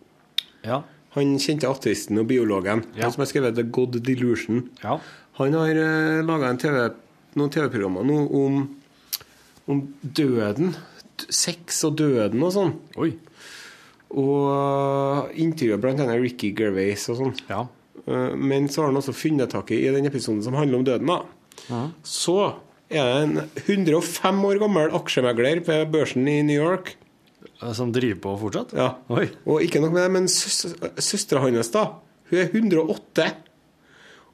[0.65, 0.81] Ja.
[1.17, 2.83] Han kjente ateisten og biologen.
[2.95, 3.07] Ja.
[3.07, 4.67] Han som har skrevet The God Delusion.
[4.83, 4.99] Ja.
[5.39, 6.77] Han har uh, laga TV,
[7.37, 8.59] noen TV-programmer nå om,
[9.69, 10.75] om døden.
[11.33, 12.75] Sex og døden og sånn.
[13.01, 13.15] Oi.
[14.13, 17.35] Og intervjuet blant annet Ricky Gervais og sånn.
[17.49, 17.65] Ja.
[18.05, 21.11] Uh, Men så har han også funnet tak i den episoden som handler om døden.
[21.11, 21.81] da.
[22.05, 22.37] Så
[22.93, 26.93] er det en 105 år gammel aksjemegler på børsen i New York.
[27.73, 28.73] Som driver på fortsatt?
[28.77, 28.91] Ja.
[29.09, 29.27] Oi.
[29.49, 30.59] Og ikke nok med det, men søs
[31.01, 31.85] søstera hans, da,
[32.29, 33.25] hun er 108.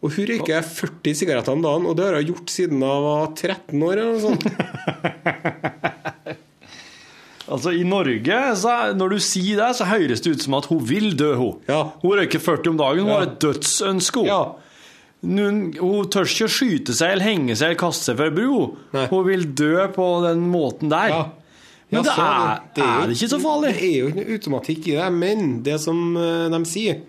[0.03, 3.30] Og hun røyker 40 sigaretter om dagen, og det har hun gjort siden hun var
[3.39, 3.93] 13 år.
[3.93, 4.43] eller noe sånt.
[7.53, 10.80] Altså, I Norge, så, når du sier det, så høres det ut som at hun
[10.88, 11.57] vil dø, hun.
[11.67, 11.82] Ja.
[12.01, 13.01] Hun røyker 40 om dagen.
[13.03, 13.17] Hun Ja.
[13.19, 14.19] har et dødsønske.
[14.24, 14.30] Hun.
[14.32, 14.43] Ja.
[15.24, 18.34] Hun, hun tør ikke å skyte seg eller henge seg eller kaste seg fra ei
[18.38, 18.61] bro.
[18.95, 19.05] Nei.
[19.11, 21.09] Hun vil dø på den måten der.
[21.11, 21.21] Ja.
[21.93, 23.71] Men Ja, det, er, det er det ikke så farlig?
[23.77, 27.01] Det er jo ikke noe automatikk i det, men det som eh, de sier,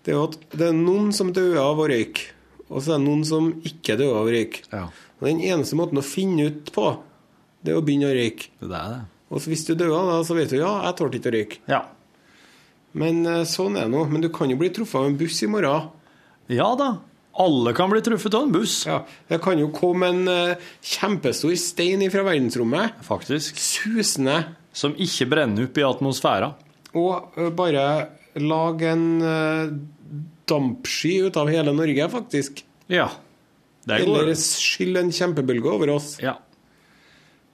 [0.00, 2.30] det er jo at det er noen som dør av å røyke,
[2.70, 4.64] og så er det noen som ikke dør av å røyke.
[4.72, 4.86] Ja,
[5.20, 6.86] Og Den eneste måten å finne ut på,
[7.60, 8.48] det er å begynne å røyke.
[8.62, 9.00] det er det.
[9.30, 11.34] Og så hvis du dør av det, så vet du ja, jeg tålte ikke å
[11.36, 11.58] røyke.
[11.70, 11.82] Ja.
[12.98, 14.00] Men eh, sånn er det nå.
[14.10, 15.90] Men du kan jo bli truffet av en buss i morgen.
[16.50, 16.88] ja da.
[17.40, 18.74] Alle kan bli truffet av en buss.
[18.88, 18.98] Ja,
[19.30, 23.56] Det kan jo komme en uh, kjempestor stein fra verdensrommet, Faktisk.
[23.56, 26.52] susende, Som ikke brenner opp i atmosfæra.
[26.94, 27.86] og uh, bare
[28.36, 29.72] lage en uh,
[30.46, 32.64] dampsky ut av hele Norge, faktisk.
[32.90, 33.08] Ja.
[33.86, 34.98] Det Eller går.
[35.00, 36.18] en kjempebølge over oss.
[36.20, 36.36] Ja.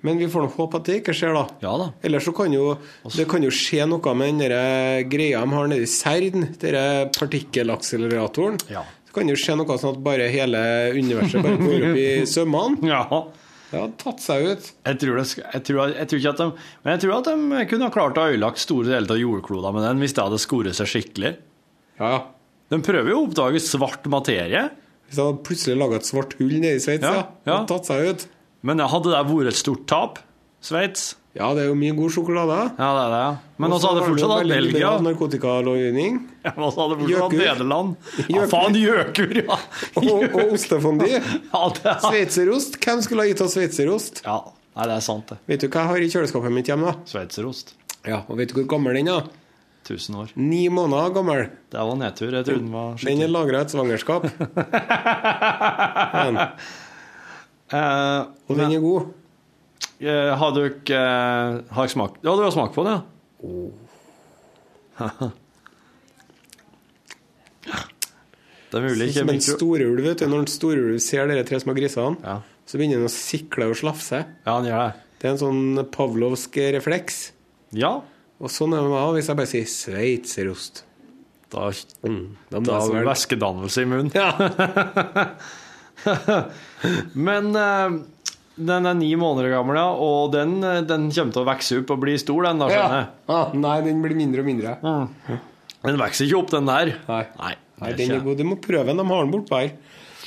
[0.03, 1.47] Men vi får nå håpe at det ikke skjer, da.
[1.63, 1.87] ja da.
[2.05, 2.77] Ellers så kan jo
[3.17, 8.61] det kan jo skje noe med den greia de har nede i CERN, den partikkelakseleratoren.
[8.71, 8.85] Ja.
[9.17, 10.61] Kan jo skje noe sånn at bare hele
[10.93, 12.79] universet bare går opp i sømmene.
[12.93, 13.03] Ja.
[13.67, 14.67] Det hadde tatt seg ut.
[14.87, 16.45] Jeg tror, det, jeg, tror, jeg tror ikke at de
[16.85, 19.83] Men jeg tror at de kunne ha klart å ødelagt store deler av jordkloden med
[19.89, 21.33] den hvis det hadde skoret seg skikkelig.
[21.99, 22.21] Ja, ja.
[22.71, 24.63] De prøver jo å oppdage svart materie.
[25.09, 27.43] Hvis de hadde plutselig laga et svart hull nede i Sveits, Ja, ja, ja.
[27.43, 28.25] det hadde tatt seg ut.
[28.67, 30.23] Men hadde det vært et stort tap?
[30.67, 31.09] Sveits?
[31.37, 32.57] Ja, det er jo mye god sjokolade.
[32.81, 33.33] Ja, det er det, ja.
[33.61, 34.91] Men også hadde det fortsatt hatt Belgia.
[35.05, 36.19] narkotikalovgivning.
[36.47, 37.45] Ja, men også hadde fortsatt hatt Gjøkur.
[37.45, 37.97] Nederland.
[38.37, 39.59] Ja, faen, gjøkur, ja!
[40.01, 41.11] Og, og ostefondy.
[41.53, 42.79] Ja, er, Sveitserost.
[42.81, 44.23] Hvem skulle ha gitt oss sveitserost?
[44.25, 44.39] ja,
[44.77, 45.39] nei, det er sant, det.
[45.53, 46.97] Vet du hva jeg har i kjøleskapet mitt hjemme?
[47.13, 47.75] Sveitserost.
[48.07, 49.29] Ja, Og vet du hvor gammel den er?
[49.87, 50.33] 1000 år.
[50.41, 51.45] Ni måneder gammel.
[51.71, 52.33] Det var nedtur.
[52.35, 54.25] Jeg trodde den var Den er lagra et svangerskap.
[56.17, 56.41] men.
[57.67, 59.07] Uh, Og den er god.
[60.01, 62.97] Eh, har du ikke eh, Har jeg smakt Ja, du har smakt på det?
[65.01, 65.09] ja?
[68.67, 70.27] Det er mulig ikke Som en storulv, vet du.
[70.31, 72.41] Når en storulv ser de tre små grisene, Ja.
[72.67, 74.25] så begynner den å sikle og slafse.
[74.45, 74.93] ja, han gjør det.
[75.21, 77.31] Det er en sånn pavlovsk refleks.
[77.73, 78.01] Ja.
[78.41, 80.83] Og sånn er det med meg hvis jeg bare sier sveitserost.
[81.49, 81.71] Da,
[82.05, 84.11] Mm, da da jeg er væskedannelse i munnen.
[84.13, 84.31] Ja.
[87.15, 87.91] Men eh,
[88.57, 91.93] den er ni måneder gammel, ja, og den, eh, den kommer til å vokse opp
[91.93, 93.11] og bli stor, den, da, skjønner jeg.
[93.29, 94.77] Ah, nei, den blir mindre og mindre.
[95.85, 96.95] Den vokser ikke opp, den der.
[97.07, 97.25] Nei.
[97.37, 98.39] Nei, Nei, den er god.
[98.41, 98.97] Du må prøve den.
[98.97, 99.75] De har den bortpå her.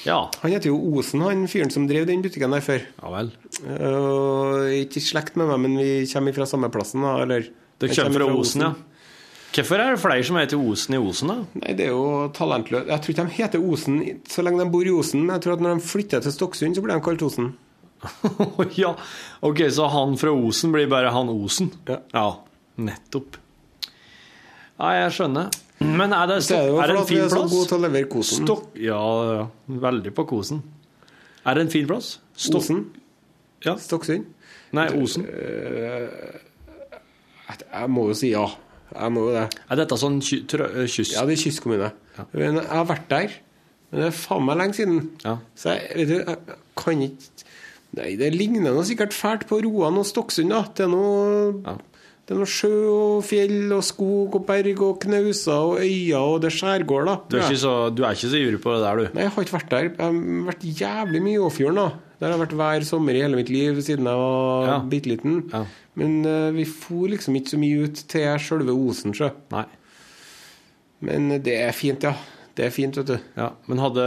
[0.06, 2.86] Ja, Han heter jo Osen, han fyren som drev den butikken der før.
[3.02, 3.32] ja vel.
[3.66, 7.04] Uh, ikke i slekt med meg, men vi kommer fra samme plassen.
[7.04, 7.50] Da, eller
[7.82, 8.72] Det kommer fra Osen, ja.
[9.50, 11.36] Hvorfor er det flere som heter Osen i Osen, da?
[11.64, 12.88] Nei, det er jo talentløst.
[12.94, 13.98] Jeg tror ikke de heter Osen
[14.30, 16.78] så lenge de bor i Osen, men jeg tror at når de flytter til Stokksund,
[16.78, 17.50] så blir de kalt Osen.
[18.80, 18.94] ja,
[19.46, 21.72] ok, så han fra Osen blir bare han Osen?
[21.88, 22.30] Ja.
[22.80, 23.36] nettopp.
[24.80, 25.48] Ja, jeg skjønner.
[25.84, 27.52] Men er det, er det jo er det en fin er plass?
[27.52, 28.46] gode til å levere kosen.
[28.48, 29.00] Stok, Ja,
[29.32, 29.44] ja,
[29.88, 30.62] veldig på kosen.
[31.48, 32.18] Er det en fin plass?
[32.36, 32.82] Stok, Osen?
[33.66, 33.74] Ja.
[33.80, 34.26] Stokksund?
[34.76, 35.26] Nei, Osen.
[35.28, 36.40] Jeg,
[37.64, 38.46] jeg må jo si ja.
[38.90, 39.46] Jeg må jo det.
[39.70, 41.14] Er dette sånn ky eh, kyst...
[41.16, 41.90] Ja, det er kystkommune.
[42.34, 43.30] Men Jeg har vært der.
[43.90, 45.00] Men det er faen meg lenge siden.
[45.26, 45.36] Ja.
[45.58, 47.48] Så jeg, vet du, jeg kan ikke
[47.98, 50.64] Nei, det ligner noe sikkert fælt på Roan og Stokksund, da.
[50.78, 51.78] Det er noe Ja.
[52.30, 56.36] Det er noe sjø og fjell og skog og berg og knauser og øyer og
[56.44, 57.16] det skjærgård, da.
[57.26, 59.16] Du er ikke så, du er ikke så ivrig på det der, du.
[59.16, 59.88] Nei, jeg har ikke vært der.
[59.88, 61.88] Jeg har vært jævlig mye i Åfjorden, da.
[62.20, 64.78] Der har jeg vært hver sommer i hele mitt liv siden jeg var Ja.
[64.92, 65.40] bitte liten.
[65.50, 65.64] Ja.
[65.98, 69.32] Men uh, vi for liksom ikke så mye ut til sjølve Osen, sjø.
[69.56, 69.66] Nei.
[71.02, 72.14] Men det er fint, ja.
[72.60, 73.16] Det er fint, vet du.
[73.40, 74.04] Ja, Men hadde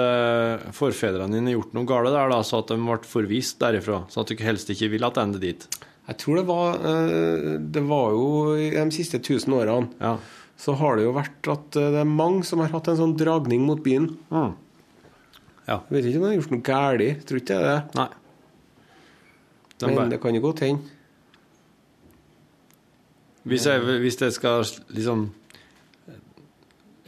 [0.76, 4.02] forfedrene dine gjort noe galt der, da, så at de ble forvist derifra?
[4.12, 5.64] Så at du helst ikke vil at det ender dit?
[6.10, 8.26] Jeg tror det var eh, Det var jo
[8.58, 10.16] i de siste tusen årene Ja.
[10.58, 13.14] så har det jo vært at eh, det er mange som har hatt en sånn
[13.16, 14.10] dragning mot byen.
[14.34, 14.52] Mm.
[15.70, 15.78] Ja.
[15.88, 17.76] Jeg vet ikke om de har gjort noe galt, tror ikke det.
[17.96, 18.08] Nei.
[19.78, 20.98] De Men bare- det kan jo godt hende.
[23.48, 24.62] Hvis hvis det skal
[24.94, 25.30] liksom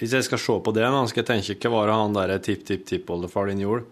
[0.00, 2.32] Hvis jeg skal se på det, da skal jeg tenke hva var det han der
[2.42, 3.84] tipp-tipp-tippoldefar din gjorde?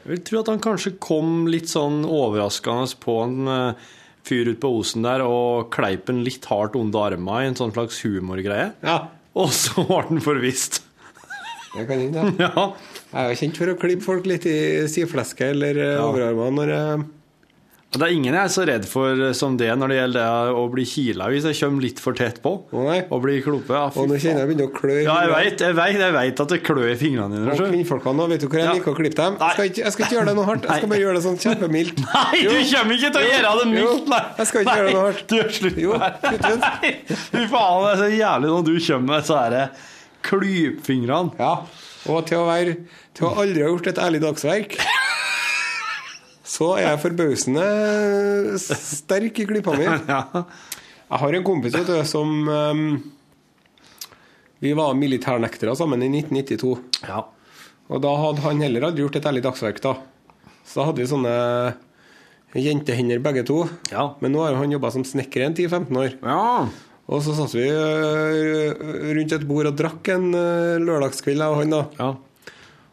[0.00, 3.88] Jeg vil tro at han kanskje kom litt sånn overraskende på en eh,
[4.24, 7.74] fyr ute på Osen der og kleip en litt hardt under armene i en sånn
[7.76, 8.70] slags humorgreie.
[8.84, 8.96] Ja,
[9.36, 10.80] Og så ble han forvist.
[11.76, 12.24] det kan hende.
[12.32, 12.40] det.
[12.48, 12.70] Ja.
[13.10, 14.56] Jeg er jo kjent for å klippe folk litt i
[14.88, 16.06] sideflesket eller eh, Ja.
[16.08, 17.04] overarmene når jeg
[17.90, 20.50] Det er ingen jeg er så redd for eh, som det når det gjelder det
[20.54, 22.52] å bli kila hvis jeg kommer litt for tett på.
[22.70, 23.00] Å, nei.
[23.10, 23.74] Og bli klope.
[23.74, 26.14] Ja, Og nå kjenner jeg begynner å klø i Ja, jeg vet, jeg vet, jeg
[26.14, 27.56] vet at det klør i fingrene dine.
[27.56, 28.76] Og kvinnfolka nå, vet du hvor jeg Ja.
[28.78, 29.40] liker å klippe dem?
[29.42, 31.24] Jeg skal, ikke, jeg skal ikke gjøre det noe hardt, jeg skal bare gjøre det
[31.26, 32.04] sånn kjempemildt.
[32.14, 34.08] Nei, du kommer ikke til å gjøre det mildt!
[34.14, 35.26] Nei, Jeg skal ikke gjøre det noe hardt.
[35.26, 36.54] Du, slutt Jo, slutt det.
[36.62, 39.58] Nei, Fy faen, det er så jævlig når du kommer med så her
[40.30, 41.34] klypfingrene.
[41.42, 41.52] Ja,
[42.06, 42.78] og til å være
[43.18, 44.78] Til å aldri ha gjort et ærlig dagsverk
[46.50, 47.64] Så er jeg forbausende
[48.58, 49.86] sterk i klippa mi.
[51.10, 52.82] Jeg har en kompis vet du, som um,
[54.62, 56.74] Vi var militærnektere sammen i 1992.
[57.08, 57.24] ja.
[57.90, 59.96] Og da hadde han heller aldri gjort et ærlig dagsverk, da.
[60.62, 61.32] Så da hadde vi sånne
[62.54, 63.64] jentehender begge to.
[63.90, 64.12] Ja.
[64.22, 66.14] Men nå har han jobba som snekker i 10-15 år.
[66.22, 66.68] ja.
[67.10, 68.76] Og så satt vi øh,
[69.16, 71.80] rundt et bord og drakk en øh, lørdagskveld, jeg og han, da.
[71.98, 72.10] ja.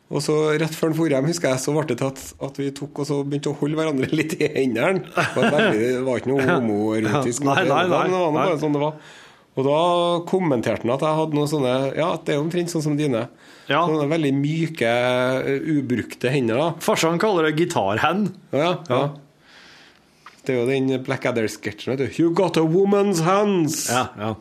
[0.07, 2.59] Og så rett før han for hjem, husker jeg, så ble det til at, at
[2.61, 5.03] vi tok og så begynte å holde hverandre litt i hendene.
[5.03, 7.43] Det var, det var ikke noe homoerotisk.
[7.43, 9.01] Nei, nei, nei, Det var bare sånn det var.
[9.57, 9.77] Og da
[10.29, 13.25] kommenterte han at jeg hadde noen sånne Ja, det er omtrent sånn som dine.
[13.67, 13.81] Ja.
[13.89, 14.91] Sånne veldig myke,
[15.49, 16.61] øh, ubrukte hender.
[16.61, 16.67] da.
[16.85, 18.29] Farsan kaller det gitarhand.
[18.55, 19.01] Ja, ja.
[20.47, 22.21] Det er jo den Blackadder-sketsjen, vet du.
[22.21, 23.89] You got a woman's hands!
[23.91, 24.35] Ja, ja.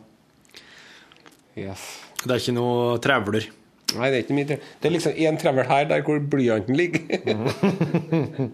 [1.57, 1.83] Yes.
[2.21, 3.49] Det er ikke noe trevler.
[3.95, 7.05] Nei, det er ikke mye Det er liksom én trevl her, der hvor blyanten ligger.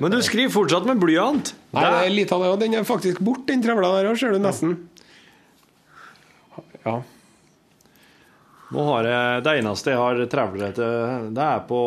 [0.00, 1.52] Men du skriver fortsatt med blyant.
[1.76, 4.16] Nei, det er litt av det, og den er faktisk bort, den trevla der òg,
[4.20, 4.72] ser du nesten.
[6.86, 6.96] Ja.
[8.72, 11.80] Nå har jeg, det eneste jeg har trevler det er på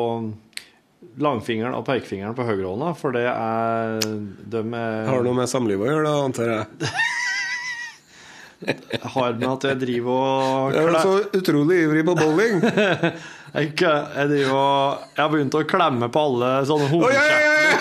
[1.22, 5.92] langfingeren og pekefingeren på høyrehånda, for det er de er, Har noe med samlivet å
[5.92, 6.92] gjøre, da, antar jeg.
[9.16, 12.60] har med at jeg driver og Jeg er så utrolig ivrig på bowling.
[13.58, 17.18] jeg, jeg driver og Jeg har begynt å klemme på alle sånne Oi, Oh, oi,
[17.18, 17.72] oi, oi!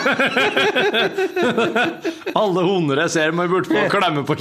[2.41, 4.37] Alle hunder jeg ser, må jeg burde få klemme på.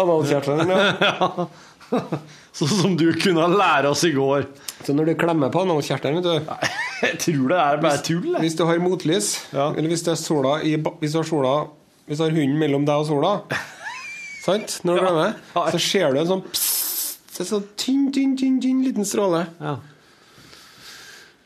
[0.00, 0.68] Analkjertelen,
[1.04, 1.46] ja.
[2.54, 4.46] Sånn som du kunne lære oss i går.
[4.86, 6.32] Så når du klemmer på vet du
[7.04, 8.28] Jeg tror det er bare tull.
[8.38, 9.70] Hvis, Hvis du har motlys, Ja.
[9.74, 11.54] eller hvis, det er sola i, hvis, du har sola,
[12.08, 13.34] hvis du har hunden mellom deg og sola
[14.44, 14.78] Sant?
[14.84, 15.36] Når du glemmer,
[15.72, 19.46] så ser du en sånn psst, en sånn tynn, tynn, tynn, tynn liten stråle.
[19.60, 19.78] Ja.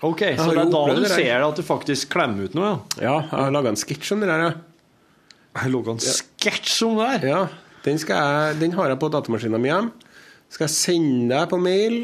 [0.07, 2.75] Ok, så det er da du ser at du faktisk klemmer ut noe, ja?
[3.03, 4.59] Ja, jeg har laga en sketsj om det der, jeg.
[5.59, 7.27] Jeg laga en sketsj om det her.
[7.27, 7.41] Ja,
[7.87, 10.13] den, jeg, den har jeg på datamaskinen min hjemme.
[10.55, 11.97] Skal jeg sende deg på mail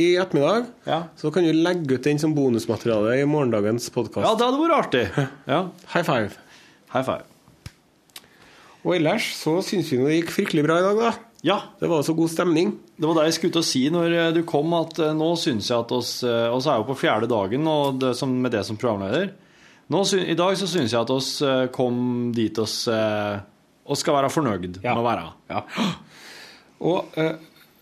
[0.00, 1.00] i ettermiddag, Ja.
[1.18, 4.26] så kan du legge ut den som bonusmateriale i morgendagens podkast.
[4.26, 5.04] Ja, det hadde vært artig.
[5.54, 5.62] Ja.
[5.94, 6.34] High five.
[6.94, 7.29] High five.
[8.84, 11.10] Og ellers så syns vi det gikk fryktelig bra i dag, da.
[11.44, 12.74] Ja, Det var så god stemning.
[13.00, 15.30] det var det jeg skulle til å si når eh, du kom, at eh, nå
[15.40, 18.52] syns jeg at oss Og så er jo på fjerde dagen og det, som, med
[18.52, 19.32] det som programleder.
[19.90, 23.40] Nå, I dag så syns jeg at oss eh, kom dit oss eh,
[23.90, 24.92] oss skal være fornøyd Ja.
[24.94, 25.24] med å være.
[25.50, 25.64] Ja.
[26.80, 27.32] Og eh,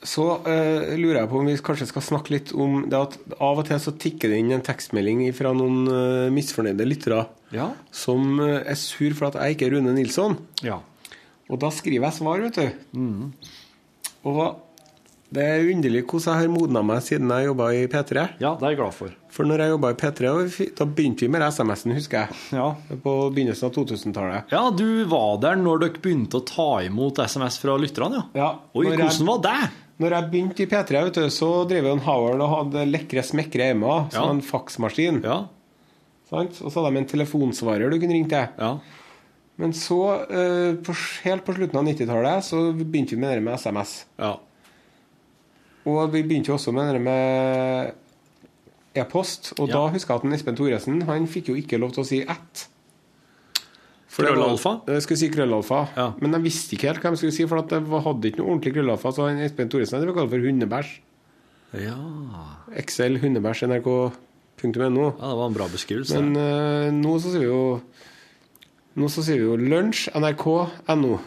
[0.02, 3.58] så eh, lurer jeg på om vi kanskje skal snakke litt om det at av
[3.58, 7.70] og til så tikker det inn en tekstmelding fra noen eh, misfornøyde lyttere Ja.
[7.90, 10.38] som eh, er sur for at jeg ikke er Rune Nilsson.
[10.62, 10.78] ja.
[11.48, 13.30] Og da skriver jeg svar, vet du.
[14.28, 14.64] Og
[15.32, 18.22] Det er underlig hvordan jeg har modna meg siden jeg jobba i P3.
[18.40, 19.10] Ja, det er jeg glad for.
[19.32, 20.30] For når jeg jobba i P3,
[20.78, 22.38] da begynte vi med SMS-en, husker jeg.
[22.56, 22.70] Ja.
[23.04, 24.52] På begynnelsen av 2000-tallet.
[24.52, 28.40] ja, du var der når dere begynte å ta imot SMS fra lytterne, ja.
[28.40, 29.70] Ja, Oi, hvordan jeg- var det?
[29.98, 33.66] Når jeg begynte i P3, vet du, så drev en Howard og hadde lekre, smekre
[33.72, 34.30] hjemme, som Ja.
[34.30, 35.22] en faksmaskin.
[35.24, 35.38] Ja.
[36.30, 36.60] Sant?
[36.62, 38.46] Og så hadde de en telefonsvarer du kunne ringe til.
[38.58, 38.78] Ja.
[39.58, 39.98] Men så,
[40.30, 40.94] eh, på,
[41.24, 44.04] helt på slutten av 90-tallet, så begynte vi med det med SMS.
[44.18, 44.36] ja.
[45.86, 47.92] Og vi begynte også med det med
[48.94, 49.54] e-post.
[49.58, 49.74] Og Ja.
[49.74, 52.20] da husker jeg at en Espen Thoresen han fikk jo ikke lov til å si
[52.20, 52.66] ett.
[54.18, 54.72] Krøllalfa?
[54.90, 55.80] Jeg skulle si krøllalfa.
[55.96, 56.06] Ja.
[56.20, 58.74] Men jeg visste ikke helt hva jeg skulle si, for det hadde ikke noe ordentlig
[58.74, 59.12] krøllalfa.
[59.14, 60.92] Så Espen Thoresen ble kalt for hundebæsj.
[61.84, 61.96] ja.
[62.82, 64.12] XL hundebæsj nrk.no.
[64.66, 66.18] Ja, det var en bra beskrivelse.
[66.20, 67.64] Men uh, nå så sier vi jo
[68.98, 71.18] Nå så sier vi jo lunsj nrk.no.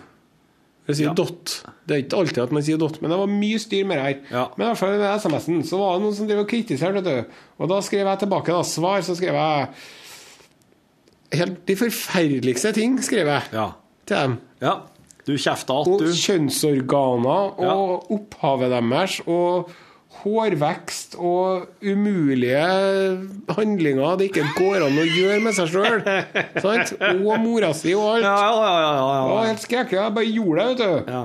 [0.89, 1.13] Det sier Ja.
[1.15, 1.53] dot.
[1.87, 4.03] Det er ikke alltid at man sier dot, men det var mye styr med det
[4.03, 4.17] her.
[4.33, 4.43] Ja.
[4.57, 7.13] Men i hvert fall med SMS-en så var det noen som drev og kritiserte.
[7.61, 9.69] Og da skrev jeg tilbake da, svar, så skrev jeg
[11.33, 13.69] Helt de forferdeligste ting, skrev jeg Ja.
[14.05, 14.37] til dem.
[14.61, 14.73] ja.
[15.27, 16.07] Du kjefta Og du.
[16.17, 19.69] kjønnsorganer og opphavet deres og
[20.23, 22.63] hårvekst og umulige
[23.55, 26.01] handlinger det ikke går an å gjøre med seg sjøl.
[27.27, 28.25] Og mora si og alt.
[28.25, 28.89] Ja, ja, ja.
[28.97, 29.99] Det ja, var helt skrekkelig.
[30.01, 31.11] Jeg bare gjorde det, vet du.
[31.13, 31.23] ja.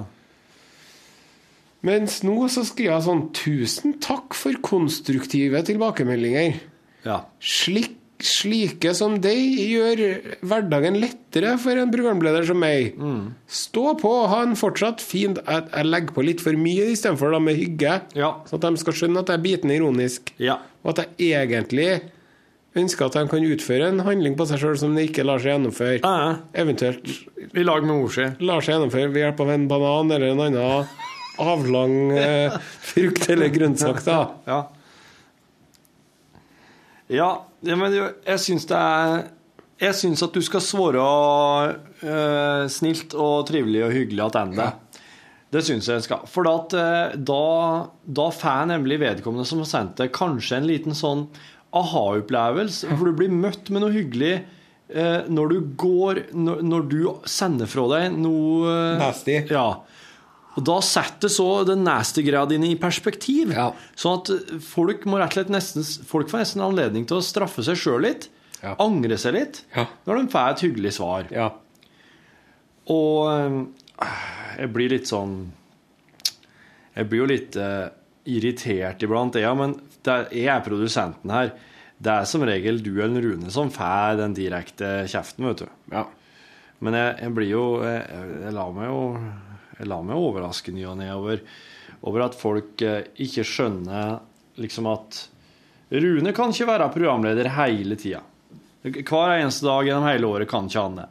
[1.87, 6.61] Mens nå så skriver jeg sånn Tusen takk for konstruktive tilbakemeldinger.
[7.07, 7.21] ja.
[7.41, 10.01] Slik, slike som deg gjør
[10.47, 12.95] hverdagen lettere for en programleder som meg.
[13.49, 17.59] Stå på, ha en fortsatt fin Jeg, jeg legger på litt for mye istedenfor med
[17.59, 17.99] hygge.
[18.17, 18.31] Ja.
[18.49, 20.33] Så at de skal skjønne at jeg er bitende ironisk.
[20.41, 20.59] ja.
[20.87, 21.89] Og at jeg egentlig
[22.77, 25.55] ønsker at de kan utføre en handling på seg sjøl som de ikke lar seg
[25.55, 25.99] gjennomføre.
[26.05, 26.37] Ja.
[26.55, 27.09] Eventuelt
[27.57, 28.29] I lag med ordski.
[28.45, 30.87] lar seg gjennomføre ved hjelp av en banan eller en annen
[31.43, 32.55] avlang eh,
[32.93, 33.99] frukt eller grønnsak.
[34.07, 34.21] da.
[34.53, 34.61] Ja.
[37.09, 37.29] Ja,
[37.67, 39.27] ja, men jeg syns det er
[39.83, 41.03] Jeg syns at du skal svare
[42.01, 45.03] uh, snilt og trivelig og hyggelig tilbake.
[45.53, 46.25] Det syns jeg skal.
[46.33, 47.43] For at, uh, da,
[48.09, 51.27] da får nemlig vedkommende som har sendt det, kanskje en liten sånn
[51.77, 52.89] aha-opplevelse.
[52.95, 54.33] For du blir møtt med noe hyggelig
[54.97, 56.99] uh, når du går når, når du
[57.29, 59.43] sender fra deg noe Nasty.
[59.53, 59.69] Ja.
[60.57, 63.53] Og da setter så den nasty-greia dine i perspektiv.
[63.53, 63.69] Ja.
[63.99, 64.31] Sånn at
[64.65, 68.07] folk må rett og slett nesten Folk får nesten anledning til å straffe seg sjøl
[68.07, 68.31] litt.
[68.63, 68.73] Ja.
[68.81, 69.61] Angre seg litt.
[69.77, 69.85] Ja.
[70.09, 71.29] Når de får et hyggelig svar.
[71.35, 71.51] Ja.
[72.93, 73.61] Og eh,
[74.63, 75.39] jeg blir litt sånn
[76.97, 77.91] Jeg blir jo litt uh,
[78.27, 79.75] irritert iblant, ja, men
[80.09, 81.51] er, jeg er produsenten her.
[82.01, 85.69] Det er som regel du eller Rune som får den direkte kjeften, vet du.
[85.93, 86.07] ja.
[86.85, 88.99] Men jeg, jeg blir jo Jeg, jeg lar meg jo
[89.77, 91.43] Jeg lar meg overraske ny og ne over,
[92.09, 94.17] over at folk eh, ikke skjønner
[94.61, 95.27] liksom at
[95.93, 98.23] Rune kan ikke være programleder hele tida.
[98.83, 101.07] Hver eneste dag gjennom hele året kan ikke han det.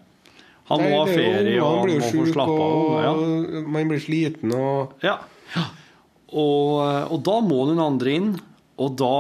[0.66, 2.84] Han må ha er ferie og han må få slappe av.
[3.06, 3.64] Ja.
[3.76, 5.20] Man blir sliten og Ja.
[5.54, 5.66] ja.
[6.36, 6.82] Og,
[7.14, 8.30] og da må noen andre inn.
[8.76, 9.12] Og, da,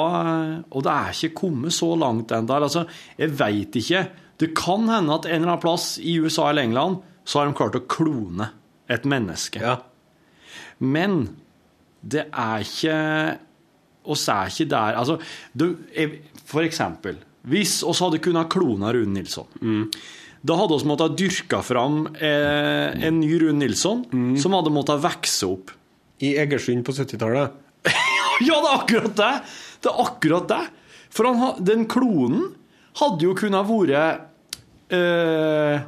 [0.68, 2.58] og det er ikke kommet så langt ennå.
[2.58, 2.84] Altså,
[3.16, 4.02] jeg veit ikke.
[4.42, 7.56] Det kan hende at en eller annen plass i USA eller England så har de
[7.56, 8.50] klart å klone
[8.92, 9.62] et menneske.
[9.64, 9.80] Ja.
[10.80, 11.36] Men
[12.06, 12.98] det er ikke
[14.06, 15.16] oss er ikke der Altså,
[15.58, 15.72] du,
[16.46, 17.16] for eksempel
[17.50, 19.48] Hvis oss hadde kunnet klone Rune Nilsson
[20.46, 24.04] Da hadde vi måttet dyrke fram eh, en ny Rune Nilsson
[24.38, 25.74] som hadde måttet vokse opp.
[26.22, 27.56] I Egersund på 70-tallet.
[28.46, 29.34] Ja, det er akkurat det!
[29.82, 30.62] Det er akkurat det.
[31.16, 32.50] For han, den klonen
[33.00, 35.86] hadde jo kunnet vært eh,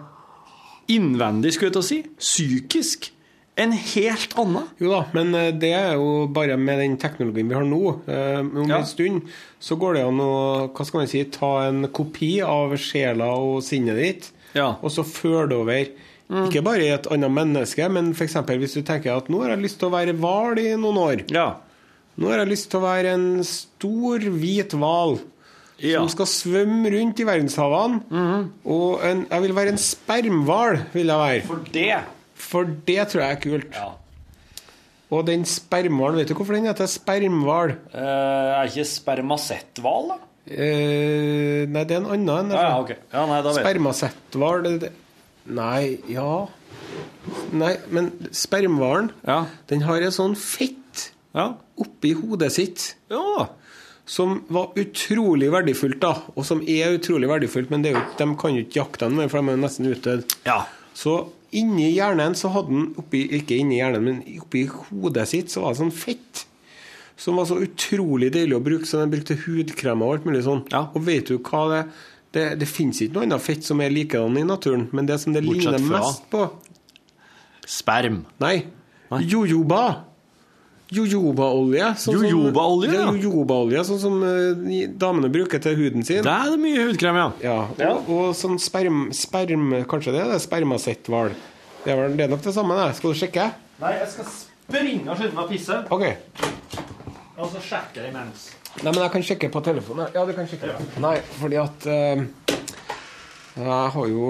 [0.94, 2.00] innvendig, skulle jeg til å si.
[2.20, 3.12] Psykisk.
[3.58, 4.68] En helt annen.
[4.78, 7.80] Jo da, men eh, det er jo bare med den teknologien vi har nå.
[8.06, 8.78] Eh, Om Ja.
[8.84, 9.22] en stund
[9.60, 13.64] så går det an å hva skal man si, ta en kopi av sjela og
[13.66, 14.76] sinnet ditt, Ja.
[14.82, 15.88] og så føre det over.
[16.30, 18.34] Ikke bare i et annet menneske, men f.eks.
[18.46, 21.24] hvis du tenker at nå har jeg lyst til å være hval i noen år.
[21.32, 21.56] Ja.
[22.20, 25.20] Nå har jeg lyst til å være en stor, hvit hval.
[25.82, 26.00] Ja.
[26.02, 28.00] Som skal svømme rundt i verdenshavene.
[28.66, 31.42] Og en, jeg vil være en spermhval, vil jeg være.
[31.46, 31.98] For det
[32.38, 33.76] For det tror jeg er kult.
[33.76, 33.92] Ja.
[35.10, 37.76] Og den spermhvalen, vet du hvorfor den heter spermhval?
[37.94, 40.18] Eh, er ikke spermasetthval, da?
[40.48, 42.58] Eh, nei, det er en annen enn det.
[42.60, 42.96] Ja, okay.
[43.14, 43.42] Ja, nei.
[43.58, 44.68] Spermasetthval
[45.48, 46.46] Nei, ja
[47.56, 49.46] Nei, men spermhvalen, Ja.
[49.68, 51.54] den har en sånn fett Ja.
[51.78, 53.48] oppi hodet sitt ja.
[54.08, 56.14] Som var utrolig verdifullt, da.
[56.36, 59.28] Og som er utrolig verdifullt, men det jo, de kan jo ikke jakte den mer,
[59.32, 60.36] for de er nesten utdødd.
[60.48, 60.62] Ja.
[60.96, 61.18] Så
[61.52, 65.76] inni hjernen så hadde han oppi, Ikke inni hjernen, men oppi hodet sitt så var
[65.76, 66.46] det sånn fett.
[67.18, 70.64] Som var så utrolig deilig å bruke, så den brukte hudkrem og alt mulig sånn.
[70.78, 71.84] Og vet du hva det
[72.36, 75.34] Det, det fins ikke noe annet fett som er likedan i naturen, men det som
[75.34, 76.42] det Bortsett ligner fra- mest på
[77.66, 78.26] Sperm.
[78.44, 78.66] Nei.
[79.24, 80.04] Jojoba.
[80.94, 81.88] Jojobaolje.
[82.00, 83.12] sånn Jojobaolje, Ja, ja.
[83.20, 86.22] jojobaolje, sånn som eh, damene bruker til huden sin.
[86.24, 87.28] Det er det mye hudkrem, ja.
[87.44, 87.58] Ja,
[87.98, 91.34] og, og sånn sperm, sperm Kanskje det er det spermasetthval.
[91.84, 92.96] Det, er vel- det er nok det samme, det.
[93.02, 93.50] Skal du sjekke?
[93.84, 95.82] Nei, jeg skal springe og skynde meg å pisse.
[95.92, 96.08] OK.
[97.38, 98.48] Og så sjekker jeg imens.
[98.82, 100.08] Nei, men jeg kan sjekke på telefonen.
[100.16, 100.72] Ja, du kan sjekke.
[101.04, 102.24] Nei, fordi at uh,
[103.58, 104.28] Jeg har jo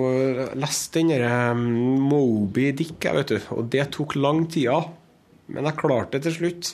[0.60, 3.39] lest den derre Moby Dick, jeg, vet du.
[3.58, 4.70] Og det tok lang tid.
[4.72, 4.82] ja.
[5.51, 6.73] Men jeg klarte det til slutt.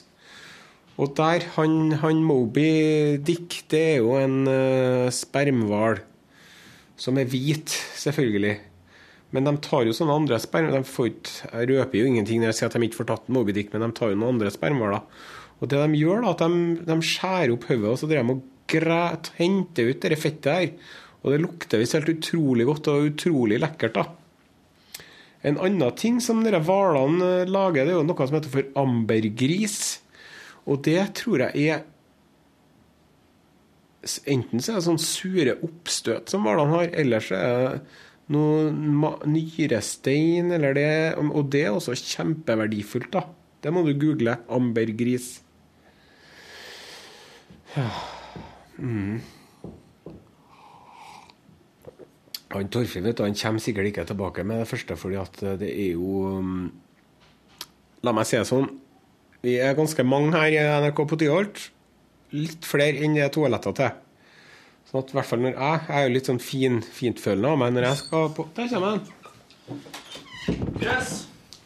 [1.01, 6.03] Og der, han, han Moby Dick, det er jo en uh, spermhval.
[6.99, 8.57] Som er hvit, selvfølgelig.
[9.33, 10.69] Men de tar jo sånne andre sperm...
[10.73, 13.71] De jeg røper jo ingenting når jeg sier at de ikke får tatt Moby Dick,
[13.73, 15.01] men de tar jo noen andre spermhvaler.
[15.59, 18.35] Og det de gjør, da, at de, de skjærer opp hodet og så driver de
[18.83, 20.93] og henter ut det fettet her.
[21.23, 24.22] Og det lukter visst helt utrolig godt og utrolig lekkert, da.
[25.43, 28.69] En annen ting som dere hvalene eh, lager, det er jo noe som heter for
[28.79, 29.79] ambergris.
[30.63, 31.89] Og det tror jeg er
[34.27, 38.01] Enten så er det sånn sure oppstøt som hvalene har, eller så er det
[38.35, 40.89] noe nyrestein, eller det
[41.21, 43.23] Og det er også kjempeverdifullt, da.
[43.63, 44.35] Det må du google.
[44.51, 45.37] Ambergris.
[47.77, 47.87] Ja.
[48.75, 49.21] Mm.
[52.53, 55.69] Han Torfinn vet du, han kommer sikkert ikke tilbake med det første, fordi at det
[55.71, 56.71] er jo um,
[58.03, 58.67] La meg si det sånn.
[59.43, 61.59] Vi er ganske mange her i NRK på Tyholt.
[62.35, 63.93] Litt flere enn det er toaletter til.
[64.89, 67.61] Sånn at i hvert fall når jeg, jeg er jo litt sånn fin, fintfølende av
[67.61, 69.05] meg når jeg skal på Der kommer han.
[70.83, 71.13] Yes.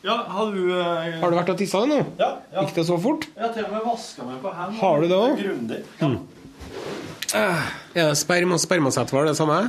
[0.05, 1.97] Ja, har du eh, Har du vært og tissa nå?
[2.21, 2.61] Ja, ja.
[2.61, 3.25] Gikk det så fort?
[3.39, 4.79] Har til og med vaska meg på hendene.
[4.79, 5.41] Har du det også?
[5.41, 5.81] Grundig.
[7.35, 7.65] Er
[7.97, 9.59] det sperm og spermasetthval det samme?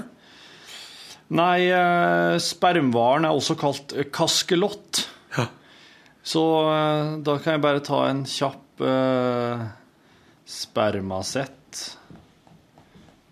[1.37, 5.03] Nei, eh, spermhvalen er også kalt kaskelott.
[5.05, 5.05] kaskelott.
[6.29, 9.65] Så eh, da kan jeg bare ta en kjapp eh,
[10.49, 11.85] spermasett.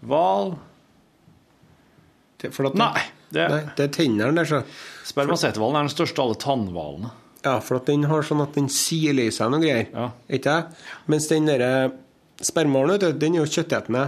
[0.06, 0.54] Hval
[2.46, 4.60] Nei, det, Nei, det er tennene der, så.
[5.08, 7.08] Spermasetthvalen er den største av alle tannhvalene.
[7.46, 9.88] Ja, for at den har sånn at den siler i seg noe greier.
[9.90, 10.10] Ja.
[10.30, 10.84] Ikke det?
[11.10, 11.70] Mens den derre
[12.36, 14.04] vet du, den er jo kjøttetende.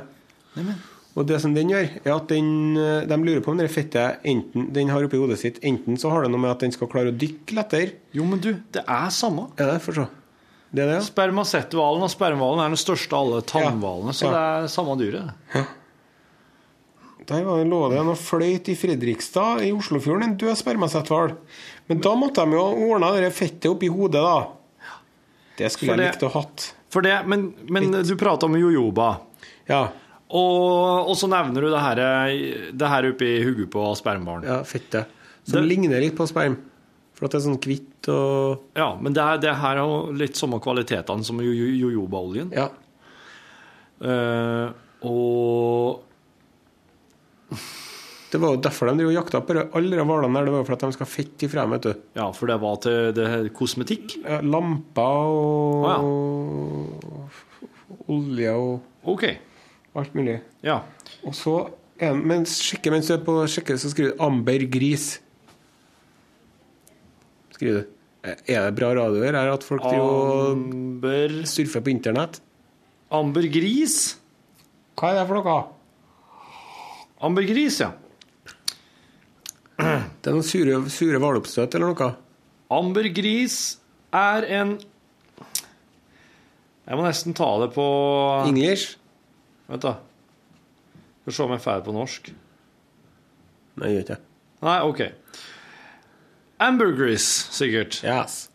[1.18, 4.20] Og det som den gjør, er at den, eh, de lurer på om det fettet
[4.28, 6.86] enten, den har oppi hodet sitt Enten så har det noe med at den skal
[6.92, 7.96] klare å dykke lettere.
[8.14, 9.48] Jo, men du, det er samme.
[9.58, 9.80] Ja, det?
[9.82, 10.06] Få se.
[10.70, 11.04] Det er det, ja.
[11.08, 15.32] Spermasetthvalen og spermhvalen er den største av alle tannhvalene, så det er samme dyret.
[17.28, 21.34] Der var det, lå det en og fløyt i Fredrikstad i Oslofjorden, en død spermasetthval.
[21.90, 24.92] Men da måtte de jo ordna det fettet oppi hodet, da.
[25.58, 26.68] Det skulle For jeg det- likt å hatt.
[26.88, 29.08] For det, men, men du prata om jojoba.
[29.68, 29.88] Ja.
[30.28, 32.00] Og, og så nevner du det her,
[32.76, 35.06] det her oppi hodet på spermbarn ja, fettet.
[35.48, 36.56] Som Det- ligner litt på sperm.
[37.16, 40.36] For at det er sånn hvitt og Ja, men det, er, det her har litt
[40.38, 42.52] samme kvalitetene som jo- jo- jojobaoljen.
[42.54, 42.68] Ja.
[43.98, 44.70] Uh,
[45.02, 46.04] og
[48.30, 50.44] Det var jo derfor de og jakta på alle de hvalene der.
[50.44, 51.94] Det var jo for at de skal ha fett ifra dem, vet du.
[52.20, 54.18] Ja, for det var til det kosmetikk?
[54.22, 57.00] Ja, lamper og
[58.12, 59.24] olje og OK.
[59.96, 60.40] Alt mulig.
[60.62, 60.82] Ja.
[61.24, 61.70] Og så
[62.00, 65.18] den- mens, sjekke, mens du er på sjekke, så skriver du 'ambergris'.
[67.54, 67.86] Skriver du.
[68.24, 69.34] Er det bra radio her?
[69.34, 72.40] Er at folk Amber surfer på internett?
[73.10, 74.16] Ambergris?
[74.98, 75.64] Hva er det for noe?
[77.22, 77.92] Ambergris, ja.
[79.78, 82.10] Det er noen sure, sure hvaloppstøt eller noe?
[82.74, 83.78] Ambergris
[84.12, 84.78] er en
[86.88, 87.84] Jeg må nesten ta det på
[88.48, 88.96] English?
[89.68, 89.94] Vent, da.
[91.22, 92.30] Skal se om jeg får det på norsk.
[93.78, 94.20] Nei, gjør ikke.
[94.64, 95.02] Nei, OK.
[96.58, 98.00] Ambergris, sikkert.
[98.02, 98.48] Yes.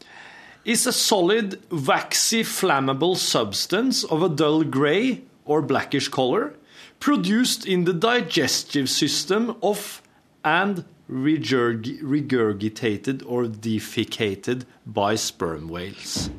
[0.66, 6.54] Is a solid, waxy, flammable substance of a dull grey or blackish color,
[7.00, 10.02] produced in the digestive system of
[10.44, 16.32] and regurg regurgitated or defecated by sperm whales.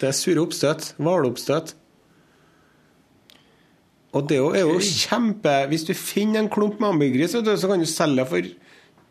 [0.00, 0.94] Det er sure oppstøt.
[0.98, 1.76] Hvaloppstøt.
[4.14, 7.86] Og det er jo- kjempe Hvis du finner en klump med ambergris, så kan du
[7.86, 8.42] selge for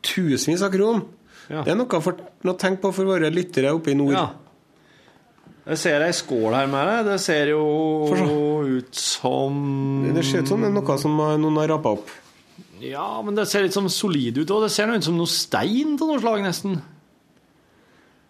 [0.04, 1.04] tusenvis av kroner.
[1.50, 1.64] Ja.
[1.64, 4.14] Det er noe, for, noe å tenke på for våre lyttere oppe i nord.
[4.16, 4.30] Ja.
[5.68, 7.12] Jeg ser ei skål her med det.
[7.12, 7.64] Det ser jo
[8.80, 12.10] ut som Det ser ut som det er noe som noen har rapa opp.
[12.84, 15.98] Ja, men det ser litt som solid ut, og det ser ut som noe stein
[15.98, 16.82] til noe slag, nesten.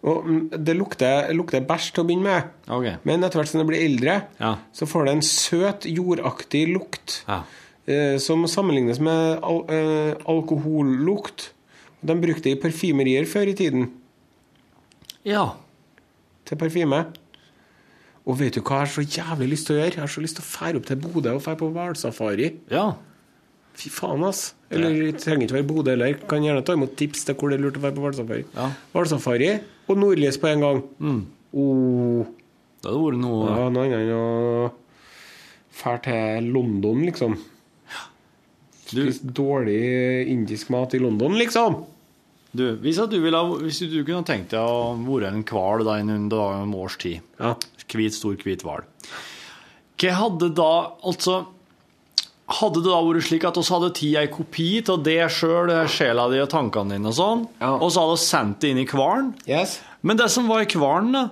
[0.04, 2.48] Og mm, det lukter, lukter bæsj til å begynne med.
[2.68, 2.96] okay.
[3.08, 4.54] Men etter hvert som det blir eldre, Ja.
[4.76, 7.22] så får det en søt, jordaktig lukt.
[7.28, 7.42] Ja.
[7.86, 11.50] Eh, som sammenlignes med al eh, alkohollukt.
[12.04, 13.90] De brukte det i parfymerier før i tiden
[15.24, 15.54] Ja.
[16.44, 17.06] til parfyme.
[18.26, 19.94] Og vet du hva jeg har så jævlig lyst til å gjøre?
[19.96, 22.50] Jeg har så lyst til å fære opp til Bodø og fære på hvalsafari.
[22.72, 22.86] Ja.
[23.74, 24.54] Fy faen, ass.
[24.70, 26.14] Eller det trenger ikke være Bodø heller.
[26.28, 28.44] Kan gjerne ta imot tips til hvor det er lurt å være på hvalsafari.
[28.54, 28.70] Ja.
[29.88, 30.82] Og nordlys på en gang.
[31.54, 32.24] Oh.
[32.84, 34.70] Det hadde vært noe Ja, noe annet enn å
[35.74, 37.36] fære til London, liksom.
[38.92, 39.80] du, Spise dårlig
[40.30, 41.80] indisk mat i London, liksom.
[42.52, 46.28] du, hvis, du ville, hvis du kunne tenkt deg å være en hval i en
[46.30, 47.54] en års tid Ja.
[47.94, 48.82] Hvit, stor, hvit hval.
[50.00, 50.70] Hva hadde da
[51.06, 51.44] Altså
[52.46, 56.26] Hadde det da vært slik at vi hadde tatt ei kopi av det sjøl, sjela
[56.28, 57.70] di og tankene dine og sånn, Ja.
[57.78, 59.78] og så hadde vi sendt det inn i kvaren Yes.
[60.02, 61.30] Men det som var i kvaren.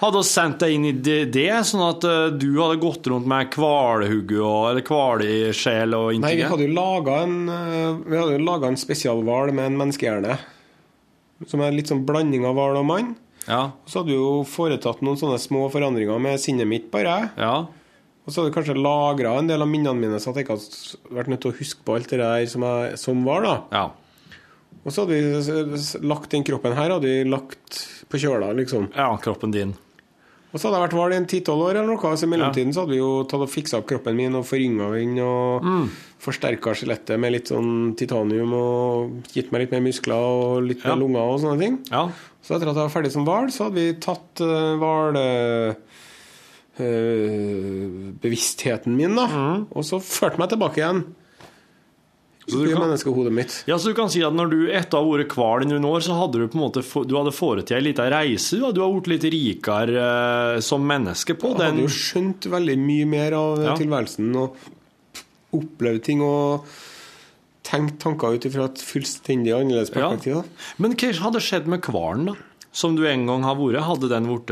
[0.00, 3.54] Hadde vi sendt det inn i det, sånn at eh, du hadde gått rundt med
[3.56, 8.44] hvalhugge og eller hvalsjel og Nei, vi hadde jo laga en, eh, vi hadde jo
[8.44, 10.36] laget en spesialhval med en menneskehjerne.
[11.46, 13.14] Som er litt sånn blanding av hval og mann.
[13.48, 13.70] Ja.
[13.86, 17.30] Så hadde vi jo foretatt noen sånne små forandringer med sinnet mitt, bare.
[17.38, 17.66] ja.
[18.24, 20.56] Og så hadde vi kanskje lagra en del av minnene mine, så at jeg ikke
[20.56, 23.54] hadde vært nødt til å huske på alt det der som, jeg, som var, da.
[23.72, 23.84] ja.
[24.84, 27.78] Og så hadde vi lagt den kroppen her, hadde vi lagt
[28.12, 28.90] på kjøla, liksom.
[28.96, 29.70] Ja, kroppen din.
[30.52, 32.74] Og så hadde jeg vært hval i en ti-tolv år eller noe, så i mellomtiden
[32.76, 35.88] så hadde vi jo tatt og fiksa opp kroppen min og forynga den og Mm.
[36.24, 40.94] forsterka skjelettet med litt sånn titanium og gitt meg litt mer muskler og litt Ja.
[40.94, 41.78] mer lunger og sånne ting.
[41.90, 42.04] Ja.
[42.44, 45.16] Så etter at jeg var ferdig som hval, så hadde vi tatt uh, hval...
[45.16, 45.74] eh,
[48.22, 49.26] bevisstheten min, da.
[49.74, 51.04] Og så førte meg tilbake igjen.
[51.04, 51.20] Mm.
[52.44, 53.38] Så du kan-.
[53.70, 55.86] Ja, så du kan si at når du etter å ha vært hval i noen
[55.88, 58.58] år, så hadde du på en måte du hadde foretatt ei lita reise.
[58.60, 60.02] Du jo blitt litt rikere
[60.56, 61.78] eh, som menneske på Jeg den.
[61.78, 63.76] hadde jo skjønt veldig mye mer av Ja.
[63.80, 64.58] tilværelsen og
[65.56, 66.66] opplevd ting og
[67.64, 70.42] tenkt tanker ut ifra et fullstendig annerledes perspektiv.
[70.42, 70.74] Ja.
[70.84, 72.34] Men hva hadde skjedd med hvalen, da?
[72.74, 73.84] Som du en gang har vært?
[73.86, 74.50] Hadde den blitt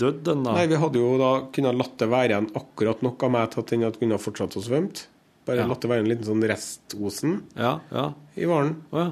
[0.00, 0.54] dødd, den da?
[0.56, 3.60] Nei, Vi hadde jo da kunnet latt det være igjen akkurat nok av meg til
[3.64, 5.04] at den hadde kunnet fortsatt å svømme.
[5.44, 5.66] Bare Ja.
[5.66, 8.12] latt det være en liten sånn restosen Ja, ja.
[8.36, 8.76] i hvalen.
[8.92, 9.10] Ja.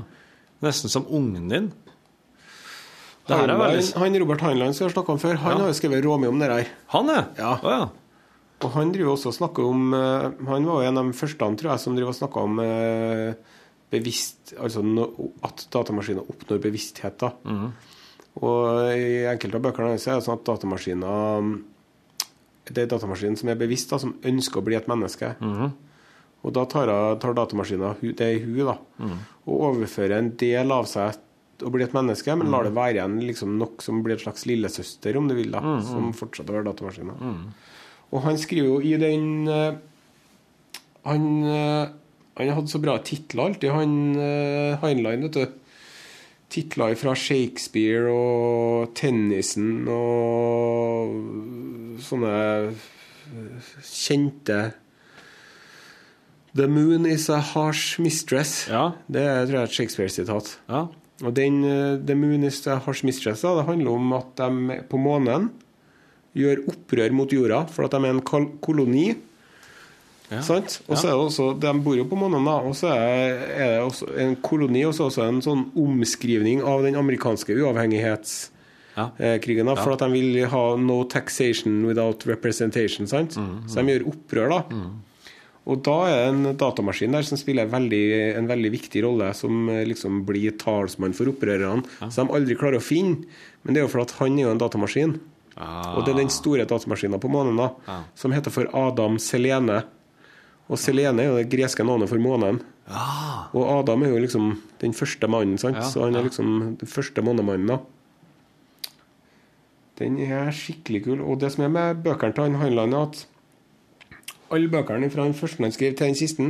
[0.63, 1.73] Nesten som ungen din.
[3.27, 5.67] Det her er veldig Han Robert Heinlein som jeg har snakka om før, han har
[5.71, 6.67] jo skrevet råmye om det her.
[6.95, 7.27] Han er?
[7.39, 7.59] Ja.
[7.63, 7.89] Ja.
[8.63, 11.39] Og han driver også og snakker om eh, Han var jo en av de første
[11.57, 13.35] tror jeg, som driver og snakka om eh,
[13.91, 14.83] bevisst Altså
[15.43, 17.19] at datamaskiner oppnår bevissthet.
[17.19, 17.33] da
[18.39, 21.49] Og i enkelte av bøkene hans er det sånn at datamaskiner
[22.71, 25.33] Det er datamaskinen som er bevisst, da, som ønsker å bli et menneske.
[26.41, 28.77] Og da tar, tar datamaskinen det i huet da,
[29.45, 31.19] og overfører en del av seg
[31.61, 34.47] og blir et menneske, men lar det være igjen liksom nok som blir et slags
[34.49, 37.51] lillesøster, om du vil, da, som fortsetter å være datamaskinen.
[38.11, 39.77] Og han skriver jo i den eh,
[41.07, 41.91] Han, eh,
[42.41, 45.60] han hadde så bra titler alltid, han uh, Heinlein, vet du.
[46.51, 51.15] Titler fra Shakespeare og tennisen og
[52.03, 52.37] sånne
[53.87, 54.61] kjente
[56.59, 58.65] The moon is a harsh mistress.
[58.67, 58.89] Ja.
[59.07, 60.57] Det er, tror jeg er et Shakespeare-sitat.
[60.67, 60.89] ja.
[61.21, 64.79] Og den eh, The Moon is a Harsh Mistress da, det handler om at de
[64.89, 65.51] på månen
[66.37, 68.85] gjør opprør mot jorda, for at de er en kol
[70.31, 70.47] koloni.
[70.47, 70.79] Sant?
[70.87, 73.83] Og så er det også, De bor jo på månen, da, og så er, det
[73.83, 78.57] også en koloni og så også en sånn omskrivning av den amerikanske uavhengighetskrigen.
[79.67, 79.75] Ja.
[79.75, 83.07] da, For at de vil ha no taxation without representation.
[83.11, 83.37] sant?
[83.67, 84.65] Så de gjør opprør, da.
[85.71, 88.05] Og da er det en datamaskin der som spiller veldig,
[88.39, 92.81] en veldig viktig rolle, som eh, liksom blir talsmann for opprørerne, som de aldri klarer
[92.81, 93.27] å finne.
[93.63, 95.13] Men det er jo fordi han er jo en datamaskin.
[95.61, 97.69] Og det er den store datamaskinen på månen da,
[98.17, 99.83] som heter for Adam Selene.
[100.71, 102.61] Og Selene er jo det greske navnet for månen.
[103.55, 104.53] Og Adam er jo liksom
[104.83, 105.81] den første mannen, sant?
[105.81, 107.67] Ja, så han er liksom den første månemannen.
[107.67, 107.81] da.
[110.01, 111.21] Den er skikkelig kul.
[111.21, 113.27] Og det som er med bøkene til han Heinlein, er at
[114.51, 116.49] alle bøkene fra den første han skrev til den siste,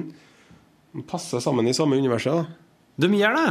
[1.08, 2.44] passer sammen i samme universet.
[2.44, 3.06] da.
[3.06, 3.50] De gjør det!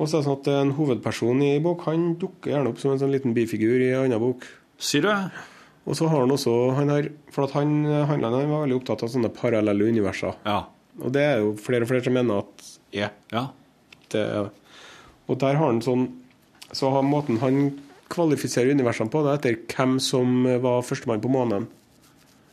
[0.00, 2.94] Og så er det sånn at en hovedperson i bok han dukker gjerne opp som
[2.94, 4.46] en sånn liten bifigur i en annen bok.
[4.80, 5.10] Sier du?
[5.90, 7.72] Og så har han også han har, For at han,
[8.06, 10.36] Heinlein han var veldig opptatt av sånne parallelle universer.
[10.46, 10.60] Ja.
[11.02, 13.10] Og det er jo flere og flere som mener at er.
[13.34, 13.44] Ja.
[14.12, 14.50] Det er.
[15.30, 16.08] Og der har han sånn
[16.74, 17.60] Så har måten han
[18.10, 21.66] kvalifiserer universene på, det er etter hvem som var førstemann på månen.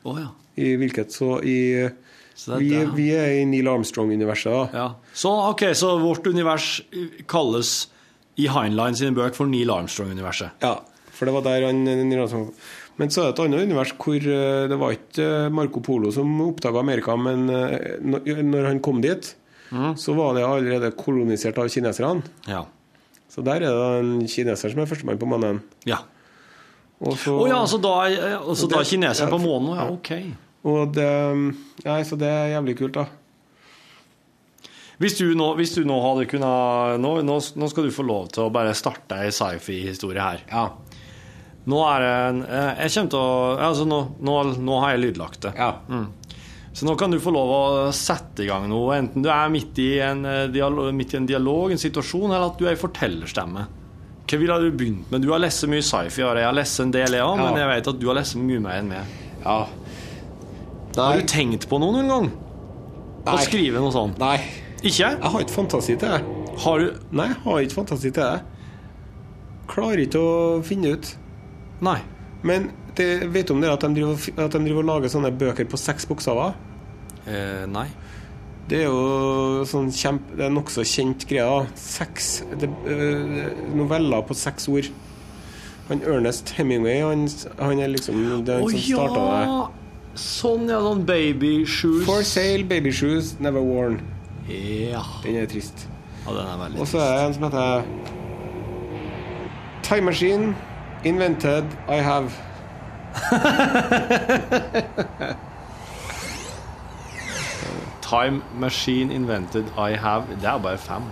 [0.06, 0.28] Oh, ja.
[0.58, 1.90] I hvilket så I
[2.38, 4.70] Så Vi, det- vi er i Neil Armstrong-universet, da.
[4.74, 4.88] ja.
[5.14, 6.82] Så ok, så vårt univers
[7.28, 7.88] kalles
[8.38, 10.52] i Heinlein sine bøker for Neil Armstrong-universet.
[10.62, 10.76] Ja,
[11.12, 12.52] for det var der han Neil Armstrong
[12.98, 16.10] Men så er det et annet univers hvor eh, det var ikke eh, Marco Polo
[16.16, 18.00] som oppdaga Amerika, men eh,
[18.42, 19.34] når han kom dit,
[20.00, 22.24] så var det allerede kolonisert av kineserne.
[22.48, 22.62] Ja.
[23.30, 25.60] Så der er det en kineser som er førstemann på månen.
[25.86, 26.00] Ja.
[27.04, 29.76] Og så, Å ja, så da, er- da det- er kineseren ja, på månen?
[29.76, 29.94] Ja, ja.
[29.94, 30.12] ok.
[30.72, 31.10] og det
[31.86, 33.06] Nei, så det er jævlig kult, da.
[34.98, 38.48] Hvis du nå, hvis du nå hadde kunnet nå, nå skal du få lov til
[38.48, 40.42] å bare starte ei sci-fi-historie her.
[40.50, 40.64] Ja.
[41.68, 45.42] Nå er det eh, Jeg kommer til å Altså, nå, nå, nå har jeg lydlagt
[45.48, 45.54] det.
[45.60, 45.74] ja.
[46.78, 47.62] Så nå kan du få lov å
[47.96, 51.26] sette i gang noe, enten du er midt i en, eh, dialog, midt i en
[51.26, 53.64] dialog, en situasjon, eller at du er i fortellerstemme.
[54.30, 55.24] Hva ville du begynt med?
[55.26, 57.72] Du har lest mye sci-fi, og jeg har lest en del, jeg òg, men jeg
[57.72, 59.16] vet at du har lest mye mer enn meg.
[59.42, 59.58] ja.
[60.98, 62.30] Har du tenkt på noe noen gang?
[63.26, 64.18] Å skrive noe sånt?
[64.22, 64.38] Nei.
[64.84, 65.10] Ikke?
[65.18, 66.22] Jeg har ikke fantasi til det.
[66.62, 68.42] Har du Nei, jeg har ikke fantasi til det.
[69.70, 71.10] Klarer ikke å finne ut.
[71.86, 72.00] Nei.
[72.48, 75.32] Men det, vet du om det at de, driver, at de driver og lager sånne
[75.38, 76.56] bøker på seks bokstaver?
[77.28, 77.88] Eh, nei.
[78.68, 81.68] Det er jo sånn kjempe, Det er nokså kjent greie.
[81.80, 84.90] Seks det, øh, noveller på seks ord.
[85.88, 87.30] Han Ernest Hemingway, han,
[87.62, 89.48] han er liksom det er han som starta det.
[90.20, 90.82] Sånn, ja.
[90.84, 92.04] Sånn baby shoes.
[92.08, 94.02] For sale, baby shoes, never worn.
[94.52, 95.04] Ja.
[95.24, 95.88] Den er trist.
[96.26, 96.82] ja, den er veldig trist.
[96.82, 97.86] Og så er det en som heter
[99.88, 100.56] Time Machine,
[101.08, 102.32] invented I have.
[108.02, 110.24] Time machine invented I have.
[110.42, 111.04] Det er bare fem.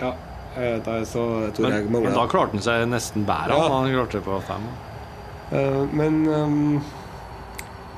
[0.00, 0.12] Ja,
[0.56, 3.56] det da er så tror Men, jeg men da klarte han seg nesten bedre.
[3.56, 3.68] Ja.
[3.72, 4.66] Han klarte det på fem.
[5.52, 6.82] Uh, Men um,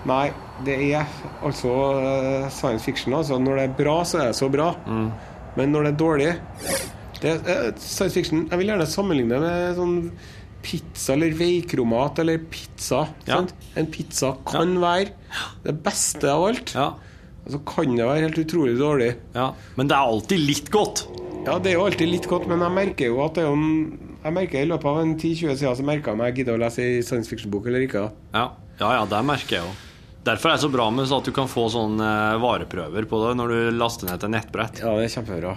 [0.07, 0.31] Nei,
[0.67, 1.07] det er
[1.43, 3.15] altså uh, science fiction.
[3.15, 3.39] Altså.
[3.43, 4.75] Når det er bra, så er det så bra.
[4.87, 5.11] Mm.
[5.57, 6.31] Men når det er dårlig
[7.23, 9.95] det eh, Science fiction Jeg vil gjerne sammenligne med sånn
[10.67, 13.05] pizza eller veikromat eller pizza.
[13.25, 13.39] Ja.
[13.39, 13.55] Sant?
[13.79, 15.13] En pizza kan være
[15.67, 16.75] det beste av alt.
[16.75, 16.91] Ja.
[17.47, 19.15] Og så kan det være helt utrolig dårlig.
[19.37, 19.53] ja.
[19.79, 21.07] Men det er alltid litt godt.
[21.47, 23.55] Ja, det er jo alltid litt godt, men jeg merker jo at det er jo
[23.55, 26.57] en Jeg merker I løpet av en 10-20 siden så merka jeg om jeg gidder
[26.57, 28.09] å lese ei science fiction-bok eller ikke.
[28.35, 28.49] Ja,
[28.81, 29.75] ja, ja det merker jeg jo.
[30.27, 33.21] Derfor er det så bra med så at du kan få sånne eh, vareprøver på
[33.23, 34.83] det når du laster ned til nettbrett.
[34.83, 35.55] Ja, det er kjempebra.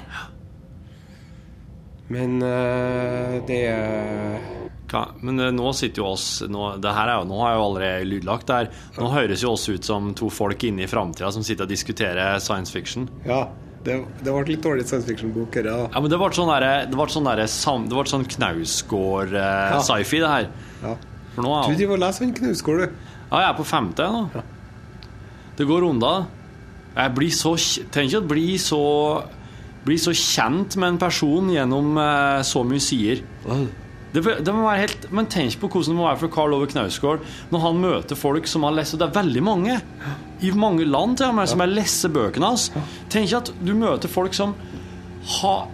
[2.14, 4.59] Men uh, det er
[5.22, 7.66] Men eh, nå sitter jo oss Nå, det her er jo, nå har jeg jo
[7.70, 8.70] allerede lydlagt der.
[8.98, 12.40] Nå høres jo oss ut som to folk inne i framtida som sitter og diskuterer
[12.44, 13.08] science fiction.
[13.28, 13.44] Ja,
[13.86, 15.76] det, det ble litt dårlig science fiction-bok, da.
[15.94, 17.30] Ja, men det ble sånn derre- det ble sånn
[17.88, 20.50] Det ble sånn Knausgård-sci-fi, det her.
[20.84, 20.96] Ja.
[21.36, 23.18] For nå Du er driver og leser han Knausgård, du.
[23.30, 24.24] Ja, jeg er på femte nå.
[25.60, 26.14] Det går unna.
[26.96, 27.52] Jeg blir så
[27.94, 28.80] Tenk å bli så
[29.86, 33.22] Bli så kjent med en person gjennom eh, så mye sider.
[34.14, 36.70] Det, det må være helt, men tenk på hvordan det må være for Karl Ove
[36.72, 39.76] Knausgård når han møter folk som har lest Og det er veldig mange
[40.42, 42.70] i mange land til og med, som har lest bøkene hans.
[43.12, 44.56] Tenk at du møter folk som
[45.40, 45.68] har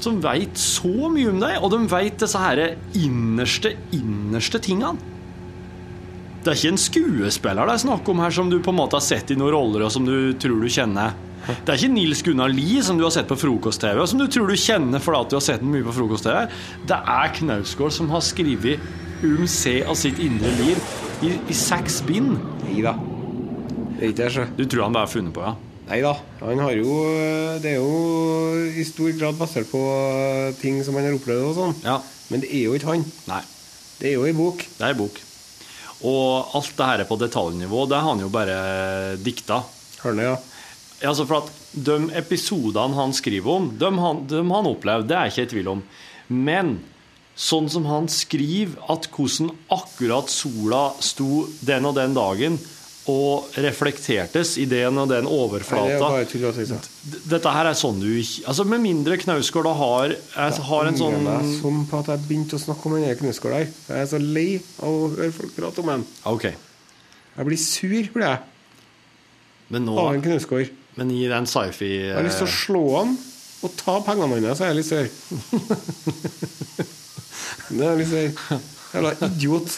[0.00, 2.62] som veit så mye om deg, og de veit disse her
[2.96, 4.96] innerste, innerste tingene.
[6.40, 8.96] Det er ikke en skuespiller det er snakk om her som du på en måte
[8.96, 11.16] har sett i noen roller, og som du tror du kjenner.
[11.46, 14.26] Det er ikke Nils Gunnar Lie som du har sett på frokost-TV, og som du
[14.26, 16.46] tror du kjenner fordi at du har sett den mye på frokost-TV.
[16.90, 18.82] Det er Knausgård som har skrevet
[19.24, 20.80] um se av sitt indre liv
[21.24, 22.34] i, i seks bind.
[22.66, 22.96] Nei da.
[23.96, 24.48] Det er ikke det.
[24.58, 25.54] Du tror han bare har funnet på, ja?
[25.86, 26.16] Nei da.
[26.42, 26.96] Han har jo
[27.62, 29.82] Det er jo i stor grad basert på
[30.60, 31.78] ting som han har opplevd og sånn.
[31.86, 32.00] Ja.
[32.32, 33.06] Men det er jo ikke han.
[33.30, 33.40] Nei.
[34.00, 34.66] Det er jo ei bok.
[34.66, 35.22] Det er ei bok.
[36.06, 38.58] Og alt det her på detaljnivå, det har han jo bare
[39.22, 39.62] dikta.
[40.02, 40.34] Hørne, ja?
[41.04, 45.26] Altså for at De episodene han skriver om, de han, de han opplevde, det er
[45.28, 45.82] jeg ikke i tvil om.
[46.32, 46.78] Men
[47.36, 52.56] sånn som han skriver at hvordan akkurat sola sto den og den dagen
[53.12, 56.72] og reflektertes i den og den Nei, det er overflata bare tull og tøys.
[56.72, 56.78] ja.
[57.12, 60.96] D- Dette her er sånn du ikke Altså Med mindre Knausgård har, er, har en
[60.98, 63.68] sånn Jeg sånn på at jeg begynte å snakke om den Knausgård der.
[63.92, 64.48] Jeg er så lei
[64.80, 66.06] av å høre folk prate om den.
[66.32, 66.56] Okay.
[67.36, 68.42] Jeg blir sur, blir jeg,
[69.70, 70.72] Men nå av en Knausgård.
[70.96, 73.16] Men i den sci-fi Jeg har lyst til å slå han
[73.66, 75.06] og ta pengene hans, er jeg litt sør.
[77.76, 78.28] Det er litt sør.
[78.94, 79.68] Jævla idiot.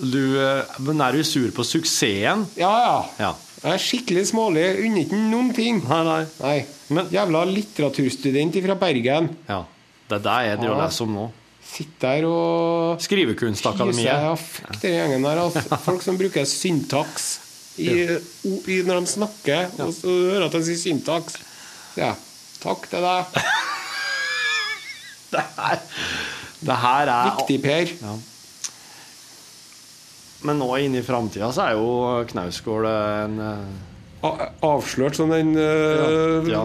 [0.00, 2.46] du, eh, Men er du sur på suksessen?
[2.58, 2.96] Ja, ja.
[3.20, 3.32] Ja.
[3.60, 4.64] Jeg er skikkelig smålig.
[4.86, 5.74] Unner ikke noen ting.
[5.84, 6.22] Nei, nei.
[6.40, 6.58] Nei.
[6.96, 9.28] Men- Jævla litteraturstudent fra Bergen.
[9.48, 9.60] Ja.
[10.08, 11.26] Det er det jeg driver og leser om nå.
[11.70, 14.10] Sitter der og Skrivekunstakademiet.
[14.10, 15.36] Ja, fuck den gjengen der.
[15.44, 15.60] Altså.
[15.86, 17.24] Folk som bruker syntaks
[17.80, 17.94] i,
[18.76, 21.38] i, når de snakker, og så hører jeg at de sier syntax.
[21.98, 22.12] Ja,
[22.62, 23.40] takk til deg.
[25.30, 25.76] Det her,
[26.66, 27.90] det her er Viktig, Per.
[28.02, 28.14] Ja.
[30.48, 31.90] Men nå inn i framtida så er jo
[32.32, 34.26] Knausgård en eh,
[34.66, 36.64] Avslørt som den uh, Ja,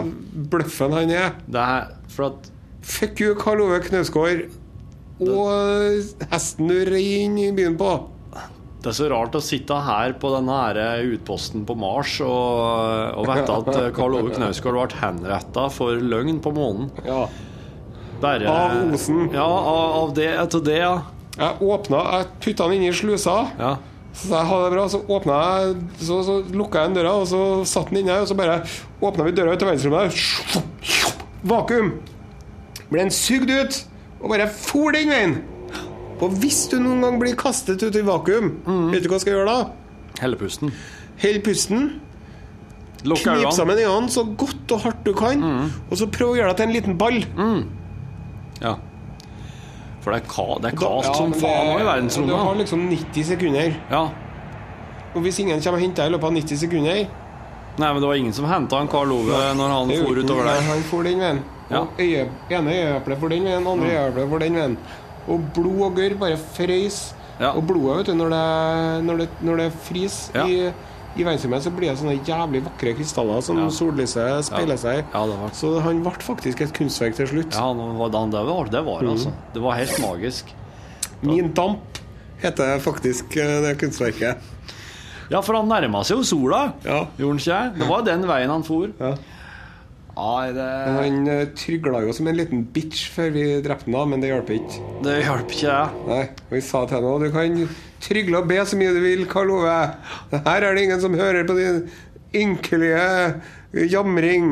[0.50, 1.36] bløffen han er.
[1.46, 2.50] Det er for at
[2.86, 4.44] Fuck you, Karl Ove Knausgård.
[5.22, 7.92] Og eh, hesten du rei inn i byen på.
[8.86, 13.24] Det er så rart å sitte her på denne her utposten på Mars og, og
[13.26, 16.92] vite at eh, Karl Ove Knausgård ble henretta for løgn på månen.
[17.02, 17.24] Ja.
[18.22, 19.24] Bare, Av Osen.
[19.34, 20.92] Ja, av, av det, etter det, ja.
[21.34, 23.34] Jeg åpna, jeg putta den inn i slusa.
[23.58, 23.72] ja.
[24.16, 25.74] Så jeg hadde det bra, så åpna jeg
[26.06, 28.60] Så, så lukka jeg den døra, og så satt den inne, og så bare
[29.04, 31.42] åpna vi døra ut til verdensrommet.
[31.50, 31.90] Vakuum!
[32.86, 33.82] Ble den sugd ut,
[34.22, 35.36] og bare for den veien.
[36.22, 38.52] Og hvis du noen gang blir kastet ut i vakuum,
[38.92, 39.70] vet du hva du skal gjøre da?
[40.22, 40.72] Helle pusten.
[41.20, 42.00] Hell pusten,
[43.04, 45.42] knip sammen øynene så godt og hardt du kan,
[45.90, 47.18] og så prøv å gjøre deg til en liten ball.
[48.62, 48.74] Ja.
[50.00, 52.28] For det er, ka, det er Da- ja, som faen det- i verdensrommet.
[52.30, 53.74] Du har liksom 90 sekunder.
[53.90, 54.04] Ja.
[55.14, 57.06] Og hvis ingen kommer og henter deg i løpet av 90 sekunder
[57.78, 60.44] Nei, men det var ingen som henta en Karl Ove når han er for utover
[60.44, 60.60] der.
[60.62, 61.40] Han for den veien.
[61.70, 61.82] Ja.
[61.98, 64.76] Øye, ene øyeeplet for den veien, andre øyeeplet for den veien.
[65.28, 67.12] Og blod og gørr bare frøys.
[67.40, 67.50] Ja.
[67.52, 70.44] Og blodet, vet du, når det, når det, når det fryser Ja.
[70.46, 70.72] i,
[71.20, 73.68] i verdensrommet, så blir det sånne jævlig vakre krystaller som Ja.
[73.68, 75.04] sollyset speiler seg.
[75.12, 77.52] Ja, var Så han ble faktisk et kunstverk til slutt.
[77.52, 79.28] Ja, var det, det var det, var, altså.
[79.28, 79.52] Mm.
[79.54, 80.54] Det var helt magisk.
[81.22, 81.98] Min damp
[82.42, 84.36] heter faktisk eh, det kunstverket.
[85.30, 87.06] Ja, for han nærma seg jo sola, Ja.
[87.18, 87.38] gjorde han
[87.72, 87.78] ikke?
[87.80, 88.88] Det var den veien han for.
[90.16, 94.22] Nei, det, Han uh, trygla jo som en liten bitch før vi drepte han, men
[94.24, 94.80] det hjalp ikke.
[95.04, 95.82] det hjalp ikke, ja.
[96.08, 96.22] Nei,
[96.54, 97.58] vi sa til henne Du kan
[98.06, 99.76] trygle og be så mye du vil, Karl Ove.
[100.32, 101.82] Her er det ingen som hører på din
[102.36, 103.04] ynkelige
[103.90, 104.48] jamring.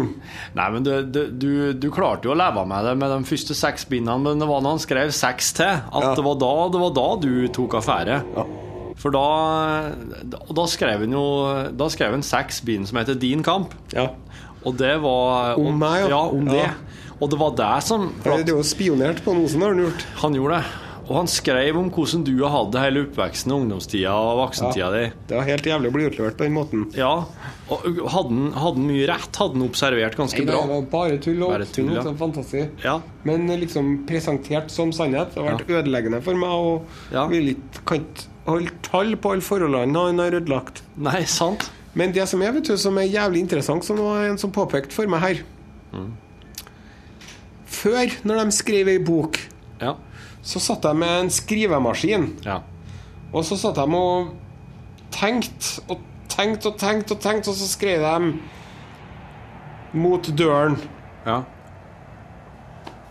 [0.57, 1.51] Nei, men du, du, du,
[1.81, 4.61] du klarte jo å leve med det med de første seks bindene, men det var
[4.65, 6.13] når han skrev seks til, at Ja.
[6.19, 8.21] det, var da, det var da du tok affære.
[8.37, 8.45] Ja.
[9.01, 9.25] For da,
[10.23, 11.23] da, da skrev han jo
[11.75, 13.73] Da skrev han seks bind som heter Din kamp.
[13.91, 14.13] Ja.
[14.65, 16.09] Og det var Om meg, ja.
[16.09, 16.23] ja.
[16.29, 16.53] om Ja.
[16.53, 16.71] det.
[17.23, 20.03] Og det var det som for Det er jo spionert på Osen, har han gjort.
[20.25, 20.81] Han gjorde det.
[21.05, 25.03] Og han skrev om hvordan du har hatt det hele oppveksten, ungdomstida og voksentida di.
[25.29, 26.87] Det var helt jævlig å bli utlevert på den måten.
[26.97, 27.11] Ja.
[27.69, 29.29] Og hadde han, mye rett?
[29.37, 32.03] Hadde han observert ganske Nei, det var bare tull Bare tull, ja.
[32.09, 32.73] så fantastisk.
[32.85, 32.97] Ja.
[33.29, 35.35] Men liksom presentert som sannhet.
[35.37, 36.51] Det har vært ødeleggende for meg.
[36.73, 37.27] Og Ja.
[37.29, 40.83] vil ikke kan ikke holde tall på alle forholdene han har ødelagt.
[40.97, 41.69] Nei, sant?
[41.95, 44.93] Men det som er, vet du, som er jævlig interessant, som var en som påpekte
[44.93, 45.43] for meg her
[47.67, 49.39] Før, når de skrev ei bok,
[49.81, 49.95] Ja.
[50.43, 52.29] så satt de med en skrivemaskin.
[52.45, 52.59] Ja.
[53.33, 54.35] Og så satt de og
[55.11, 58.35] tenkte og tenkte og tenkte, og tenkte, og så skrev de
[59.95, 60.79] 'Mot døren'.
[61.27, 61.43] ja.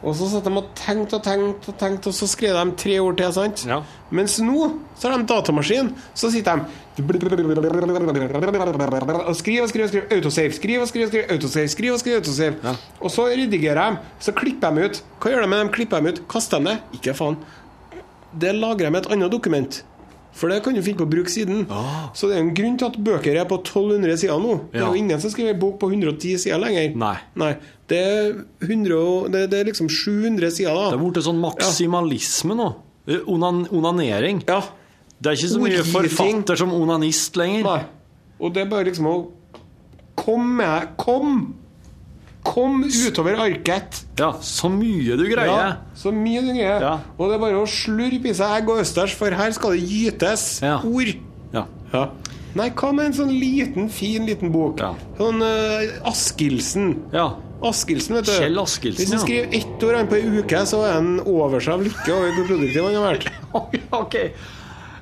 [0.04, 3.00] Og så satt de og tenkte og tenkte, og tenkte, og så skrev de tre
[3.00, 3.34] ord til.
[3.34, 3.66] sant?
[3.66, 3.82] Ja.
[4.12, 5.96] Mens nå så har de datamaskin.
[6.14, 6.62] Så sitter de
[9.28, 10.54] og skriver og skriver, og skriver autosave.
[10.58, 11.68] Skriv og skriv, skriv autosave.
[11.74, 12.56] Skriv og skriv autosave.
[12.64, 12.76] Ja.
[13.02, 13.98] Og så redigerer de.
[14.20, 15.02] Så klipper de ut.
[15.22, 15.72] Hva gjør de med dem?
[15.74, 16.22] Klipper dem ut.
[16.30, 16.78] Kaster de det?
[17.00, 17.38] Ikke faen.
[18.34, 19.82] Det lagrer de med et annet dokument.
[20.34, 21.68] For det kan du finne på å bruke siden.
[22.18, 24.56] Så det er en grunn til at bøker er på 1200 sider nå.
[24.72, 24.88] Det er Ah.
[24.88, 24.88] Ja.
[24.90, 26.96] jo ingen som skriver bok på 110 sider lenger.
[27.38, 27.52] Nei.
[27.88, 28.32] Det, er
[28.66, 30.90] 100, det, det er liksom 700 sider, da.
[30.90, 32.72] Det er blitt sånn maksimalisme nå.
[33.30, 34.42] Onan, onanering.
[34.48, 34.62] Ja.
[35.24, 37.64] Det er ikke så mye forfatter som onanist lenger.
[37.64, 37.82] Nei.
[38.44, 39.18] Og det er bare liksom å
[40.20, 41.38] Kom med Kom!
[42.44, 44.02] Kom utover arket!
[44.20, 45.48] Ja, så mye du greier.
[45.48, 46.84] Ja, så mye du greier.
[46.84, 46.92] Ja.
[47.16, 49.86] Og det er bare å slurpe i seg egg og østers, for her skal det
[49.88, 50.76] gytes Ja.
[50.84, 51.14] ord.
[51.56, 51.64] Ja.
[51.94, 52.04] Ja.
[52.54, 54.84] Nei, hva med en sånn liten, fin liten bok?
[54.84, 54.92] Ja.
[55.18, 56.94] Sånn uh, Askildsen.
[57.16, 57.32] ja.
[57.64, 58.32] Askildsen, vet du.
[58.36, 59.22] Kjell Askildsen, Hvis du ja.
[59.24, 62.34] skriver ett ord an på ei uke, så er han over seg av lykke over
[62.36, 63.30] hvor produktiv han har vært.
[64.04, 64.18] ok.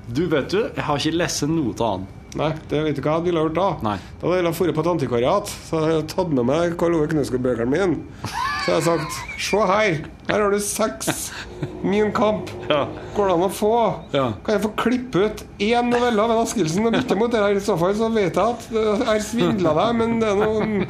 [0.08, 2.10] Du, vet du, jeg har ikke lest noe av han.
[2.40, 3.66] Nei, det vet du hva jeg ville gjort da?
[3.84, 3.98] Nei.
[4.22, 5.50] Da hadde jeg dratt på et antikvariat.
[5.68, 8.30] Så hadde jeg tatt med meg Karl Ove Knausgård-bøkene mine.
[8.64, 9.98] Så hadde har sagt Se her,
[10.30, 11.26] her har du seks
[11.84, 12.52] Min kamp.
[12.70, 12.86] Ja.
[13.18, 13.74] Går det an å få?
[14.16, 14.30] Ja.
[14.46, 17.58] Kan jeg få klippe ut én novelle av en Askildsen og bytte mot det her?
[17.58, 20.88] I så fall så vet jeg at jeg har svindla deg, men det er noen,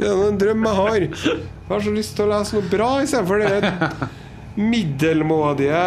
[0.00, 1.06] det er noen drøm jeg har.
[1.06, 4.10] Jeg har så lyst til å lese noe bra istedenfor det
[4.58, 5.84] middelmådige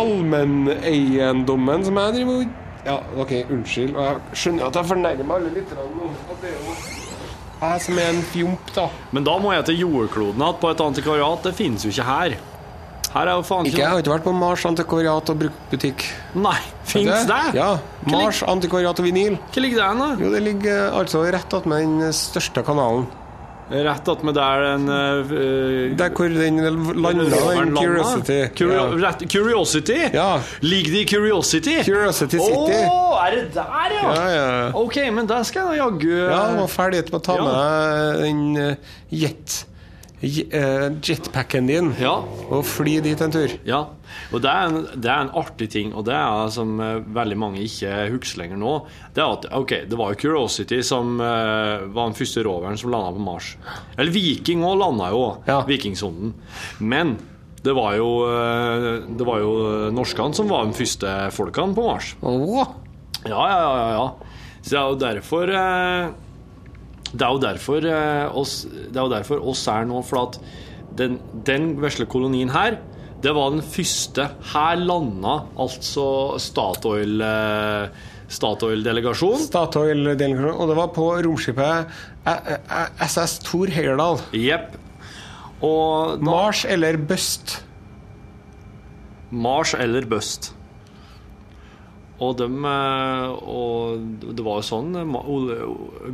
[0.00, 3.96] allmenneiendommen som jeg driver og Ja, OK, unnskyld.
[3.96, 6.10] Og jeg skjønner at jeg fornærmer alle lytterne nå.
[6.30, 6.74] at Det er jo
[7.56, 8.82] jeg som er en fjomp, da.
[9.16, 11.46] Men da må jeg til jordkloden igjen på et antikvariat.
[11.48, 12.36] Det finnes jo ikke her.
[13.16, 16.04] Her er jo faen Ikke, jeg har ikke vært på Mars antikvariat og bruktbutikk.
[16.36, 17.42] Nei, fins det?
[17.56, 17.70] Ja.
[18.12, 19.38] Mars antikvariat og vinyl.
[19.54, 20.08] Hva ligger det hen, da?
[20.20, 23.06] Jo, det ligger altså rett attmed den største kanalen.
[23.66, 26.60] Rett attmed der den uh, Der hvor den
[27.02, 27.24] landa,
[27.58, 28.36] den Curiosity.
[28.54, 29.08] Curio Ja.
[29.08, 29.96] rett, Curiosity?
[30.14, 30.40] Ja.
[30.62, 31.74] Ligger det i Curiosity?
[31.82, 32.50] Curiosity Å,
[32.86, 34.14] oh, er det der, ja?
[34.14, 34.70] Ja, ja.
[34.78, 37.46] OK, men der skal jeg jaggu Ja, han må ferdig med å ta Ja.
[37.48, 38.76] med den uh,
[39.10, 39.75] jet, je- eh,
[40.26, 42.16] jetpacken din Ja.
[42.50, 43.52] og fly dit en tur.
[43.66, 43.80] Ja,
[44.32, 47.38] og det er, en, det er en artig ting, og det er som eh, veldig
[47.38, 48.74] mange ikke husker lenger nå.
[49.14, 52.90] Det er at, ok, det var jo Curiosity som uh, var den første roveren som
[52.92, 53.52] landa på Mars.
[53.96, 55.60] Eller Viking òg landa jo, Ja.
[55.68, 56.34] Vikingsonden.
[56.80, 57.16] Men
[57.66, 59.54] det var jo, eh, det var jo
[59.90, 62.14] norskene som var de første folkene på Mars.
[62.22, 62.66] Åh,
[63.26, 64.06] Ja, ja, ja, ja.
[64.62, 66.12] Så det er jo derfor eh,
[67.16, 70.40] Det er jo derfor eh, oss Det er derfor oss er nå, for at
[70.96, 71.18] den,
[71.48, 72.78] den vesle kolonien her
[73.24, 79.38] det var den første Her landa altså Statoil eh, Statoil-delegasjon.
[79.46, 80.50] Statoil-delegasjon.
[80.50, 81.94] Og det var på romskipet
[82.26, 84.18] eh, eh, SS Thor Heyerdahl.
[84.34, 84.74] Jepp.
[86.26, 87.60] Mars eller Bust.
[89.30, 90.52] Mars eller Bust.
[92.16, 95.64] Og, dem, eh, og det var jo sånn eh,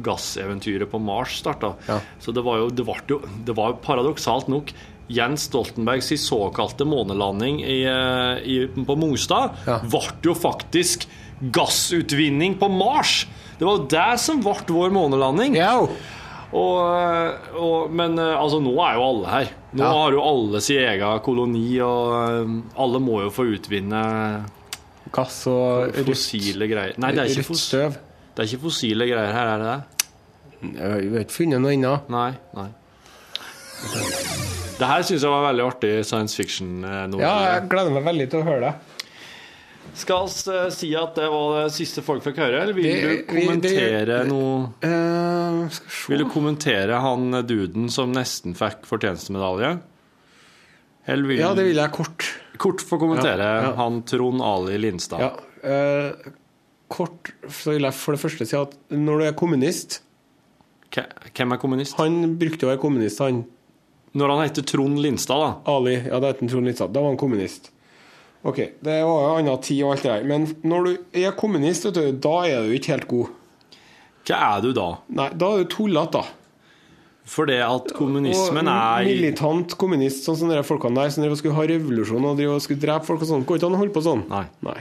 [0.02, 1.76] gasseventyret på Mars starta.
[1.86, 2.00] Ja.
[2.22, 4.72] Så det var jo det var jo det var paradoksalt nok
[5.12, 9.78] Jens Stoltenbergs såkalte månelanding i, eh, i, på Mongstad Ja.
[9.84, 11.06] ble jo faktisk
[11.52, 13.26] gassutvinning på Mars!
[13.58, 15.54] Det var jo det som ble vår månelanding.
[15.58, 15.76] Ja.
[16.52, 16.80] Og,
[17.56, 19.52] og, men altså, nå er jo alle her.
[19.78, 24.02] Nå har jo alle sin egen koloni, og alle må jo få utvinne
[25.12, 26.94] Gass og rødt, fossile greier.
[27.02, 27.98] Nei, det er, ikke støv.
[28.32, 30.06] det er ikke fossile greier her, er det det?
[30.78, 31.92] Jeg har ikke funnet noe ennå.
[32.12, 32.30] Nei.
[32.56, 32.68] nei.
[34.78, 36.80] Det her syns jeg var veldig artig science fiction.
[36.82, 37.20] Noe.
[37.20, 38.74] Ja, jeg gleder meg veldig til å høre det.
[39.98, 43.02] Skal vi eh, si at det var det siste folk fikk høre, eller vil Det-
[43.02, 46.14] du kommentere det- noe uh, vi.
[46.14, 49.74] Vil du kommentere han eh, duden som nesten fikk fortjenestemedalje?
[51.06, 52.28] Vil Ja, det vil jeg kort.
[52.62, 53.72] Kort få kommentere Ja, ja.
[53.78, 55.20] han Trond Ali Lindstad.
[55.20, 55.32] Ja.
[55.66, 56.30] eh,
[56.92, 60.00] kort så vil jeg for det første si at når du er kommunist
[60.92, 61.96] Hvem er kommunist?
[61.96, 63.38] Han brukte å være kommunist, han.
[64.12, 65.54] Når han heter Trond Lindstad, da.
[65.72, 65.94] Ali.
[66.04, 66.92] Ja, det het Trond Lindstad.
[66.92, 67.70] Da var han kommunist.
[68.44, 70.26] Ok, det var jo anna tid og alt det der.
[70.28, 70.92] Men når du
[71.22, 73.30] er kommunist, du, da er du ikke helt god.
[74.28, 74.86] Hva er du da?
[75.16, 76.24] Nei, da er du tullete, da.
[77.28, 81.66] For det at kommunismen er militant kommunist, sånn som de folkene der som skulle ha
[81.70, 83.44] revolusjon og og skulle drepe folk og sånn.
[83.46, 84.24] Går ikke an å holde på sånn.
[84.32, 84.80] Nei.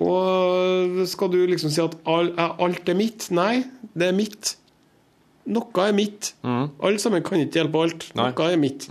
[0.00, 3.26] Og skal du liksom si at er alt er mitt?
[3.34, 4.54] Nei, det er mitt.
[5.50, 6.32] Noe er mitt.
[6.46, 8.06] Alle sammen kan ikke hjelpe alt.
[8.12, 8.22] Mm.
[8.22, 8.30] Nei.
[8.30, 8.38] Mm.
[8.38, 8.88] Noe er mitt.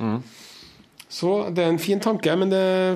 [1.10, 2.52] Så det er en fin tanke, men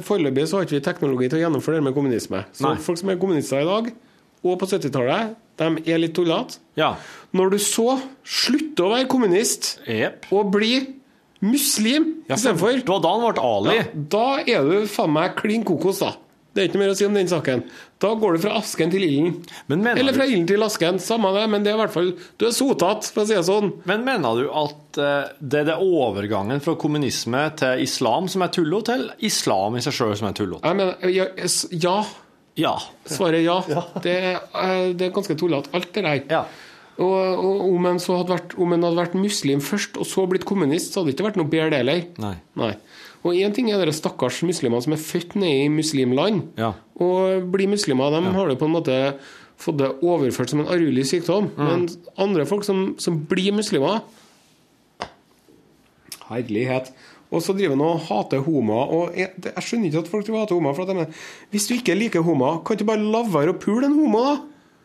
[0.05, 2.43] foreløpig så har ikke vi teknologi til å gjennomføre det med kommunisme.
[2.53, 2.75] Så Nei.
[2.83, 3.89] folk som er kommunister i dag,
[4.43, 6.59] og på 70-tallet, de er litt tullete.
[6.79, 6.95] Ja.
[7.33, 10.27] Når du så slutter å være kommunist yep.
[10.33, 10.87] og blir
[11.43, 13.77] muslim Ja, for istedenfor, Det var da han ble Ali.
[13.77, 16.13] ja, da er du faen meg klin kokos, da.
[16.53, 17.63] Det er ikke noe mer å si om den saken.
[18.03, 19.39] Da går du fra asken til ilden.
[19.71, 20.99] Men Eller fra ilden til asken.
[21.01, 23.45] Samme det, men det er i hvert fall Du er sotete, for å si det
[23.47, 23.71] sånn.
[23.89, 28.53] Men mener du at eh, det er det overgangen fra kommunisme til islam som er
[28.53, 31.09] tullete, eller islam i seg sjøl som er tullete?
[31.73, 31.97] Ja,
[32.55, 32.75] ja.
[32.75, 33.09] Ja.
[33.09, 33.57] Svaret er ja.
[34.03, 36.21] Det, er, eh, det er ganske tullete, alt det der.
[36.29, 36.43] ja.
[37.01, 40.27] Og, og om, en så hadde vært, om en hadde vært muslim først, og så
[40.29, 42.03] blitt kommunist, så hadde det ikke vært noe bedre, det heller.
[42.21, 42.35] Nei.
[42.61, 42.67] Nei.
[43.23, 46.73] Og én ting er dere stakkars muslimer som er født nede i muslimland Ja.
[47.01, 48.13] og blir muslimer.
[48.13, 48.97] De har det på en måte
[49.57, 51.49] fått det overført som en arvelig sykdom.
[51.57, 51.65] Mm.
[51.65, 51.87] Men
[52.27, 54.03] andre folk som, som blir muslimer
[56.29, 56.93] Herlighet.
[57.33, 58.95] Og så driver han og hater homoer.
[58.95, 60.77] Og jeg, jeg skjønner ikke at folk driver og hater homoer.
[60.77, 63.55] For at de, mener, hvis du ikke liker homoer, kan du ikke bare la være
[63.55, 64.35] å pule en homo, da?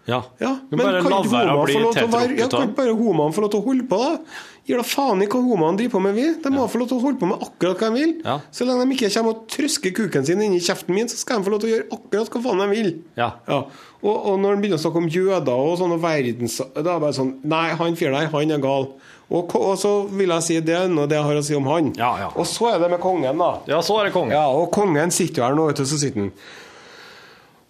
[0.09, 0.23] ja.
[0.41, 2.47] Ja, men bare kan ikke homoene ja,
[2.77, 4.39] bare homoene få lov til å holde på, da?
[4.69, 6.25] Gir da faen i hva homoene driver på med, vi.
[6.45, 8.15] De må få lov til å holde på med akkurat hva de vil.
[8.25, 8.39] Ja.
[8.53, 11.49] Så lenge de ikke kommer og trøsker kuken sin inni kjeften min, så skal de
[11.49, 12.91] få lov til å gjøre akkurat hva faen de vil.
[13.20, 13.31] Ja.
[13.49, 16.59] Og, og når de begynner å snakke om jøder og sånne verdens...
[16.65, 18.91] Da er det bare sånn Nei, han fyren der, han er gal.
[19.29, 21.67] Og, og så vil jeg si det er noe det jeg har å si om
[21.69, 21.91] han.
[21.99, 22.31] Ja, ja.
[22.33, 23.51] Og så er det med kongen, da.
[23.69, 24.33] Ja, så er det kongen.
[24.33, 26.31] Ja, og kongen sitter jo her nå, vet du, så sitter han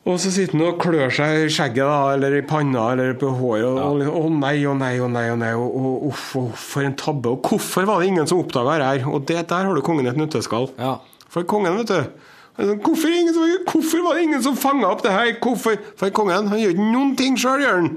[0.09, 3.33] Og så sitter han og klør seg i skjegget, da, eller i panna, eller på
[3.41, 3.67] håret.
[3.67, 6.23] Og, og, og nei, å nei, å nei, å nei, og, og uff,
[6.63, 7.35] for en tabbe.
[7.35, 9.11] Og hvorfor var det ingen som oppdaga det her?
[9.11, 10.71] Og det, der har du kongen i et nøtteskall.
[10.79, 10.95] Ja.
[11.29, 15.03] For kongen, vet du sånn, hvorfor, ingen som, hvorfor var det ingen som fanga opp
[15.05, 15.35] det her?
[15.43, 15.77] Hvorfor?
[15.99, 17.93] For kongen han gjør ikke noen ting sjøl, gjør han.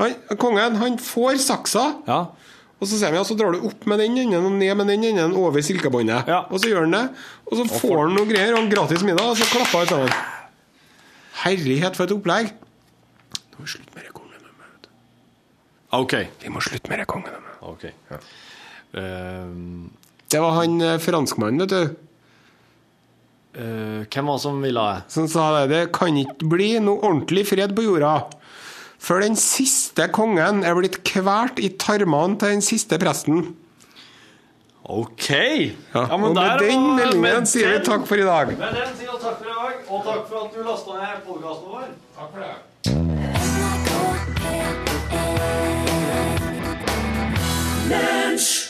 [0.00, 0.16] han.
[0.40, 2.22] Kongen han får saksa, Ja.
[2.84, 4.90] Og så ser vi ja, så drar du opp med den enden og ned med
[4.92, 6.28] den enden over silkebåndet.
[6.28, 6.42] Ja.
[6.52, 7.02] Og så gjør han det.
[7.48, 10.12] Og så får han noe greier, og en gratis middag, og så klapper alle sammen.
[11.44, 12.52] Herlighet, for et opplegg.
[13.54, 14.88] Nå må vi slutte med det kongedømmet.
[15.98, 16.14] OK.
[16.44, 17.60] Vi må slutte med det kongedømmet.
[17.72, 17.84] ok.
[18.94, 19.92] Um,
[20.30, 22.00] Det var han eh, franskmannen, vet du,
[23.54, 25.02] Uh, hvem var det som ville det?
[25.14, 25.68] som sa det.
[25.70, 28.16] Det kan ikke bli noe ordentlig fred på jorda.
[29.04, 33.50] Før den siste kongen er blitt kvalt i tarmene til den siste presten.
[34.84, 35.28] OK!
[35.28, 38.46] Ja, men og der med den meldingen med sier vi takk for i dag.
[38.56, 41.16] Med den sier vi takk for i dag, og takk for at du lasta ned
[41.28, 41.88] podkasten vår.
[42.16, 42.54] Takk for det.
[47.88, 48.63] P1